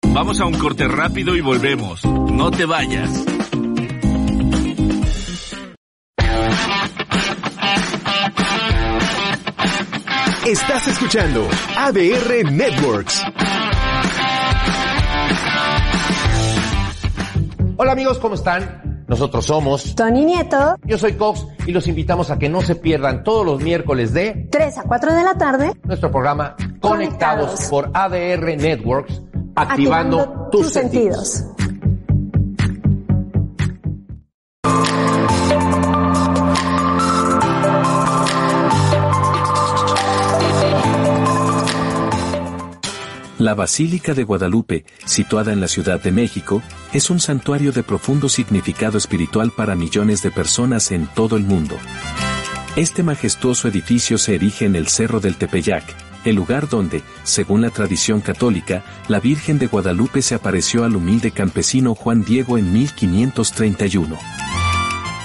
Vamos 0.09 0.41
a 0.41 0.45
un 0.45 0.59
corte 0.59 0.87
rápido 0.87 1.35
y 1.35 1.41
volvemos. 1.41 2.05
No 2.05 2.51
te 2.51 2.67
vayas. 2.67 3.25
Estás 10.55 10.87
escuchando 10.87 11.49
ADR 11.77 12.49
Networks. 12.53 13.25
Hola 17.77 17.91
amigos, 17.91 18.21
¿cómo 18.21 18.37
están? 18.37 19.05
Nosotros 19.09 19.47
somos 19.47 19.97
Tony 19.97 20.25
Nieto. 20.25 20.77
Yo 20.85 20.97
soy 20.97 21.15
Cox 21.15 21.45
y 21.67 21.73
los 21.73 21.89
invitamos 21.89 22.31
a 22.31 22.39
que 22.39 22.49
no 22.49 22.63
se 22.63 22.77
pierdan 22.77 23.25
todos 23.25 23.45
los 23.45 23.63
miércoles 23.63 24.13
de 24.13 24.47
3 24.49 24.79
a 24.79 24.83
4 24.85 25.15
de 25.15 25.25
la 25.25 25.35
tarde 25.37 25.73
nuestro 25.83 26.13
programa 26.13 26.55
Conectados, 26.81 27.67
por 27.69 27.91
ADR 27.93 28.57
Networks 28.57 29.23
activando, 29.57 30.49
tus, 30.53 30.73
sentidos. 30.73 31.47
La 43.45 43.53
Basílica 43.53 44.15
de 44.15 44.25
Guadalupe, 44.25 44.87
situada 45.05 45.53
en 45.53 45.61
la 45.61 45.69
Ciudad 45.69 46.03
de 46.03 46.11
México, 46.11 46.63
es 46.95 47.11
un 47.11 47.21
santuario 47.21 47.73
de 47.73 47.83
profundo 47.83 48.31
significado 48.31 48.97
espiritual 48.97 49.51
para 49.51 49.75
millones 49.75 50.23
de 50.23 50.31
personas 50.31 50.91
en 50.93 51.07
todo 51.09 51.37
el 51.37 51.43
mundo. 51.45 51.77
Este 52.75 53.03
majestuoso 53.03 53.69
edificio 53.69 54.17
se 54.17 54.37
erige 54.37 54.65
en 54.65 54.77
el 54.77 54.89
Cerro 54.89 55.21
del 55.21 55.37
Tepeyac, 55.37 55.85
el 56.25 56.37
lugar 56.37 56.71
donde, 56.71 57.03
según 57.23 57.61
la 57.61 57.69
tradición 57.69 58.23
católica, 58.23 58.83
la 59.09 59.21
Virgen 59.21 59.59
de 59.59 59.67
Guadalupe 59.67 60.23
se 60.23 60.35
apareció 60.35 60.83
al 60.85 60.97
humilde 60.97 61.31
campesino 61.31 61.95
Juan 61.95 62.25
Diego 62.25 62.57
en 62.57 62.73
1531. 62.73 64.17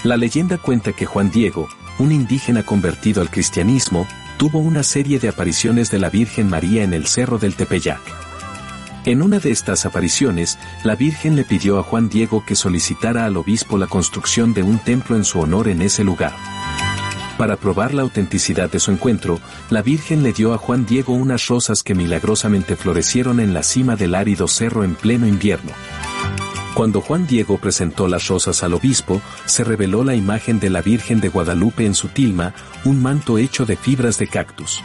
La 0.03 0.17
leyenda 0.17 0.57
cuenta 0.57 0.91
que 0.91 1.05
Juan 1.05 1.31
Diego, 1.31 1.69
un 1.99 2.11
indígena 2.11 2.63
convertido 2.63 3.21
al 3.21 3.29
cristianismo, 3.29 4.05
tuvo 4.39 4.59
una 4.59 4.83
serie 4.83 5.19
de 5.19 5.27
apariciones 5.27 5.91
de 5.91 5.99
la 5.99 6.09
Virgen 6.09 6.49
María 6.49 6.83
en 6.83 6.93
el 6.93 7.07
Cerro 7.07 7.39
del 7.39 7.55
Tepeyac. 7.55 7.99
En 9.03 9.21
una 9.21 9.37
de 9.37 9.51
estas 9.51 9.85
apariciones, 9.85 10.57
la 10.85 10.95
Virgen 10.95 11.35
le 11.35 11.43
pidió 11.43 11.77
a 11.77 11.83
Juan 11.83 12.07
Diego 12.07 12.45
que 12.45 12.55
solicitara 12.55 13.25
al 13.25 13.35
obispo 13.35 13.77
la 13.77 13.87
construcción 13.87 14.53
de 14.53 14.63
un 14.63 14.79
templo 14.79 15.17
en 15.17 15.25
su 15.25 15.41
honor 15.41 15.67
en 15.67 15.81
ese 15.81 16.05
lugar. 16.05 16.33
Para 17.37 17.57
probar 17.57 17.93
la 17.93 18.03
autenticidad 18.03 18.71
de 18.71 18.79
su 18.79 18.91
encuentro, 18.91 19.41
la 19.69 19.81
Virgen 19.81 20.23
le 20.23 20.31
dio 20.31 20.53
a 20.53 20.57
Juan 20.57 20.85
Diego 20.85 21.11
unas 21.11 21.45
rosas 21.47 21.83
que 21.83 21.93
milagrosamente 21.93 22.77
florecieron 22.77 23.41
en 23.41 23.53
la 23.53 23.61
cima 23.61 23.97
del 23.97 24.15
árido 24.15 24.47
cerro 24.47 24.85
en 24.85 24.95
pleno 24.95 25.27
invierno. 25.27 25.73
Cuando 26.73 27.01
Juan 27.01 27.27
Diego 27.27 27.57
presentó 27.57 28.07
las 28.07 28.27
rosas 28.27 28.63
al 28.63 28.73
obispo, 28.73 29.21
se 29.45 29.63
reveló 29.63 30.03
la 30.03 30.15
imagen 30.15 30.59
de 30.59 30.69
la 30.69 30.81
Virgen 30.81 31.19
de 31.19 31.29
Guadalupe 31.29 31.85
en 31.85 31.93
su 31.93 32.07
tilma, 32.07 32.53
un 32.85 33.01
manto 33.01 33.37
hecho 33.37 33.65
de 33.65 33.75
fibras 33.75 34.17
de 34.17 34.27
cactus. 34.27 34.81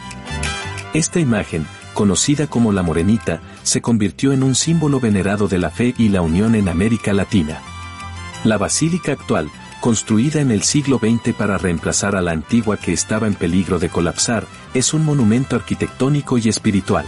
Esta 0.93 1.19
imagen, 1.19 1.65
conocida 1.93 2.47
como 2.47 2.71
la 2.73 2.83
Morenita, 2.83 3.39
se 3.63 3.81
convirtió 3.81 4.33
en 4.33 4.43
un 4.43 4.55
símbolo 4.55 4.99
venerado 4.99 5.47
de 5.47 5.57
la 5.57 5.69
fe 5.69 5.93
y 5.97 6.09
la 6.09 6.21
unión 6.21 6.55
en 6.55 6.67
América 6.67 7.13
Latina. 7.13 7.59
La 8.43 8.57
basílica 8.57 9.13
actual, 9.13 9.49
construida 9.79 10.41
en 10.41 10.51
el 10.51 10.63
siglo 10.63 10.99
XX 10.99 11.33
para 11.33 11.57
reemplazar 11.57 12.15
a 12.15 12.21
la 12.21 12.31
antigua 12.31 12.77
que 12.77 12.91
estaba 12.91 13.27
en 13.27 13.35
peligro 13.35 13.79
de 13.79 13.89
colapsar, 13.89 14.45
es 14.73 14.93
un 14.93 15.05
monumento 15.05 15.55
arquitectónico 15.55 16.37
y 16.37 16.49
espiritual. 16.49 17.05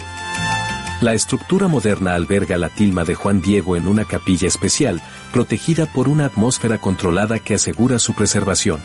La 0.99 1.13
estructura 1.13 1.67
moderna 1.67 2.15
alberga 2.15 2.57
la 2.57 2.69
tilma 2.69 3.03
de 3.03 3.13
Juan 3.13 3.39
Diego 3.39 3.75
en 3.75 3.87
una 3.87 4.03
capilla 4.03 4.47
especial, 4.47 4.99
protegida 5.31 5.85
por 5.85 6.09
una 6.09 6.25
atmósfera 6.25 6.79
controlada 6.79 7.37
que 7.37 7.53
asegura 7.53 7.99
su 7.99 8.15
preservación. 8.15 8.79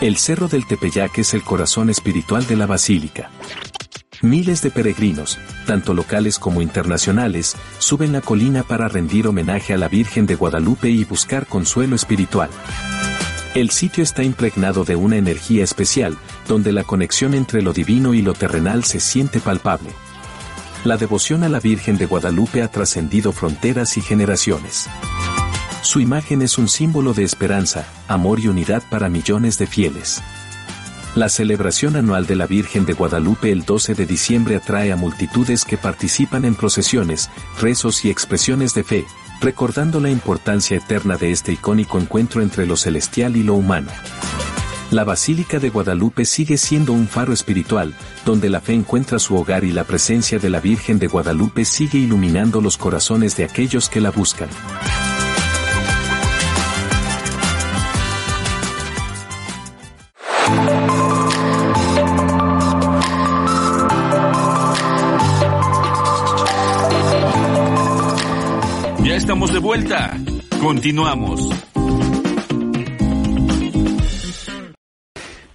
El 0.00 0.18
Cerro 0.18 0.46
del 0.46 0.68
Tepeyac 0.68 1.18
es 1.18 1.34
el 1.34 1.42
corazón 1.42 1.90
espiritual 1.90 2.46
de 2.46 2.54
la 2.54 2.66
basílica. 2.66 3.30
Miles 4.22 4.62
de 4.62 4.70
peregrinos, 4.70 5.36
tanto 5.66 5.94
locales 5.94 6.38
como 6.38 6.62
internacionales, 6.62 7.56
suben 7.80 8.12
la 8.12 8.20
colina 8.20 8.62
para 8.62 8.86
rendir 8.86 9.26
homenaje 9.26 9.74
a 9.74 9.78
la 9.78 9.88
Virgen 9.88 10.26
de 10.26 10.36
Guadalupe 10.36 10.90
y 10.90 11.04
buscar 11.04 11.46
consuelo 11.46 11.96
espiritual. 11.96 12.50
El 13.56 13.70
sitio 13.70 14.04
está 14.04 14.22
impregnado 14.22 14.84
de 14.84 14.94
una 14.94 15.16
energía 15.16 15.64
especial, 15.64 16.16
donde 16.46 16.70
la 16.70 16.84
conexión 16.84 17.34
entre 17.34 17.62
lo 17.62 17.72
divino 17.72 18.14
y 18.14 18.22
lo 18.22 18.32
terrenal 18.32 18.84
se 18.84 19.00
siente 19.00 19.40
palpable. 19.40 19.90
La 20.86 20.96
devoción 20.96 21.42
a 21.42 21.48
la 21.48 21.58
Virgen 21.58 21.98
de 21.98 22.06
Guadalupe 22.06 22.62
ha 22.62 22.68
trascendido 22.68 23.32
fronteras 23.32 23.96
y 23.96 24.00
generaciones. 24.00 24.86
Su 25.82 25.98
imagen 25.98 26.42
es 26.42 26.58
un 26.58 26.68
símbolo 26.68 27.12
de 27.12 27.24
esperanza, 27.24 27.88
amor 28.06 28.38
y 28.38 28.46
unidad 28.46 28.84
para 28.88 29.08
millones 29.08 29.58
de 29.58 29.66
fieles. 29.66 30.22
La 31.16 31.28
celebración 31.28 31.96
anual 31.96 32.26
de 32.26 32.36
la 32.36 32.46
Virgen 32.46 32.86
de 32.86 32.92
Guadalupe 32.92 33.50
el 33.50 33.64
12 33.64 33.94
de 33.94 34.06
diciembre 34.06 34.54
atrae 34.54 34.92
a 34.92 34.96
multitudes 34.96 35.64
que 35.64 35.76
participan 35.76 36.44
en 36.44 36.54
procesiones, 36.54 37.30
rezos 37.60 38.04
y 38.04 38.10
expresiones 38.10 38.72
de 38.72 38.84
fe, 38.84 39.06
recordando 39.40 39.98
la 39.98 40.10
importancia 40.10 40.76
eterna 40.76 41.16
de 41.16 41.32
este 41.32 41.50
icónico 41.50 41.98
encuentro 41.98 42.42
entre 42.42 42.64
lo 42.64 42.76
celestial 42.76 43.36
y 43.36 43.42
lo 43.42 43.54
humano. 43.54 43.90
La 44.90 45.02
Basílica 45.02 45.58
de 45.58 45.68
Guadalupe 45.68 46.24
sigue 46.24 46.56
siendo 46.56 46.92
un 46.92 47.08
faro 47.08 47.32
espiritual, 47.32 47.92
donde 48.24 48.48
la 48.48 48.60
fe 48.60 48.72
encuentra 48.72 49.18
su 49.18 49.34
hogar 49.34 49.64
y 49.64 49.72
la 49.72 49.82
presencia 49.82 50.38
de 50.38 50.48
la 50.48 50.60
Virgen 50.60 51.00
de 51.00 51.08
Guadalupe 51.08 51.64
sigue 51.64 51.98
iluminando 51.98 52.60
los 52.60 52.78
corazones 52.78 53.36
de 53.36 53.44
aquellos 53.44 53.88
que 53.88 54.00
la 54.00 54.10
buscan. 54.10 54.48
Ya 69.02 69.16
estamos 69.16 69.52
de 69.52 69.58
vuelta. 69.58 70.16
Continuamos. 70.60 71.48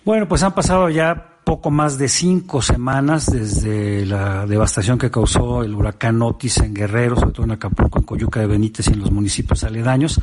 Bueno, 0.03 0.27
pues 0.27 0.41
han 0.41 0.53
pasado 0.53 0.89
ya 0.89 1.37
poco 1.43 1.69
más 1.69 1.97
de 1.97 2.07
cinco 2.07 2.61
semanas 2.61 3.27
desde 3.31 4.05
la 4.05 4.47
devastación 4.47 4.97
que 4.97 5.11
causó 5.11 5.63
el 5.63 5.75
huracán 5.75 6.21
Otis 6.21 6.57
en 6.57 6.73
Guerrero, 6.73 7.15
sobre 7.15 7.33
todo 7.33 7.45
en 7.45 7.51
Acapulco, 7.51 7.99
en 7.99 8.05
Coyuca 8.05 8.39
de 8.39 8.47
Benítez 8.47 8.87
y 8.87 8.93
en 8.93 8.99
los 8.99 9.11
municipios 9.11 9.63
aledaños. 9.63 10.19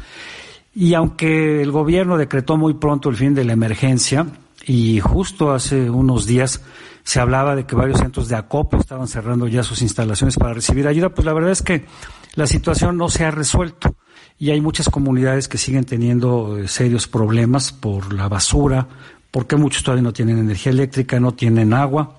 Y 0.74 0.94
aunque 0.94 1.62
el 1.62 1.70
gobierno 1.70 2.16
decretó 2.16 2.56
muy 2.56 2.74
pronto 2.74 3.08
el 3.08 3.16
fin 3.16 3.34
de 3.34 3.44
la 3.44 3.52
emergencia, 3.52 4.26
y 4.66 5.00
justo 5.00 5.52
hace 5.52 5.88
unos 5.88 6.26
días 6.26 6.60
se 7.04 7.20
hablaba 7.20 7.56
de 7.56 7.64
que 7.64 7.74
varios 7.74 8.00
centros 8.00 8.28
de 8.28 8.36
acopio 8.36 8.78
estaban 8.78 9.08
cerrando 9.08 9.46
ya 9.46 9.62
sus 9.62 9.80
instalaciones 9.80 10.36
para 10.36 10.54
recibir 10.54 10.86
ayuda, 10.86 11.08
pues 11.10 11.24
la 11.24 11.32
verdad 11.32 11.52
es 11.52 11.62
que 11.62 11.86
la 12.34 12.46
situación 12.46 12.96
no 12.96 13.08
se 13.08 13.24
ha 13.24 13.30
resuelto 13.30 13.94
y 14.38 14.50
hay 14.50 14.60
muchas 14.60 14.88
comunidades 14.88 15.48
que 15.48 15.58
siguen 15.58 15.84
teniendo 15.84 16.58
eh, 16.58 16.68
serios 16.68 17.08
problemas 17.08 17.72
por 17.72 18.12
la 18.12 18.28
basura, 18.28 18.88
porque 19.30 19.56
muchos 19.56 19.82
todavía 19.82 20.02
no 20.02 20.12
tienen 20.12 20.38
energía 20.38 20.72
eléctrica, 20.72 21.20
no 21.20 21.32
tienen 21.32 21.72
agua, 21.72 22.18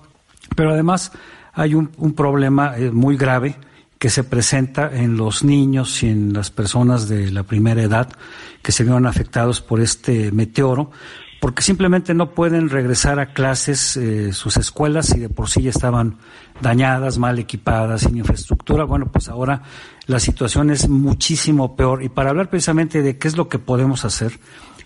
pero 0.56 0.72
además 0.72 1.12
hay 1.52 1.74
un, 1.74 1.88
problema 2.14 2.76
eh, 2.76 2.90
muy 2.90 3.16
grave 3.16 3.56
que 3.98 4.08
se 4.08 4.24
presenta 4.24 4.90
en 4.94 5.16
los 5.16 5.44
niños 5.44 6.02
y 6.02 6.08
en 6.08 6.32
las 6.32 6.50
personas 6.50 7.08
de 7.08 7.30
la 7.30 7.42
primera 7.42 7.82
edad 7.82 8.08
que 8.62 8.72
se 8.72 8.82
vieron 8.82 9.06
afectados 9.06 9.60
por 9.60 9.80
este 9.80 10.32
meteoro, 10.32 10.90
porque 11.40 11.62
simplemente 11.62 12.14
no 12.14 12.30
pueden 12.30 12.70
regresar 12.70 13.18
a 13.18 13.32
clases 13.32 13.96
eh, 13.96 14.32
sus 14.32 14.56
escuelas 14.56 15.14
y 15.14 15.20
de 15.20 15.28
por 15.28 15.48
sí 15.48 15.62
ya 15.62 15.70
estaban 15.70 16.16
dañadas, 16.60 17.18
mal 17.18 17.38
equipadas, 17.38 18.02
sin 18.02 18.16
infraestructura. 18.16 18.84
Bueno, 18.84 19.06
pues 19.10 19.28
ahora 19.28 19.62
la 20.06 20.20
situación 20.20 20.70
es 20.70 20.88
muchísimo 20.88 21.76
peor. 21.76 22.02
Y 22.02 22.08
para 22.08 22.30
hablar 22.30 22.50
precisamente 22.50 23.02
de 23.02 23.18
qué 23.18 23.28
es 23.28 23.36
lo 23.36 23.48
que 23.48 23.58
podemos 23.58 24.04
hacer, 24.04 24.32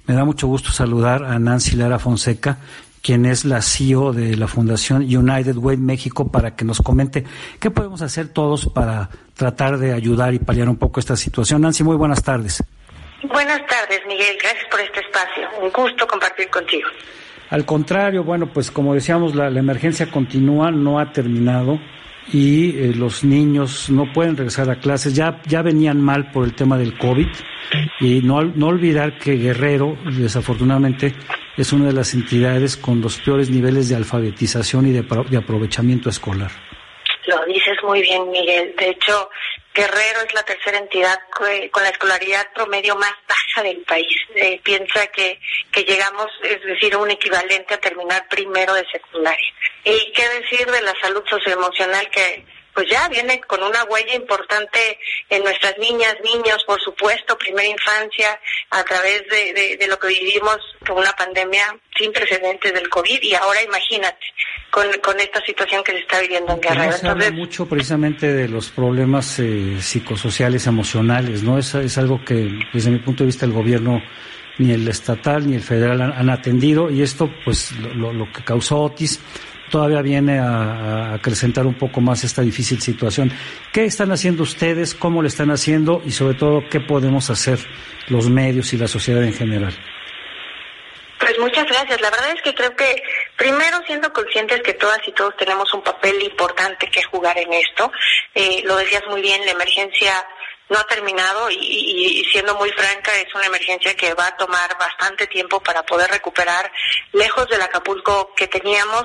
me 0.07 0.15
da 0.15 0.25
mucho 0.25 0.47
gusto 0.47 0.71
saludar 0.71 1.25
a 1.25 1.39
Nancy 1.39 1.77
Lara 1.77 1.99
Fonseca, 1.99 2.59
quien 3.03 3.27
es 3.27 3.45
la 3.45 3.61
CEO 3.63 4.13
de 4.13 4.37
la 4.37 4.49
Fundación 4.49 5.03
United 5.03 5.57
Way 5.57 5.77
México, 5.77 6.31
para 6.31 6.57
que 6.57 6.65
nos 6.65 6.81
comente 6.81 7.25
qué 7.61 7.71
podemos 7.71 8.03
hacer 8.03 8.29
todos 8.29 8.67
para 8.67 9.11
tratar 9.35 9.79
de 9.79 9.93
ayudar 9.93 10.35
y 10.35 10.39
paliar 10.39 10.69
un 10.69 10.77
poco 10.77 11.01
esta 11.01 11.17
situación. 11.17 11.63
Nancy, 11.63 11.85
muy 11.85 11.97
buenas 11.97 12.23
tardes. 12.23 12.63
Buenas 13.23 13.61
tardes, 13.67 14.01
Miguel. 14.07 14.37
Gracias 14.41 14.65
por 14.71 14.81
este 14.81 15.01
espacio. 15.01 15.49
Un 15.63 15.71
gusto 15.71 16.07
compartir 16.07 16.49
contigo. 16.51 16.89
Al 17.51 17.65
contrario, 17.65 18.25
bueno, 18.25 18.53
pues 18.53 18.71
como 18.71 18.95
decíamos, 18.95 19.35
la, 19.35 19.49
emergencia 19.49 20.11
continúa, 20.11 20.71
no 20.71 20.99
ha 20.99 21.13
terminado 21.13 21.79
y 22.33 22.79
eh, 22.79 22.93
los 22.95 23.25
niños 23.25 23.91
no 23.91 24.13
pueden 24.13 24.37
regresar 24.37 24.71
a 24.71 24.77
clases. 24.77 25.15
Ya, 25.15 25.41
ya 25.47 25.63
venían 25.63 26.01
mal 26.01 26.31
por 26.31 26.45
el 26.45 26.55
tema 26.55 26.79
del 26.79 26.97
COVID 26.99 27.29
y 28.01 28.21
no, 28.23 28.43
no 28.43 28.69
olvidar 28.69 29.19
que 29.19 29.37
Guerrero, 29.37 29.97
desafortunadamente, 30.05 31.15
es 31.57 31.73
una 31.73 31.87
de 31.87 31.93
las 31.93 32.15
entidades 32.15 32.77
con 32.77 33.01
los 33.01 33.19
peores 33.21 33.51
niveles 33.51 33.89
de 33.89 33.97
alfabetización 33.97 34.87
y 34.87 34.93
de, 34.93 35.03
de 35.31 35.37
aprovechamiento 35.37 36.09
escolar. 36.09 36.51
Lo 37.27 37.45
dices 37.47 37.77
muy 37.83 38.03
bien, 38.03 38.31
Miguel. 38.31 38.75
De 38.79 38.91
hecho, 38.91 39.31
Guerrero 39.75 40.21
es 40.21 40.33
la 40.33 40.45
tercera 40.45 40.79
entidad 40.79 41.19
con 41.31 41.83
la 41.83 41.89
escolaridad 41.89 42.47
promedio 42.55 42.95
más 42.95 43.13
baja 43.29 43.63
del 43.65 43.79
país. 43.83 44.17
Eh, 44.37 44.61
piensa 44.63 45.09
que, 45.09 45.41
que 45.73 45.83
llegamos, 45.83 46.31
es 46.45 46.63
decir, 46.63 46.97
un 46.97 47.11
equivalente 47.11 47.75
a 47.75 47.81
terminar 47.81 48.29
primero 48.29 48.73
de 48.75 48.87
secundaria. 48.87 49.53
Y 49.83 50.13
qué 50.13 50.29
decir 50.41 50.71
de 50.71 50.81
la 50.81 50.95
salud 51.01 51.25
socioemocional 51.29 52.09
que 52.11 52.47
pues 52.75 52.89
ya 52.91 53.09
viene 53.09 53.41
con 53.43 53.63
una 53.63 53.85
huella 53.85 54.15
importante 54.15 54.99
en 55.31 55.43
nuestras 55.45 55.79
niñas, 55.79 56.17
niños, 56.25 56.63
por 56.67 56.81
supuesto, 56.81 57.39
primera 57.39 57.69
infancia, 57.69 58.39
a 58.71 58.83
través 58.85 59.23
de, 59.31 59.77
de, 59.79 59.87
lo 59.87 59.99
que 59.99 60.09
vivimos 60.09 60.59
con 60.87 60.99
una 60.99 61.13
pandemia 61.13 61.77
sin 61.97 62.13
precedentes 62.13 62.75
del 62.75 62.89
COVID 62.89 63.23
y 63.23 63.35
ahora 63.35 63.63
imagínate 63.63 64.27
con, 64.71 64.87
con 65.03 65.19
esta 65.21 65.41
situación 65.45 65.85
que 65.85 65.93
se 65.93 65.99
está 65.99 66.21
viviendo 66.21 66.53
en 66.53 66.61
Guerrero. 66.61 66.93
se 66.93 67.07
habla 67.07 67.31
mucho 67.31 67.67
precisamente 67.67 68.33
de 68.33 68.49
los 68.49 68.71
problemas 68.71 69.39
eh, 69.39 69.77
psicosociales, 69.81 70.67
emocionales, 70.67 71.43
¿no? 71.43 71.59
Es, 71.59 71.75
es 71.75 71.97
algo 71.99 72.25
que 72.25 72.51
desde 72.73 72.91
mi 72.91 72.99
punto 72.99 73.23
de 73.23 73.27
vista 73.27 73.47
el 73.47 73.53
gobierno 73.53 74.03
ni 74.59 74.73
el 74.73 74.87
estatal 74.89 75.49
ni 75.49 75.57
el 75.57 75.63
federal 75.63 76.01
han, 76.01 76.31
atendido 76.31 76.91
y 76.91 77.03
esto 77.03 77.31
pues 77.45 77.73
lo, 77.73 78.13
lo, 78.13 78.31
que 78.33 78.45
causó 78.45 78.83
Otis 78.83 79.21
todavía 79.75 80.03
viene 80.03 80.39
a, 80.39 81.15
acrecentar 81.15 81.67
un 81.67 81.75
poco 81.75 82.01
más 82.01 82.23
esta 82.23 82.43
difícil 82.43 82.81
situación. 82.81 83.33
¿Qué 83.73 83.85
están 83.85 84.13
haciendo 84.13 84.45
ustedes? 84.45 84.95
¿Cómo 84.95 85.21
lo 85.21 85.27
están 85.27 85.51
haciendo? 85.51 86.01
Y 86.07 86.13
sobre 86.13 86.35
todo, 86.35 86.63
¿qué 86.71 86.79
podemos 86.79 87.29
hacer 87.29 87.59
los 88.07 88.31
medios 88.31 88.73
y 88.73 88.77
la 88.77 88.87
sociedad 88.87 89.25
en 89.25 89.33
general? 89.33 89.75
Pues 91.19 91.37
muchas 91.41 91.67
gracias. 91.67 92.01
La 92.01 92.11
verdad 92.11 92.31
es 92.37 92.43
que 92.43 92.55
creo 92.55 92.77
que 92.77 93.03
primero 93.37 93.83
siendo 93.85 94.13
conscientes 94.13 94.63
que 94.63 94.75
todas 94.75 95.01
y 95.09 95.11
todos 95.11 95.37
tenemos 95.37 95.75
un 95.75 95.83
papel 95.83 96.23
importante 96.23 96.89
que 96.89 97.03
jugar 97.03 97.37
en 97.37 97.53
esto. 97.55 97.91
Eh, 98.33 98.63
lo 98.65 98.77
decías 98.77 99.03
muy 99.11 99.23
bien, 99.23 99.45
la 99.45 99.51
emergencia 99.51 100.13
no 100.69 100.79
ha 100.79 100.85
terminado 100.85 101.51
y, 101.51 102.25
siendo 102.31 102.55
muy 102.55 102.71
franca 102.71 103.11
es 103.17 103.35
una 103.35 103.47
emergencia 103.47 103.93
que 103.97 104.15
va 104.15 104.29
a 104.29 104.37
tomar 104.37 104.79
bastante 104.79 105.27
tiempo 105.27 105.61
para 105.61 105.83
poder 105.83 106.09
recuperar 106.11 106.71
lejos 107.13 107.49
del 107.49 107.61
Acapulco 107.61 108.33
que 108.37 108.47
teníamos 108.47 109.05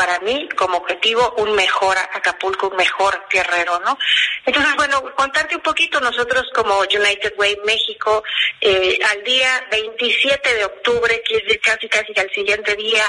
para 0.00 0.18
mí 0.20 0.48
como 0.56 0.78
objetivo 0.78 1.34
un 1.36 1.54
mejor 1.54 1.94
Acapulco, 1.98 2.68
un 2.68 2.76
mejor 2.76 3.22
Guerrero, 3.30 3.78
¿no? 3.80 3.98
Entonces, 4.46 4.74
bueno, 4.74 5.14
contarte 5.14 5.56
un 5.56 5.60
poquito, 5.60 6.00
nosotros 6.00 6.44
como 6.54 6.78
United 6.78 7.34
Way 7.36 7.58
México, 7.66 8.24
eh, 8.62 8.98
al 9.10 9.22
día 9.24 9.62
27 9.70 10.54
de 10.54 10.64
octubre, 10.64 11.22
que 11.22 11.36
es 11.36 11.58
casi 11.58 11.86
casi 11.86 12.18
al 12.18 12.30
siguiente 12.30 12.74
día, 12.76 13.04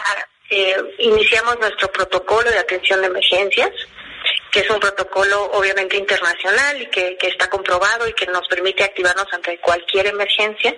eh, 0.50 0.76
iniciamos 0.98 1.58
nuestro 1.62 1.89
protocolo 1.94 2.52
de 2.52 2.60
atención 2.60 3.00
de 3.00 3.08
emergencias 3.08 3.72
que 4.52 4.60
es 4.60 4.70
un 4.70 4.82
protocolo 4.82 5.46
obviamente 5.54 5.96
internacional 5.96 6.82
y 6.82 6.86
que, 6.88 7.16
que 7.18 7.28
está 7.28 7.50
comprobado 7.50 8.06
y 8.08 8.14
que 8.14 8.28
nos 8.28 8.46
permite 8.50 8.84
activarnos 8.84 9.28
ante 9.32 9.58
cualquier 9.60 10.08
emergencia. 10.08 10.76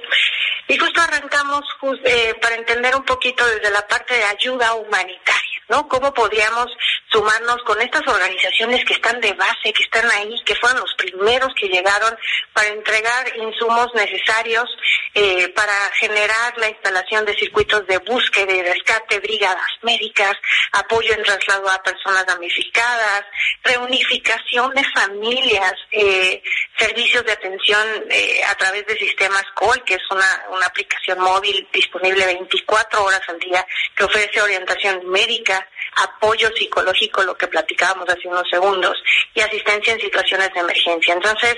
Y 0.68 0.78
justo 0.78 1.02
arrancamos 1.02 1.64
eh, 2.04 2.36
para 2.40 2.56
entender 2.56 2.96
un 2.96 3.04
poquito 3.04 3.46
desde 3.48 3.72
la 3.72 3.86
parte 3.88 4.14
de 4.14 4.24
ayuda 4.24 4.76
humanitaria, 4.76 5.53
¿no? 5.70 5.88
¿Cómo 5.88 6.14
podríamos 6.14 6.68
sumarnos 7.12 7.58
con 7.66 7.82
estas 7.82 8.02
organizaciones 8.08 8.84
que 8.86 8.94
están 8.94 9.20
de 9.22 9.34
base, 9.34 9.74
que 9.74 9.84
están 9.84 10.10
ahí, 10.12 10.36
que 10.46 10.56
fueron 10.56 10.82
los 10.82 10.94
primeros 10.96 11.54
que 11.56 11.68
llegaron 11.68 12.18
para 12.54 12.70
entregar 12.70 13.38
insumos 13.38 13.88
necesarios 13.94 14.66
eh, 15.14 15.48
para 15.50 15.74
generar 16.00 16.58
la 16.58 16.70
instalación 16.70 17.26
de 17.26 17.36
circuitos 17.36 17.86
de 17.86 18.00
búsqueda 18.00 18.52
y 18.52 18.64
rescate, 18.64 19.20
brigadas 19.20 19.70
médicas, 19.84 20.34
apoyo 20.72 21.14
en 21.14 21.24
traslado 21.24 21.70
a 21.70 21.84
personas 21.84 22.26
damnificadas, 22.26 23.24
reunificación 23.64 24.74
de 24.74 24.84
familias, 24.96 25.74
eh, 25.92 26.42
servicios 26.78 27.24
de 27.26 27.32
atención 27.32 28.06
eh, 28.10 28.42
a 28.48 28.56
través 28.56 28.86
de 28.88 28.98
sistemas 28.98 29.44
COL, 29.54 29.84
que 29.84 29.96
es 29.96 30.04
una, 30.10 30.46
una 30.50 30.66
aplicación 30.66 31.20
móvil 31.20 31.68
disponible 31.72 32.26
24 32.26 33.04
horas 33.04 33.22
al 33.28 33.40
día 33.40 33.66
que 33.96 34.06
ofrece 34.06 34.42
orientación 34.42 35.08
médica, 35.10 35.53
apoyo 35.96 36.50
psicológico, 36.56 37.24
lo 37.24 37.36
que 37.36 37.48
platicábamos 37.48 38.10
hace 38.10 38.28
unos 38.28 38.50
segundos, 38.50 39.02
y 39.34 39.42
asistencia 39.42 39.94
en 39.94 40.00
situaciones 40.00 40.54
de 40.54 40.60
emergencia. 40.60 41.14
Entonces, 41.14 41.56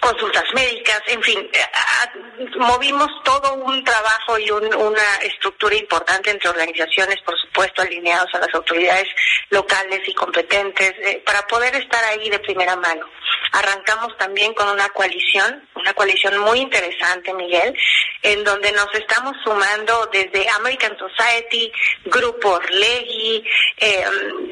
consultas 0.00 0.44
médicas, 0.54 1.00
en 1.06 1.22
fin, 1.22 1.38
eh, 1.52 1.58
movimos 2.58 3.08
todo 3.24 3.54
un 3.54 3.82
trabajo 3.84 4.38
y 4.38 4.50
una 4.50 5.16
estructura 5.22 5.74
importante 5.74 6.30
entre 6.30 6.50
organizaciones, 6.50 7.20
por 7.22 7.38
supuesto, 7.38 7.82
alineados 7.82 8.28
a 8.34 8.38
las 8.38 8.54
autoridades 8.54 9.08
locales 9.50 10.00
y 10.06 10.14
competentes, 10.14 10.94
eh, 11.00 11.22
para 11.24 11.46
poder 11.46 11.74
estar 11.76 12.02
ahí 12.04 12.28
de 12.28 12.38
primera 12.40 12.76
mano. 12.76 13.06
Arrancamos 13.52 14.16
también 14.18 14.52
con 14.54 14.68
una 14.68 14.88
coalición, 14.90 15.66
una 15.74 15.94
coalición 15.94 16.38
muy 16.38 16.60
interesante, 16.60 17.32
Miguel, 17.32 17.76
en 18.22 18.44
donde 18.44 18.72
nos 18.72 18.92
estamos 18.94 19.34
sumando 19.44 20.08
desde 20.12 20.48
American 20.50 20.96
Society, 20.98 21.72
Grupo 22.04 22.50
Orlegui, 22.50 23.44
eh, 23.78 24.04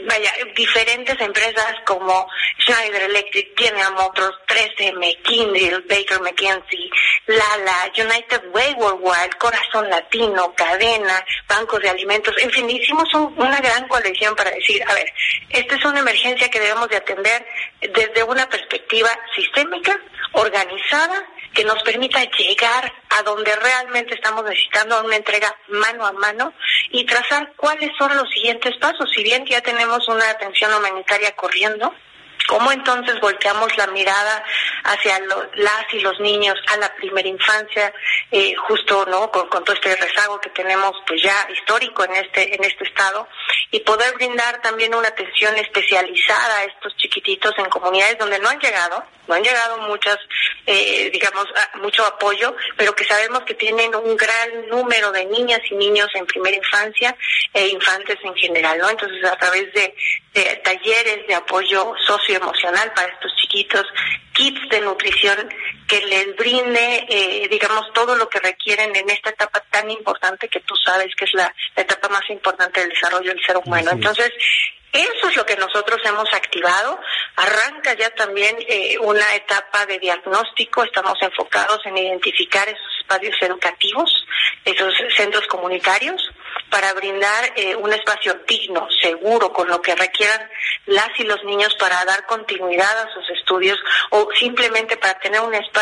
vaya, 0.08 0.32
diferentes 0.54 1.20
empresas 1.20 1.74
como 1.84 2.28
Schneider 2.60 3.02
Electric, 3.02 3.58
General 3.58 3.94
Motors, 3.94 4.36
3M, 4.46 5.22
Kindle, 5.34 5.80
Baker 5.88 6.20
McKenzie, 6.20 6.90
Lala, 7.26 7.90
United 7.96 8.52
Way 8.52 8.74
Worldwide, 8.74 9.36
Corazón 9.38 9.90
Latino, 9.90 10.54
Cadena, 10.54 11.24
Bancos 11.48 11.80
de 11.80 11.90
Alimentos, 11.90 12.34
en 12.38 12.50
fin, 12.50 12.70
hicimos 12.70 13.12
una 13.14 13.60
gran 13.60 13.88
coalición 13.88 14.36
para 14.36 14.52
decir, 14.52 14.82
a 14.86 14.94
ver, 14.94 15.12
esta 15.50 15.74
es 15.74 15.84
una 15.84 16.00
emergencia 16.00 16.48
que 16.48 16.60
debemos 16.60 16.88
de 16.88 16.96
atender 16.96 17.44
desde 17.80 18.22
una 18.22 18.48
perspectiva 18.48 19.10
sistémica, 19.34 20.00
organizada, 20.32 21.26
que 21.52 21.64
nos 21.64 21.82
permita 21.82 22.22
llegar 22.24 22.92
a 23.10 23.22
donde 23.22 23.54
realmente 23.56 24.14
estamos 24.14 24.44
necesitando 24.44 25.00
una 25.04 25.16
entrega 25.16 25.54
mano 25.68 26.06
a 26.06 26.12
mano 26.12 26.52
y 26.90 27.04
trazar 27.06 27.52
cuáles 27.56 27.90
son 27.96 28.16
los 28.16 28.28
siguientes 28.30 28.76
pasos. 28.80 29.08
Si 29.14 29.22
bien 29.22 29.44
ya 29.46 29.60
tenemos 29.60 30.06
una 30.08 30.30
atención 30.30 30.74
humanitaria 30.74 31.34
corriendo, 31.36 31.92
¿Cómo 32.46 32.70
entonces 32.72 33.18
volteamos 33.20 33.74
la 33.76 33.86
mirada 33.88 34.44
hacia 34.84 35.18
las 35.54 35.84
y 35.92 36.00
los 36.00 36.18
niños 36.20 36.56
a 36.68 36.76
la 36.76 36.94
primera 36.94 37.28
infancia, 37.28 37.92
eh, 38.30 38.54
justo 38.56 39.06
no 39.06 39.30
con, 39.30 39.48
todo 39.48 39.74
este 39.74 39.96
rezago 39.96 40.40
que 40.40 40.50
tenemos 40.50 40.92
pues 41.06 41.22
ya 41.22 41.46
histórico 41.52 42.04
en 42.04 42.16
este 42.16 42.54
en 42.54 42.64
este 42.64 42.84
estado 42.84 43.26
y 43.70 43.80
poder 43.80 44.14
brindar 44.14 44.60
también 44.60 44.94
una 44.94 45.08
atención 45.08 45.56
especializada 45.56 46.58
a 46.58 46.64
estos 46.64 46.96
chiquititos 46.96 47.52
en 47.58 47.66
comunidades 47.66 48.18
donde 48.18 48.38
no 48.38 48.48
han 48.48 48.60
llegado, 48.60 49.04
no 49.26 49.34
han 49.34 49.42
llegado 49.42 49.78
muchas, 49.78 50.18
eh, 50.66 51.10
digamos, 51.12 51.46
mucho 51.80 52.04
apoyo, 52.04 52.54
pero 52.76 52.94
que 52.94 53.04
sabemos 53.04 53.40
que 53.44 53.54
tienen 53.54 53.94
un 53.94 54.16
gran 54.16 54.68
número 54.68 55.10
de 55.12 55.24
niñas 55.26 55.60
y 55.70 55.74
niños 55.74 56.08
en 56.14 56.26
primera 56.26 56.56
infancia 56.56 57.16
e 57.52 57.68
infantes 57.68 58.18
en 58.22 58.34
general, 58.34 58.78
¿no? 58.78 58.90
Entonces 58.90 59.24
a 59.24 59.36
través 59.36 59.72
de 59.72 59.94
talleres 60.64 61.26
de 61.26 61.34
apoyo 61.34 61.94
socioemocional 62.06 62.92
para 62.92 63.12
estos 63.12 63.32
chiquitos, 63.36 63.86
kits 64.32 64.68
de 64.68 64.80
nutrición 64.80 65.48
que 65.86 66.00
les 66.06 66.36
brinde, 66.36 67.06
eh, 67.08 67.48
digamos, 67.50 67.92
todo 67.92 68.16
lo 68.16 68.28
que 68.28 68.40
requieren 68.40 68.94
en 68.96 69.10
esta 69.10 69.30
etapa 69.30 69.60
tan 69.70 69.90
importante 69.90 70.48
que 70.48 70.60
tú 70.60 70.74
sabes 70.76 71.14
que 71.16 71.24
es 71.24 71.34
la, 71.34 71.54
etapa 71.76 72.08
más 72.08 72.28
importante 72.30 72.80
del 72.80 72.90
desarrollo 72.90 73.30
del 73.30 73.44
ser 73.44 73.56
humano. 73.56 73.90
Entonces, 73.92 74.32
eso 74.94 75.28
es 75.28 75.36
lo 75.36 75.44
que 75.44 75.56
nosotros 75.56 76.00
hemos 76.04 76.32
activado. 76.32 77.00
Arranca 77.34 77.94
ya 77.94 78.10
también 78.10 78.56
eh, 78.68 78.96
una 79.00 79.34
etapa 79.34 79.84
de 79.86 79.98
diagnóstico. 79.98 80.84
Estamos 80.84 81.20
enfocados 81.20 81.80
en 81.84 81.98
identificar 81.98 82.68
esos 82.68 82.94
espacios 83.00 83.36
educativos, 83.42 84.26
esos 84.64 84.94
centros 85.16 85.46
comunitarios, 85.48 86.22
para 86.70 86.92
brindar 86.94 87.52
eh, 87.56 87.74
un 87.74 87.92
espacio 87.92 88.34
digno, 88.46 88.86
seguro, 89.02 89.52
con 89.52 89.68
lo 89.68 89.82
que 89.82 89.94
requieran 89.94 90.48
las 90.86 91.08
y 91.18 91.24
los 91.24 91.42
niños 91.44 91.74
para 91.78 92.04
dar 92.04 92.24
continuidad 92.26 93.00
a 93.00 93.12
sus 93.12 93.28
estudios 93.30 93.78
o 94.10 94.28
simplemente 94.38 94.96
para 94.96 95.18
tener 95.18 95.40
un 95.40 95.54
espacio 95.54 95.73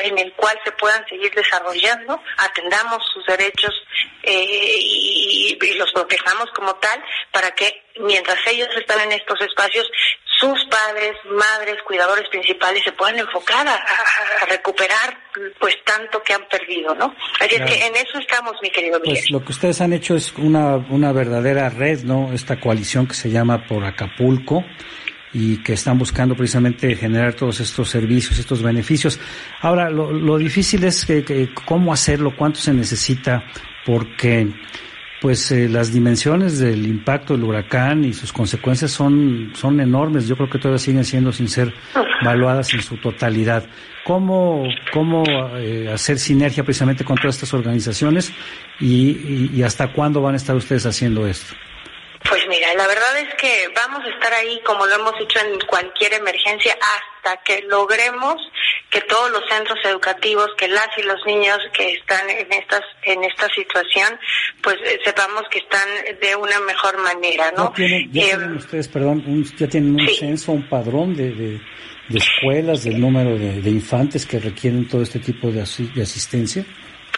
en 0.00 0.18
el 0.18 0.32
cual 0.34 0.58
se 0.64 0.72
puedan 0.72 1.06
seguir 1.08 1.32
desarrollando, 1.34 2.20
atendamos 2.36 3.02
sus 3.12 3.24
derechos 3.26 3.74
eh, 4.22 4.76
y, 4.78 5.58
y 5.60 5.74
los 5.74 5.92
protejamos 5.92 6.50
como 6.54 6.74
tal 6.76 7.02
para 7.32 7.50
que 7.52 7.82
mientras 8.00 8.38
ellos 8.46 8.68
están 8.76 9.00
en 9.00 9.12
estos 9.12 9.40
espacios, 9.40 9.90
sus 10.38 10.64
padres, 10.66 11.16
madres, 11.24 11.76
cuidadores 11.84 12.28
principales 12.28 12.82
se 12.84 12.92
puedan 12.92 13.18
enfocar 13.18 13.66
a, 13.66 13.84
recuperar 14.48 15.18
pues 15.58 15.76
tanto 15.84 16.22
que 16.22 16.32
han 16.32 16.46
perdido, 16.48 16.94
¿no? 16.94 17.14
Así 17.40 17.56
es 17.56 17.62
que 17.62 17.86
en 17.86 17.96
eso 17.96 18.18
estamos, 18.18 18.54
mi 18.62 18.70
querido 18.70 19.00
Miguel. 19.00 19.16
Pues 19.16 19.30
lo 19.30 19.44
que 19.44 19.52
ustedes 19.52 19.80
han 19.80 19.92
hecho 19.92 20.14
es 20.14 20.32
una, 20.34 20.76
una 20.76 21.12
verdadera 21.12 21.68
red, 21.70 22.02
¿no? 22.02 22.32
Esta 22.32 22.60
coalición 22.60 23.08
que 23.08 23.14
se 23.14 23.30
llama 23.30 23.66
Por 23.66 23.84
Acapulco 23.84 24.64
y 25.32 25.58
que 25.58 25.74
están 25.74 25.98
buscando 25.98 26.34
precisamente 26.34 26.94
generar 26.96 27.34
todos 27.34 27.60
estos 27.60 27.90
servicios, 27.90 28.38
estos 28.38 28.62
beneficios. 28.62 29.20
Ahora, 29.60 29.90
lo, 29.90 30.38
difícil 30.38 30.84
es 30.84 31.04
que, 31.04 31.50
cómo 31.66 31.92
hacerlo, 31.92 32.34
cuánto 32.36 32.60
se 32.60 32.72
necesita, 32.72 33.44
porque 33.84 34.52
pues 35.20 35.50
eh, 35.50 35.68
las 35.68 35.92
dimensiones 35.92 36.60
del 36.60 36.86
impacto 36.86 37.34
del 37.34 37.44
huracán 37.44 38.04
y 38.04 38.12
sus 38.12 38.32
consecuencias 38.32 38.92
son, 38.92 39.50
son 39.54 39.80
enormes. 39.80 40.28
Yo 40.28 40.36
creo 40.36 40.48
que 40.48 40.58
todavía 40.58 40.78
siguen 40.78 41.04
siendo 41.04 41.32
sin 41.32 41.48
ser 41.48 41.74
evaluadas 42.20 42.72
en 42.74 42.82
su 42.82 42.96
totalidad. 42.96 43.64
¿Cómo, 44.04 44.64
cómo 44.92 45.24
eh, 45.56 45.90
hacer 45.92 46.18
sinergia 46.18 46.64
precisamente 46.64 47.04
con 47.04 47.16
todas 47.16 47.34
estas 47.34 47.52
organizaciones 47.52 48.32
y, 48.80 49.60
hasta 49.62 49.92
cuándo 49.92 50.22
van 50.22 50.34
a 50.34 50.36
estar 50.36 50.56
ustedes 50.56 50.86
haciendo 50.86 51.26
esto? 51.26 51.54
Mira, 52.70 52.82
la 52.82 52.86
verdad 52.88 53.18
es 53.18 53.34
que 53.36 53.68
vamos 53.74 54.04
a 54.04 54.08
estar 54.08 54.32
ahí 54.34 54.60
como 54.64 54.86
lo 54.86 54.94
hemos 54.94 55.14
hecho 55.20 55.38
en 55.40 55.58
cualquier 55.66 56.14
emergencia 56.14 56.74
hasta 56.74 57.42
que 57.42 57.62
logremos 57.62 58.36
que 58.90 59.00
todos 59.02 59.30
los 59.30 59.42
centros 59.48 59.78
educativos, 59.84 60.48
que 60.56 60.68
las 60.68 60.88
y 60.96 61.02
los 61.02 61.24
niños 61.26 61.58
que 61.72 61.92
están 61.94 62.28
en 62.30 62.50
estas 62.52 62.82
en 63.02 63.24
esta 63.24 63.48
situación, 63.54 64.18
pues 64.62 64.76
eh, 64.84 64.98
sepamos 65.04 65.42
que 65.50 65.58
están 65.58 65.88
de 66.20 66.36
una 66.36 66.58
mejor 66.60 66.98
manera, 66.98 67.52
¿no? 67.56 67.68
¿Ya 67.70 67.74
tienen, 67.74 68.12
ya 68.12 68.22
Eh, 68.22 68.26
tienen 68.28 68.56
ustedes, 68.56 68.88
perdón, 68.88 69.22
un- 69.26 69.44
ya 69.56 69.66
tienen 69.68 69.94
un 70.00 70.08
sí. 70.08 70.16
censo, 70.16 70.52
un 70.52 70.68
padrón 70.68 71.14
de, 71.16 71.30
de, 71.34 71.60
de 72.08 72.18
escuelas, 72.18 72.84
del 72.84 73.00
número 73.00 73.36
de, 73.38 73.60
de 73.60 73.70
infantes 73.70 74.24
que 74.26 74.38
requieren 74.38 74.88
todo 74.88 75.02
este 75.02 75.18
tipo 75.18 75.50
de 75.50 75.62
asistencia? 75.62 76.64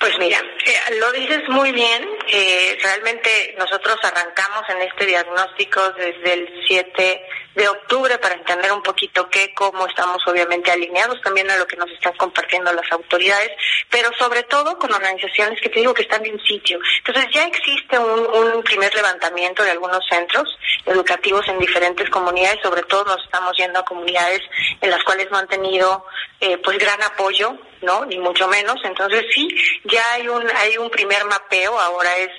Pues 0.01 0.19
mira, 0.19 0.39
eh, 0.39 0.95
lo 0.99 1.13
dices 1.13 1.47
muy 1.51 1.73
bien. 1.73 2.09
eh, 2.33 2.79
realmente 2.83 3.55
nosotros 3.59 3.97
arrancamos 4.03 4.63
en 4.71 4.81
este 4.83 5.05
diagnóstico 5.05 5.93
desde 5.93 6.33
el 6.33 6.63
7 6.67 7.23
de 7.55 7.69
octubre 7.69 8.19
para 8.19 8.35
entender 8.35 8.73
un 8.73 8.83
poquito 8.83 9.29
qué, 9.29 9.53
cómo 9.55 9.87
estamos 9.87 10.23
obviamente 10.27 10.71
alineados 10.71 11.21
también 11.23 11.51
a 11.51 11.57
lo 11.57 11.67
que 11.67 11.77
nos 11.77 11.91
están 11.91 12.13
compartiendo 12.17 12.73
las 12.73 12.91
autoridades, 12.93 13.51
pero 13.91 14.11
sobre 14.19 14.45
todo 14.45 14.79
con 14.79 14.93
organizaciones 14.93 15.61
que 15.61 15.69
te 15.69 15.81
digo 15.81 15.95
que 15.95 16.03
están 16.03 16.25
en 16.25 16.39
sitio. 16.41 16.79
Entonces 16.99 17.27
ya 17.33 17.45
existe 17.45 17.99
un, 17.99 18.27
un 18.27 18.63
primer 18.63 18.95
levantamiento 18.95 19.63
de 19.63 19.73
algunos 19.73 20.05
centros 20.09 20.49
educativos 20.87 21.47
en 21.49 21.59
diferentes 21.59 22.09
comunidades, 22.11 22.61
sobre 22.63 22.83
todo 22.85 23.05
nos 23.05 23.25
estamos 23.25 23.57
yendo 23.57 23.81
a 23.81 23.85
comunidades 23.85 24.41
en 24.81 24.91
las 24.91 25.03
cuales 25.05 25.31
no 25.31 25.39
han 25.39 25.49
tenido 25.49 26.07
eh, 26.41 26.59
pues 26.59 26.79
gran 26.79 27.03
apoyo, 27.03 27.57
¿no? 27.83 28.05
Ni 28.07 28.19
mucho 28.19 28.49
menos. 28.49 28.77
Entonces 28.85 29.27
sí, 29.35 29.49
ya 29.85 30.13
hay 30.13 30.29
un 30.29 30.49
hay 30.57 30.79
un 30.79 30.91
primer 30.91 31.25
mapeo. 31.25 31.79
Ahora 31.79 32.17
es 32.17 32.31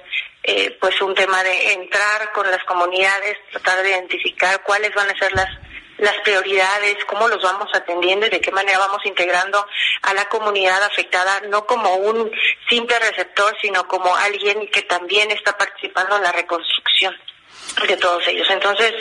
eh, 0.43 0.77
pues 0.79 0.99
un 1.01 1.13
tema 1.13 1.43
de 1.43 1.73
entrar 1.73 2.31
con 2.33 2.49
las 2.49 2.63
comunidades, 2.65 3.37
tratar 3.51 3.83
de 3.83 3.91
identificar 3.91 4.63
cuáles 4.63 4.93
van 4.93 5.09
a 5.09 5.17
ser 5.17 5.31
las 5.33 5.49
las 6.01 6.17
prioridades, 6.21 6.97
cómo 7.05 7.27
los 7.27 7.41
vamos 7.43 7.69
atendiendo 7.73 8.25
y 8.25 8.29
de 8.29 8.41
qué 8.41 8.51
manera 8.51 8.79
vamos 8.79 9.05
integrando 9.05 9.63
a 10.01 10.13
la 10.15 10.27
comunidad 10.29 10.81
afectada, 10.83 11.41
no 11.41 11.67
como 11.67 11.95
un 11.95 12.31
simple 12.67 12.97
receptor, 12.97 13.55
sino 13.61 13.87
como 13.87 14.15
alguien 14.15 14.67
que 14.69 14.81
también 14.81 15.29
está 15.29 15.55
participando 15.55 16.17
en 16.17 16.23
la 16.23 16.31
reconstrucción 16.31 17.15
de 17.87 17.97
todos 17.97 18.27
ellos. 18.27 18.47
Entonces, 18.49 18.93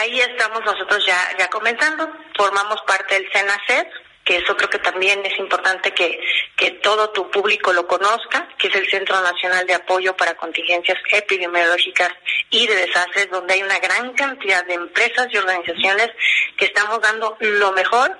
ahí 0.00 0.20
estamos 0.20 0.62
nosotros 0.66 1.04
ya, 1.06 1.18
ya 1.38 1.48
comentando, 1.48 2.06
formamos 2.36 2.80
parte 2.86 3.14
del 3.14 3.32
CENACER, 3.32 3.90
que 4.28 4.36
eso 4.36 4.54
creo 4.54 4.68
que 4.68 4.78
también 4.80 5.24
es 5.24 5.38
importante 5.38 5.90
que, 5.92 6.20
que 6.54 6.72
todo 6.82 7.08
tu 7.12 7.30
público 7.30 7.72
lo 7.72 7.86
conozca, 7.86 8.46
que 8.58 8.68
es 8.68 8.74
el 8.74 8.86
Centro 8.90 9.18
Nacional 9.22 9.66
de 9.66 9.72
Apoyo 9.72 10.14
para 10.14 10.36
Contingencias 10.36 10.98
Epidemiológicas 11.10 12.10
y 12.50 12.66
de 12.66 12.76
Desastres, 12.76 13.30
donde 13.30 13.54
hay 13.54 13.62
una 13.62 13.78
gran 13.78 14.12
cantidad 14.12 14.66
de 14.66 14.74
empresas 14.74 15.28
y 15.32 15.38
organizaciones 15.38 16.10
que 16.58 16.66
estamos 16.66 17.00
dando 17.00 17.38
lo 17.40 17.72
mejor 17.72 18.18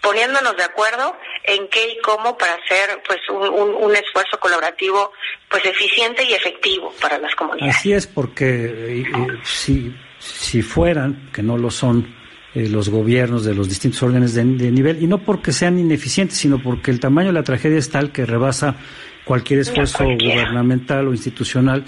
poniéndonos 0.00 0.56
de 0.56 0.64
acuerdo 0.64 1.14
en 1.44 1.68
qué 1.68 1.90
y 1.90 1.98
cómo 2.00 2.38
para 2.38 2.54
hacer 2.54 3.02
pues 3.06 3.20
un, 3.28 3.74
un, 3.74 3.94
esfuerzo 3.94 4.40
colaborativo 4.40 5.12
pues 5.50 5.62
eficiente 5.66 6.24
y 6.24 6.32
efectivo 6.32 6.90
para 7.02 7.18
las 7.18 7.34
comunidades. 7.34 7.76
Así 7.76 7.92
es, 7.92 8.06
porque 8.06 8.46
eh, 8.46 9.02
eh, 9.02 9.26
si, 9.44 9.94
si 10.18 10.62
fueran, 10.62 11.30
que 11.34 11.42
no 11.42 11.58
lo 11.58 11.70
son, 11.70 12.16
eh, 12.54 12.68
los 12.68 12.88
gobiernos 12.88 13.44
de 13.44 13.54
los 13.54 13.68
distintos 13.68 14.02
órdenes 14.02 14.34
de, 14.34 14.44
de 14.44 14.70
nivel, 14.70 15.02
y 15.02 15.06
no 15.06 15.18
porque 15.18 15.52
sean 15.52 15.78
ineficientes, 15.78 16.38
sino 16.38 16.62
porque 16.62 16.90
el 16.90 17.00
tamaño 17.00 17.28
de 17.28 17.34
la 17.34 17.42
tragedia 17.42 17.78
es 17.78 17.90
tal 17.90 18.12
que 18.12 18.26
rebasa 18.26 18.76
cualquier 19.24 19.60
esfuerzo 19.60 20.04
gubernamental 20.04 21.08
o 21.08 21.12
institucional, 21.12 21.84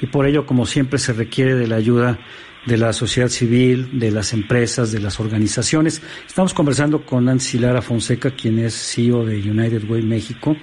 y 0.00 0.06
por 0.06 0.26
ello, 0.26 0.46
como 0.46 0.66
siempre, 0.66 0.98
se 0.98 1.12
requiere 1.12 1.54
de 1.54 1.66
la 1.66 1.76
ayuda 1.76 2.18
de 2.66 2.76
la 2.76 2.92
sociedad 2.92 3.28
civil, 3.28 3.98
de 3.98 4.10
las 4.10 4.32
empresas, 4.32 4.90
de 4.90 5.00
las 5.00 5.20
organizaciones. 5.20 6.02
Estamos 6.26 6.52
conversando 6.52 7.06
con 7.06 7.24
Nancy 7.24 7.58
Lara 7.58 7.80
Fonseca, 7.80 8.32
quien 8.32 8.58
es 8.58 8.74
CEO 8.74 9.24
de 9.24 9.36
United 9.36 9.88
Way 9.88 10.02
México, 10.02 10.56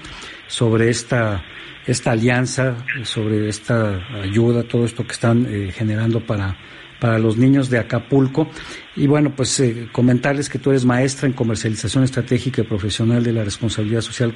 sobre 0.48 0.90
esta, 0.90 1.44
esta 1.88 2.12
alianza, 2.12 2.76
sobre 3.04 3.48
esta 3.48 4.02
ayuda, 4.22 4.64
todo 4.64 4.86
esto 4.86 5.06
que 5.06 5.14
están 5.14 5.48
eh, 5.50 5.72
generando 5.72 6.26
para, 6.26 6.58
para 7.00 7.18
los 7.18 7.38
niños 7.38 7.70
de 7.70 7.80
Acapulco. 7.80 8.50
Y 8.96 9.08
bueno, 9.08 9.34
pues 9.36 9.60
eh, 9.60 9.90
comentarles 9.92 10.50
que 10.50 10.60
tú 10.60 10.70
eres 10.70 10.86
maestra 10.86 11.28
en 11.28 11.34
comercialización 11.34 12.04
estratégica 12.04 12.62
y 12.62 12.66
profesional 12.66 13.24
de 13.24 13.34
la 13.34 13.44
responsabilidad 13.44 14.02
social 14.02 14.36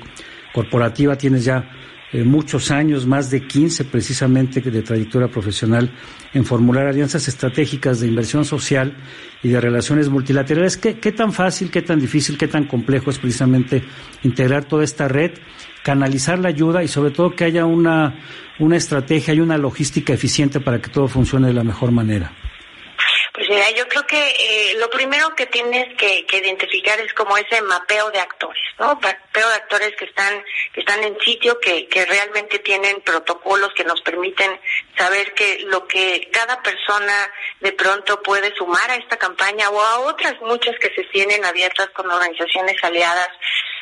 corporativa, 0.52 1.16
tienes 1.16 1.46
ya 1.46 1.70
eh, 2.12 2.24
muchos 2.24 2.72
años, 2.72 3.06
más 3.06 3.30
de 3.30 3.46
15 3.46 3.86
precisamente 3.86 4.62
de 4.62 4.82
trayectoria 4.82 5.28
profesional 5.28 5.92
en 6.34 6.46
formular 6.46 6.88
alianzas 6.88 7.28
estratégicas 7.28 8.00
de 8.00 8.08
inversión 8.08 8.46
social 8.46 8.96
y 9.44 9.50
de 9.50 9.60
relaciones 9.62 10.10
multilaterales. 10.10 10.78
¿Qué, 10.78 11.00
qué 11.00 11.12
tan 11.12 11.34
fácil, 11.34 11.70
qué 11.70 11.82
tan 11.82 12.00
difícil, 12.00 12.38
qué 12.38 12.48
tan 12.48 12.64
complejo 12.64 13.12
es 13.12 13.20
precisamente 13.20 13.84
integrar 14.24 14.66
toda 14.66 14.86
esta 14.86 15.08
red, 15.08 15.32
canalizar 15.84 16.40
la 16.40 16.48
ayuda 16.48 16.82
y 16.82 16.88
sobre 16.88 17.12
todo 17.12 17.36
que 17.36 17.44
haya 17.44 17.66
una, 17.66 18.16
una 18.58 18.78
estrategia 18.78 19.34
y 19.34 19.42
una 19.42 19.58
logística 19.58 20.14
eficiente 20.14 20.62
para 20.62 20.82
que 20.82 20.90
todo 20.90 21.10
funcione 21.10 21.48
de 21.48 21.54
la 21.54 21.64
mejor 21.64 21.92
manera? 21.92 22.32
Pues 23.38 23.50
mira, 23.50 23.70
yo 23.70 23.88
creo 23.88 24.08
que 24.08 24.18
eh, 24.18 24.74
lo 24.80 24.90
primero 24.90 25.36
que 25.36 25.46
tienes 25.46 25.96
que, 25.96 26.26
que, 26.26 26.38
identificar 26.38 27.00
es 27.00 27.14
como 27.14 27.38
ese 27.38 27.62
mapeo 27.62 28.10
de 28.10 28.20
actores, 28.20 28.64
¿no? 28.80 28.96
Mapeo 28.96 29.48
de 29.48 29.54
actores 29.54 29.96
que 29.96 30.06
están 30.06 30.44
que 30.74 30.80
están 30.80 31.04
en 31.04 31.16
sitio, 31.20 31.60
que, 31.60 31.88
que 31.88 32.04
realmente 32.08 32.58
tienen 32.58 33.00
protocolos 33.02 33.72
que 33.76 33.84
nos 33.84 34.02
permiten 34.02 34.60
saber 34.98 35.36
que 35.36 35.60
lo 35.68 35.88
que 35.88 36.28
cada 36.34 36.64
persona 36.64 37.32
de 37.60 37.74
pronto 37.74 38.24
puede 38.24 38.56
sumar 38.56 38.90
a 38.90 38.96
esta 38.96 39.18
campaña 39.18 39.70
o 39.70 39.80
a 39.80 40.00
otras 40.00 40.34
muchas 40.42 40.76
que 40.80 40.90
se 40.96 41.04
tienen 41.04 41.46
abiertas 41.46 41.90
con 41.90 42.10
organizaciones 42.10 42.84
aliadas, 42.84 43.30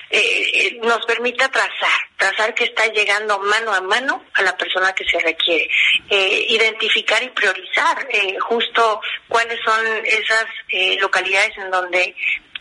eh, 0.09 0.79
nos 0.83 1.05
permita 1.05 1.49
trazar, 1.49 1.99
trazar 2.17 2.53
que 2.53 2.65
está 2.65 2.87
llegando 2.87 3.39
mano 3.39 3.73
a 3.73 3.81
mano 3.81 4.25
a 4.33 4.41
la 4.41 4.55
persona 4.55 4.93
que 4.93 5.05
se 5.05 5.19
requiere, 5.19 5.69
eh, 6.09 6.45
identificar 6.49 7.21
y 7.23 7.29
priorizar 7.29 8.07
eh, 8.09 8.37
justo 8.39 9.01
cuáles 9.27 9.59
son 9.63 9.79
esas 10.05 10.45
eh, 10.69 10.97
localidades 10.99 11.57
en 11.57 11.71
donde 11.71 12.15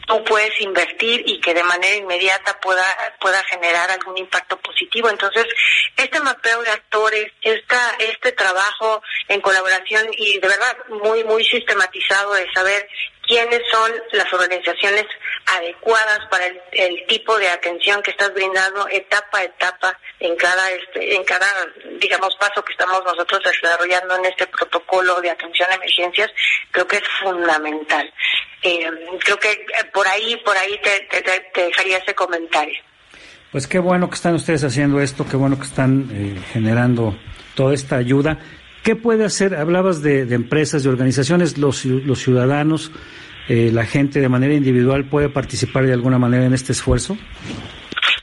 tú 0.07 0.23
puedes 0.25 0.61
invertir 0.61 1.23
y 1.27 1.41
que 1.41 1.55
de 1.55 1.65
manera 1.65 1.97
inmediata 1.97 2.61
pueda 2.61 2.85
pueda 3.21 3.43
generar 3.45 3.91
algún 3.91 4.19
impacto 4.19 4.59
positivo. 4.59 5.09
Entonces, 5.09 5.47
este 5.97 6.21
mapeo 6.21 6.63
de 6.63 6.71
actores, 6.71 7.33
esta 7.41 7.95
este 7.99 8.33
trabajo 8.33 9.03
en 9.29 9.41
colaboración 9.41 10.07
y 10.17 10.39
de 10.39 10.49
verdad 10.49 10.77
muy 10.89 11.25
muy 11.25 11.45
sistematizado 11.45 12.35
de 12.35 12.53
saber 12.53 12.87
quiénes 13.27 13.61
son 13.71 13.91
las 14.13 14.33
organizaciones 14.33 15.07
adecuadas 15.57 16.21
para 16.31 16.47
el, 16.47 17.07
tipo 17.07 17.39
de 17.39 17.49
atención 17.49 18.03
que 18.03 18.11
estás 18.11 18.33
brindando 18.33 18.89
etapa 18.89 19.39
a 19.39 19.45
etapa 19.45 19.99
en 20.21 20.35
cada 20.37 20.71
este, 20.71 21.15
en 21.15 21.25
cada 21.25 21.47
digamos 22.01 22.35
paso 22.37 22.65
que 22.65 22.73
estamos 22.73 23.05
nosotros 23.05 23.41
desarrollando 23.45 24.17
en 24.17 24.27
este 24.27 24.47
protocolo 24.47 25.21
de 25.21 25.31
atención 25.31 25.71
a 25.71 25.75
emergencias 25.75 26.31
creo 26.71 26.87
que 26.87 26.97
es 26.97 27.09
fundamental. 27.23 28.13
Eh, 28.63 28.91
creo 29.23 29.39
que 29.39 29.67
por 29.93 30.07
ahí 30.09 30.37
por 30.45 30.57
ahí 30.57 30.79
te, 30.83 31.01
te, 31.11 31.23
te, 31.53 31.67
dejaría 31.67 31.99
ese 31.99 32.15
comentario. 32.15 32.79
Pues 33.53 33.67
qué 33.67 33.79
bueno 33.79 34.09
que 34.09 34.17
están 34.17 34.35
ustedes 34.35 34.65
haciendo 34.65 35.01
esto 35.01 35.27
qué 35.31 35.37
bueno 35.37 35.59
que 35.59 35.67
están 35.67 36.09
eh, 36.13 36.41
generando 36.53 37.17
toda 37.55 37.75
esta 37.75 37.97
ayuda 37.97 38.39
¿Qué 38.85 38.97
puede 38.97 39.25
hacer? 39.25 39.55
Hablabas 39.55 40.03
de, 40.03 40.27
de 40.27 40.35
empresas, 40.35 40.83
de 40.83 40.91
organizaciones, 40.91 41.57
los, 41.57 41.79
ciudadanos, 41.79 42.93
eh, 43.49 43.71
la 43.73 43.87
gente 43.87 44.21
de 44.21 44.29
manera 44.29 44.53
individual 44.53 45.09
puede 45.09 45.31
participar 45.31 45.87
de 45.87 45.95
alguna 45.95 46.19
manera 46.19 46.45
en 46.45 46.53
este 46.53 46.73
esfuerzo. 46.73 47.17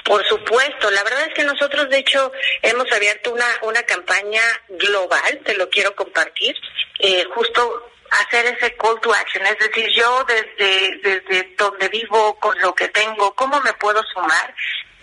Por 0.06 0.24
supuesto, 0.28 0.92
la 0.92 1.04
verdad 1.04 1.24
es 1.28 1.34
que 1.34 1.44
nosotros 1.44 1.90
de 1.90 1.98
hecho 1.98 2.32
hemos 2.62 2.86
abierto 2.92 3.34
una, 3.34 3.48
una 3.64 3.82
campaña 3.82 4.42
global, 4.70 5.40
te 5.44 5.56
lo 5.56 5.68
quiero 5.68 5.96
compartir, 5.96 6.56
eh, 7.00 7.24
justo 7.34 7.92
hacer 8.12 8.46
ese 8.46 8.76
call 8.76 9.00
to 9.02 9.12
action, 9.14 9.44
es 9.48 9.58
decir, 9.58 9.90
yo 9.96 10.24
desde, 10.28 10.98
desde 11.02 11.56
donde 11.58 11.88
vivo, 11.90 12.38
con 12.40 12.60
lo 12.60 12.76
que 12.76 12.88
tengo, 12.90 13.34
¿cómo 13.34 13.60
me 13.62 13.74
puedo 13.74 14.04
sumar? 14.14 14.54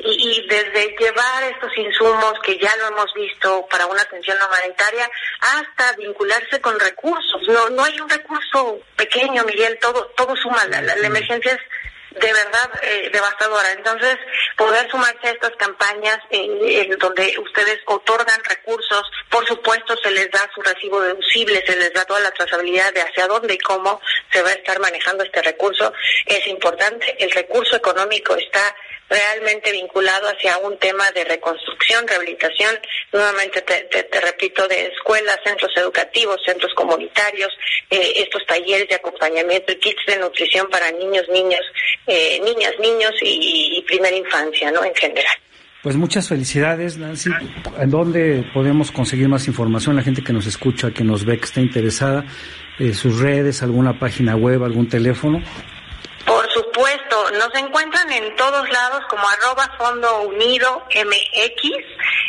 Y, 0.00 0.30
y, 0.30 0.46
desde 0.46 0.94
llevar 0.96 1.42
estos 1.42 1.76
insumos 1.76 2.34
que 2.44 2.56
ya 2.58 2.74
lo 2.76 2.86
hemos 2.86 3.12
visto 3.14 3.66
para 3.68 3.86
una 3.86 4.02
atención 4.02 4.38
humanitaria 4.40 5.10
hasta 5.40 5.92
vincularse 5.96 6.60
con 6.60 6.78
recursos. 6.78 7.42
No, 7.48 7.68
no 7.70 7.82
hay 7.84 7.98
un 8.00 8.08
recurso 8.08 8.80
pequeño, 8.94 9.42
Miguel, 9.44 9.76
todo, 9.80 10.06
todo 10.16 10.36
suma. 10.36 10.64
La, 10.66 10.80
la, 10.82 10.94
la 10.94 11.06
emergencia 11.06 11.52
es 11.52 11.60
de 12.20 12.32
verdad 12.32 12.70
eh, 12.82 13.10
devastadora. 13.12 13.72
Entonces, 13.72 14.16
poder 14.56 14.90
sumarse 14.90 15.28
a 15.28 15.30
estas 15.30 15.54
campañas 15.56 16.18
eh, 16.30 16.86
en 16.86 16.98
donde 16.98 17.34
ustedes 17.38 17.80
otorgan 17.86 18.42
recursos, 18.44 19.02
por 19.30 19.46
supuesto 19.46 19.96
se 20.02 20.10
les 20.10 20.30
da 20.30 20.48
su 20.54 20.60
recibo 20.62 21.00
deducible, 21.00 21.64
se 21.66 21.76
les 21.76 21.92
da 21.92 22.04
toda 22.04 22.20
la 22.20 22.30
trazabilidad 22.30 22.92
de 22.92 23.02
hacia 23.02 23.26
dónde 23.26 23.54
y 23.54 23.58
cómo 23.58 24.00
se 24.32 24.42
va 24.42 24.50
a 24.50 24.54
estar 24.54 24.78
manejando 24.80 25.24
este 25.24 25.42
recurso, 25.42 25.92
es 26.26 26.46
importante. 26.46 27.16
El 27.22 27.30
recurso 27.30 27.76
económico 27.76 28.36
está 28.36 28.74
realmente 29.08 29.72
vinculado 29.72 30.28
hacia 30.28 30.58
un 30.58 30.78
tema 30.78 31.10
de 31.12 31.24
reconstrucción, 31.24 32.06
rehabilitación, 32.06 32.78
nuevamente 33.12 33.62
te, 33.62 34.20
repito, 34.20 34.66
de 34.68 34.86
escuelas, 34.86 35.38
centros 35.44 35.72
educativos, 35.76 36.40
centros 36.44 36.72
comunitarios, 36.74 37.50
eh, 37.90 38.14
estos 38.16 38.44
talleres 38.46 38.88
de 38.88 38.96
acompañamiento 38.96 39.72
y 39.72 39.76
kits 39.76 40.06
de 40.06 40.18
nutrición 40.18 40.68
para 40.68 40.90
niños, 40.90 41.28
niños, 41.28 41.62
eh, 42.06 42.40
niñas, 42.44 42.72
niños 42.80 43.12
y, 43.22 43.78
y 43.78 43.82
primera 43.82 44.16
infancia, 44.16 44.70
¿no? 44.70 44.84
En 44.84 44.94
general. 44.94 45.36
Pues 45.82 45.96
muchas 45.96 46.28
felicidades, 46.28 46.98
Nancy. 46.98 47.30
¿En 47.78 47.90
dónde 47.90 48.44
podemos 48.52 48.90
conseguir 48.90 49.28
más 49.28 49.46
información? 49.46 49.94
La 49.94 50.02
gente 50.02 50.22
que 50.22 50.32
nos 50.32 50.46
escucha, 50.46 50.90
que 50.90 51.04
nos 51.04 51.24
ve, 51.24 51.38
que 51.38 51.44
está 51.44 51.60
interesada, 51.60 52.24
eh, 52.80 52.92
sus 52.92 53.20
redes, 53.20 53.62
alguna 53.62 53.96
página 53.98 54.34
web, 54.34 54.64
algún 54.64 54.88
teléfono. 54.88 55.40
Por 56.28 56.48
supuesto, 56.52 57.30
nos 57.30 57.52
encuentran 57.54 58.12
en 58.12 58.36
todos 58.36 58.68
lados 58.68 59.02
como 59.08 59.26
arroba 59.26 59.74
Fondo 59.78 60.24
Unido 60.24 60.86
MX, 60.94 61.62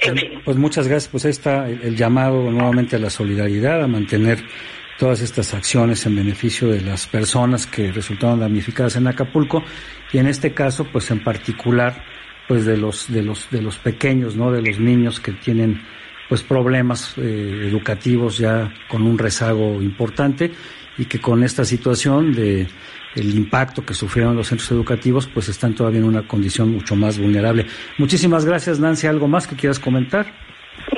En 0.00 0.16
fin. 0.16 0.40
Pues 0.44 0.56
muchas 0.56 0.88
gracias. 0.88 1.10
Pues 1.10 1.24
ahí 1.24 1.30
está 1.30 1.68
el 1.68 1.96
llamado 1.96 2.50
nuevamente 2.50 2.96
a 2.96 2.98
la 2.98 3.10
solidaridad, 3.10 3.82
a 3.82 3.86
mantener 3.86 4.44
todas 4.98 5.20
estas 5.20 5.54
acciones 5.54 6.06
en 6.06 6.16
beneficio 6.16 6.68
de 6.68 6.80
las 6.80 7.06
personas 7.06 7.66
que 7.66 7.90
resultaron 7.90 8.40
damnificadas 8.40 8.96
en 8.96 9.06
Acapulco 9.06 9.62
y 10.12 10.18
en 10.18 10.26
este 10.26 10.54
caso 10.54 10.84
pues 10.84 11.10
en 11.10 11.24
particular 11.24 12.04
pues 12.46 12.66
de 12.66 12.76
los 12.76 13.12
de 13.12 13.22
los 13.22 13.50
de 13.50 13.62
los 13.62 13.78
pequeños 13.78 14.36
no 14.36 14.52
de 14.52 14.62
los 14.62 14.78
niños 14.78 15.18
que 15.18 15.32
tienen 15.32 15.82
pues 16.28 16.42
problemas 16.42 17.14
eh, 17.18 17.66
educativos 17.68 18.38
ya 18.38 18.72
con 18.88 19.02
un 19.02 19.18
rezago 19.18 19.82
importante 19.82 20.52
y 20.98 21.06
que 21.06 21.20
con 21.20 21.42
esta 21.42 21.64
situación 21.64 22.32
de 22.32 22.68
el 23.14 23.34
impacto 23.34 23.84
que 23.84 23.94
sufrieron 23.94 24.36
los 24.36 24.48
centros 24.48 24.70
educativos 24.70 25.28
pues 25.32 25.48
están 25.48 25.74
todavía 25.74 26.00
en 26.00 26.06
una 26.06 26.26
condición 26.26 26.70
mucho 26.72 26.96
más 26.96 27.18
vulnerable. 27.18 27.66
Muchísimas 27.98 28.44
gracias 28.44 28.78
Nancy, 28.78 29.06
algo 29.06 29.28
más 29.28 29.46
que 29.46 29.56
quieras 29.56 29.78
comentar? 29.78 30.26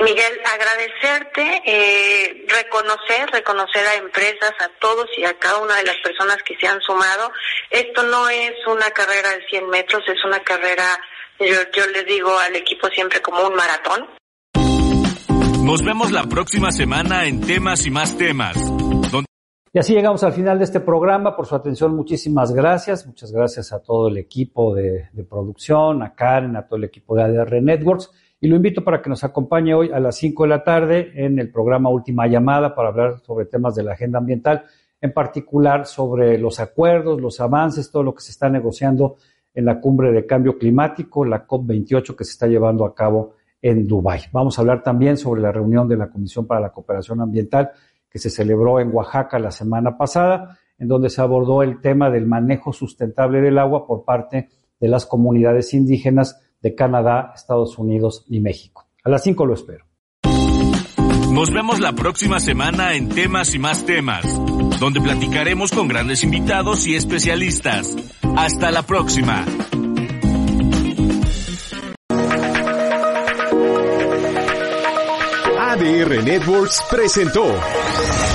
Miguel, 0.01 0.39
agradecerte, 0.53 1.61
eh, 1.65 2.45
reconocer, 2.47 3.29
reconocer 3.31 3.85
a 3.85 3.95
empresas, 3.95 4.53
a 4.59 4.69
todos 4.79 5.07
y 5.17 5.23
a 5.25 5.37
cada 5.37 5.59
una 5.59 5.75
de 5.75 5.83
las 5.83 5.97
personas 5.97 6.37
que 6.43 6.55
se 6.57 6.67
han 6.67 6.81
sumado. 6.81 7.31
Esto 7.69 8.03
no 8.03 8.29
es 8.29 8.53
una 8.67 8.89
carrera 8.91 9.31
de 9.31 9.45
100 9.47 9.69
metros, 9.69 10.03
es 10.07 10.23
una 10.25 10.39
carrera, 10.39 10.99
yo, 11.39 11.55
yo 11.75 11.87
les 11.87 12.05
digo 12.05 12.37
al 12.39 12.55
equipo 12.55 12.87
siempre 12.89 13.21
como 13.21 13.45
un 13.47 13.55
maratón. 13.55 14.07
Nos 15.63 15.83
vemos 15.83 16.11
la 16.11 16.23
próxima 16.23 16.71
semana 16.71 17.25
en 17.25 17.41
Temas 17.41 17.85
y 17.85 17.91
más 17.91 18.17
temas. 18.17 18.55
Y 19.75 19.79
así 19.79 19.93
llegamos 19.93 20.23
al 20.23 20.31
final 20.31 20.57
de 20.57 20.63
este 20.63 20.79
programa. 20.79 21.35
Por 21.35 21.47
su 21.47 21.53
atención, 21.53 21.93
muchísimas 21.93 22.53
gracias. 22.53 23.05
Muchas 23.05 23.33
gracias 23.33 23.73
a 23.73 23.81
todo 23.81 24.07
el 24.07 24.17
equipo 24.17 24.73
de, 24.73 25.09
producción, 25.29 26.01
a 26.01 26.15
Karen, 26.15 26.55
a 26.55 26.65
todo 26.65 26.77
el 26.77 26.85
equipo 26.85 27.13
de 27.13 27.23
ADR 27.23 27.61
Networks 27.61 28.09
y 28.39 28.47
lo 28.47 28.55
invito 28.55 28.85
para 28.85 29.01
que 29.01 29.09
nos 29.09 29.25
acompañe 29.25 29.73
hoy 29.73 29.91
a 29.91 29.99
las 29.99 30.15
5 30.15 30.43
de 30.43 30.49
la 30.49 30.63
tarde 30.63 31.11
en 31.15 31.39
el 31.39 31.51
programa 31.51 31.89
Última 31.89 32.25
Llamada 32.25 32.73
para 32.73 32.87
hablar 32.87 33.19
sobre 33.19 33.47
temas 33.47 33.75
de 33.75 33.83
la 33.83 33.91
agenda 33.91 34.17
ambiental, 34.17 34.63
en 35.01 35.11
particular 35.11 35.85
sobre 35.85 36.37
los 36.37 36.61
acuerdos, 36.61 37.19
los 37.19 37.41
avances, 37.41 37.91
todo 37.91 38.03
lo 38.03 38.15
que 38.15 38.21
se 38.21 38.31
está 38.31 38.47
negociando 38.47 39.17
en 39.53 39.65
la 39.65 39.81
cumbre 39.81 40.13
de 40.13 40.25
cambio 40.25 40.57
climático, 40.57 41.25
la 41.25 41.45
COP28 41.45 42.15
que 42.15 42.23
se 42.23 42.31
está 42.31 42.47
llevando 42.47 42.85
a 42.85 42.95
cabo 42.95 43.33
en 43.61 43.85
Dubái. 43.85 44.21
Vamos 44.31 44.57
a 44.57 44.61
hablar 44.61 44.83
también 44.83 45.17
sobre 45.17 45.41
la 45.41 45.51
reunión 45.51 45.85
de 45.89 45.97
la 45.97 46.09
Comisión 46.09 46.47
para 46.47 46.61
la 46.61 46.69
Cooperación 46.69 47.19
Ambiental 47.19 47.71
que 48.15 48.19
se 48.19 48.29
celebró 48.29 48.79
en 48.79 48.95
Oaxaca 48.95 49.39
la 49.39 49.51
semana 49.51 49.97
pasada, 49.97 50.57
en 50.77 50.87
donde 50.87 51.09
se 51.09 51.19
abordó 51.19 51.63
el 51.63 51.81
tema 51.81 52.09
del 52.09 52.25
manejo 52.25 52.71
sustentable 52.71 53.41
del 53.41 53.57
agua 53.57 53.85
por 53.85 54.05
parte 54.05 54.47
de 54.79 54.87
las 54.87 55.05
comunidades 55.05 55.73
indígenas 55.73 56.41
de 56.61 56.75
Canadá, 56.75 57.33
Estados 57.35 57.77
Unidos 57.77 58.23
y 58.29 58.39
México. 58.39 58.87
A 59.03 59.09
las 59.09 59.21
5 59.21 59.45
lo 59.45 59.53
espero. 59.53 59.83
Nos 61.33 61.51
vemos 61.51 61.81
la 61.81 61.91
próxima 61.91 62.39
semana 62.39 62.93
en 62.93 63.09
Temas 63.09 63.53
y 63.53 63.59
más 63.59 63.85
temas, 63.85 64.23
donde 64.79 65.01
platicaremos 65.01 65.71
con 65.73 65.89
grandes 65.89 66.23
invitados 66.23 66.87
y 66.87 66.95
especialistas. 66.95 67.97
Hasta 68.37 68.71
la 68.71 68.83
próxima. 68.83 69.43
ADR 75.59 76.23
Networks 76.23 76.81
presentó 76.89 77.43
Thank 77.95 78.29
you. 78.29 78.34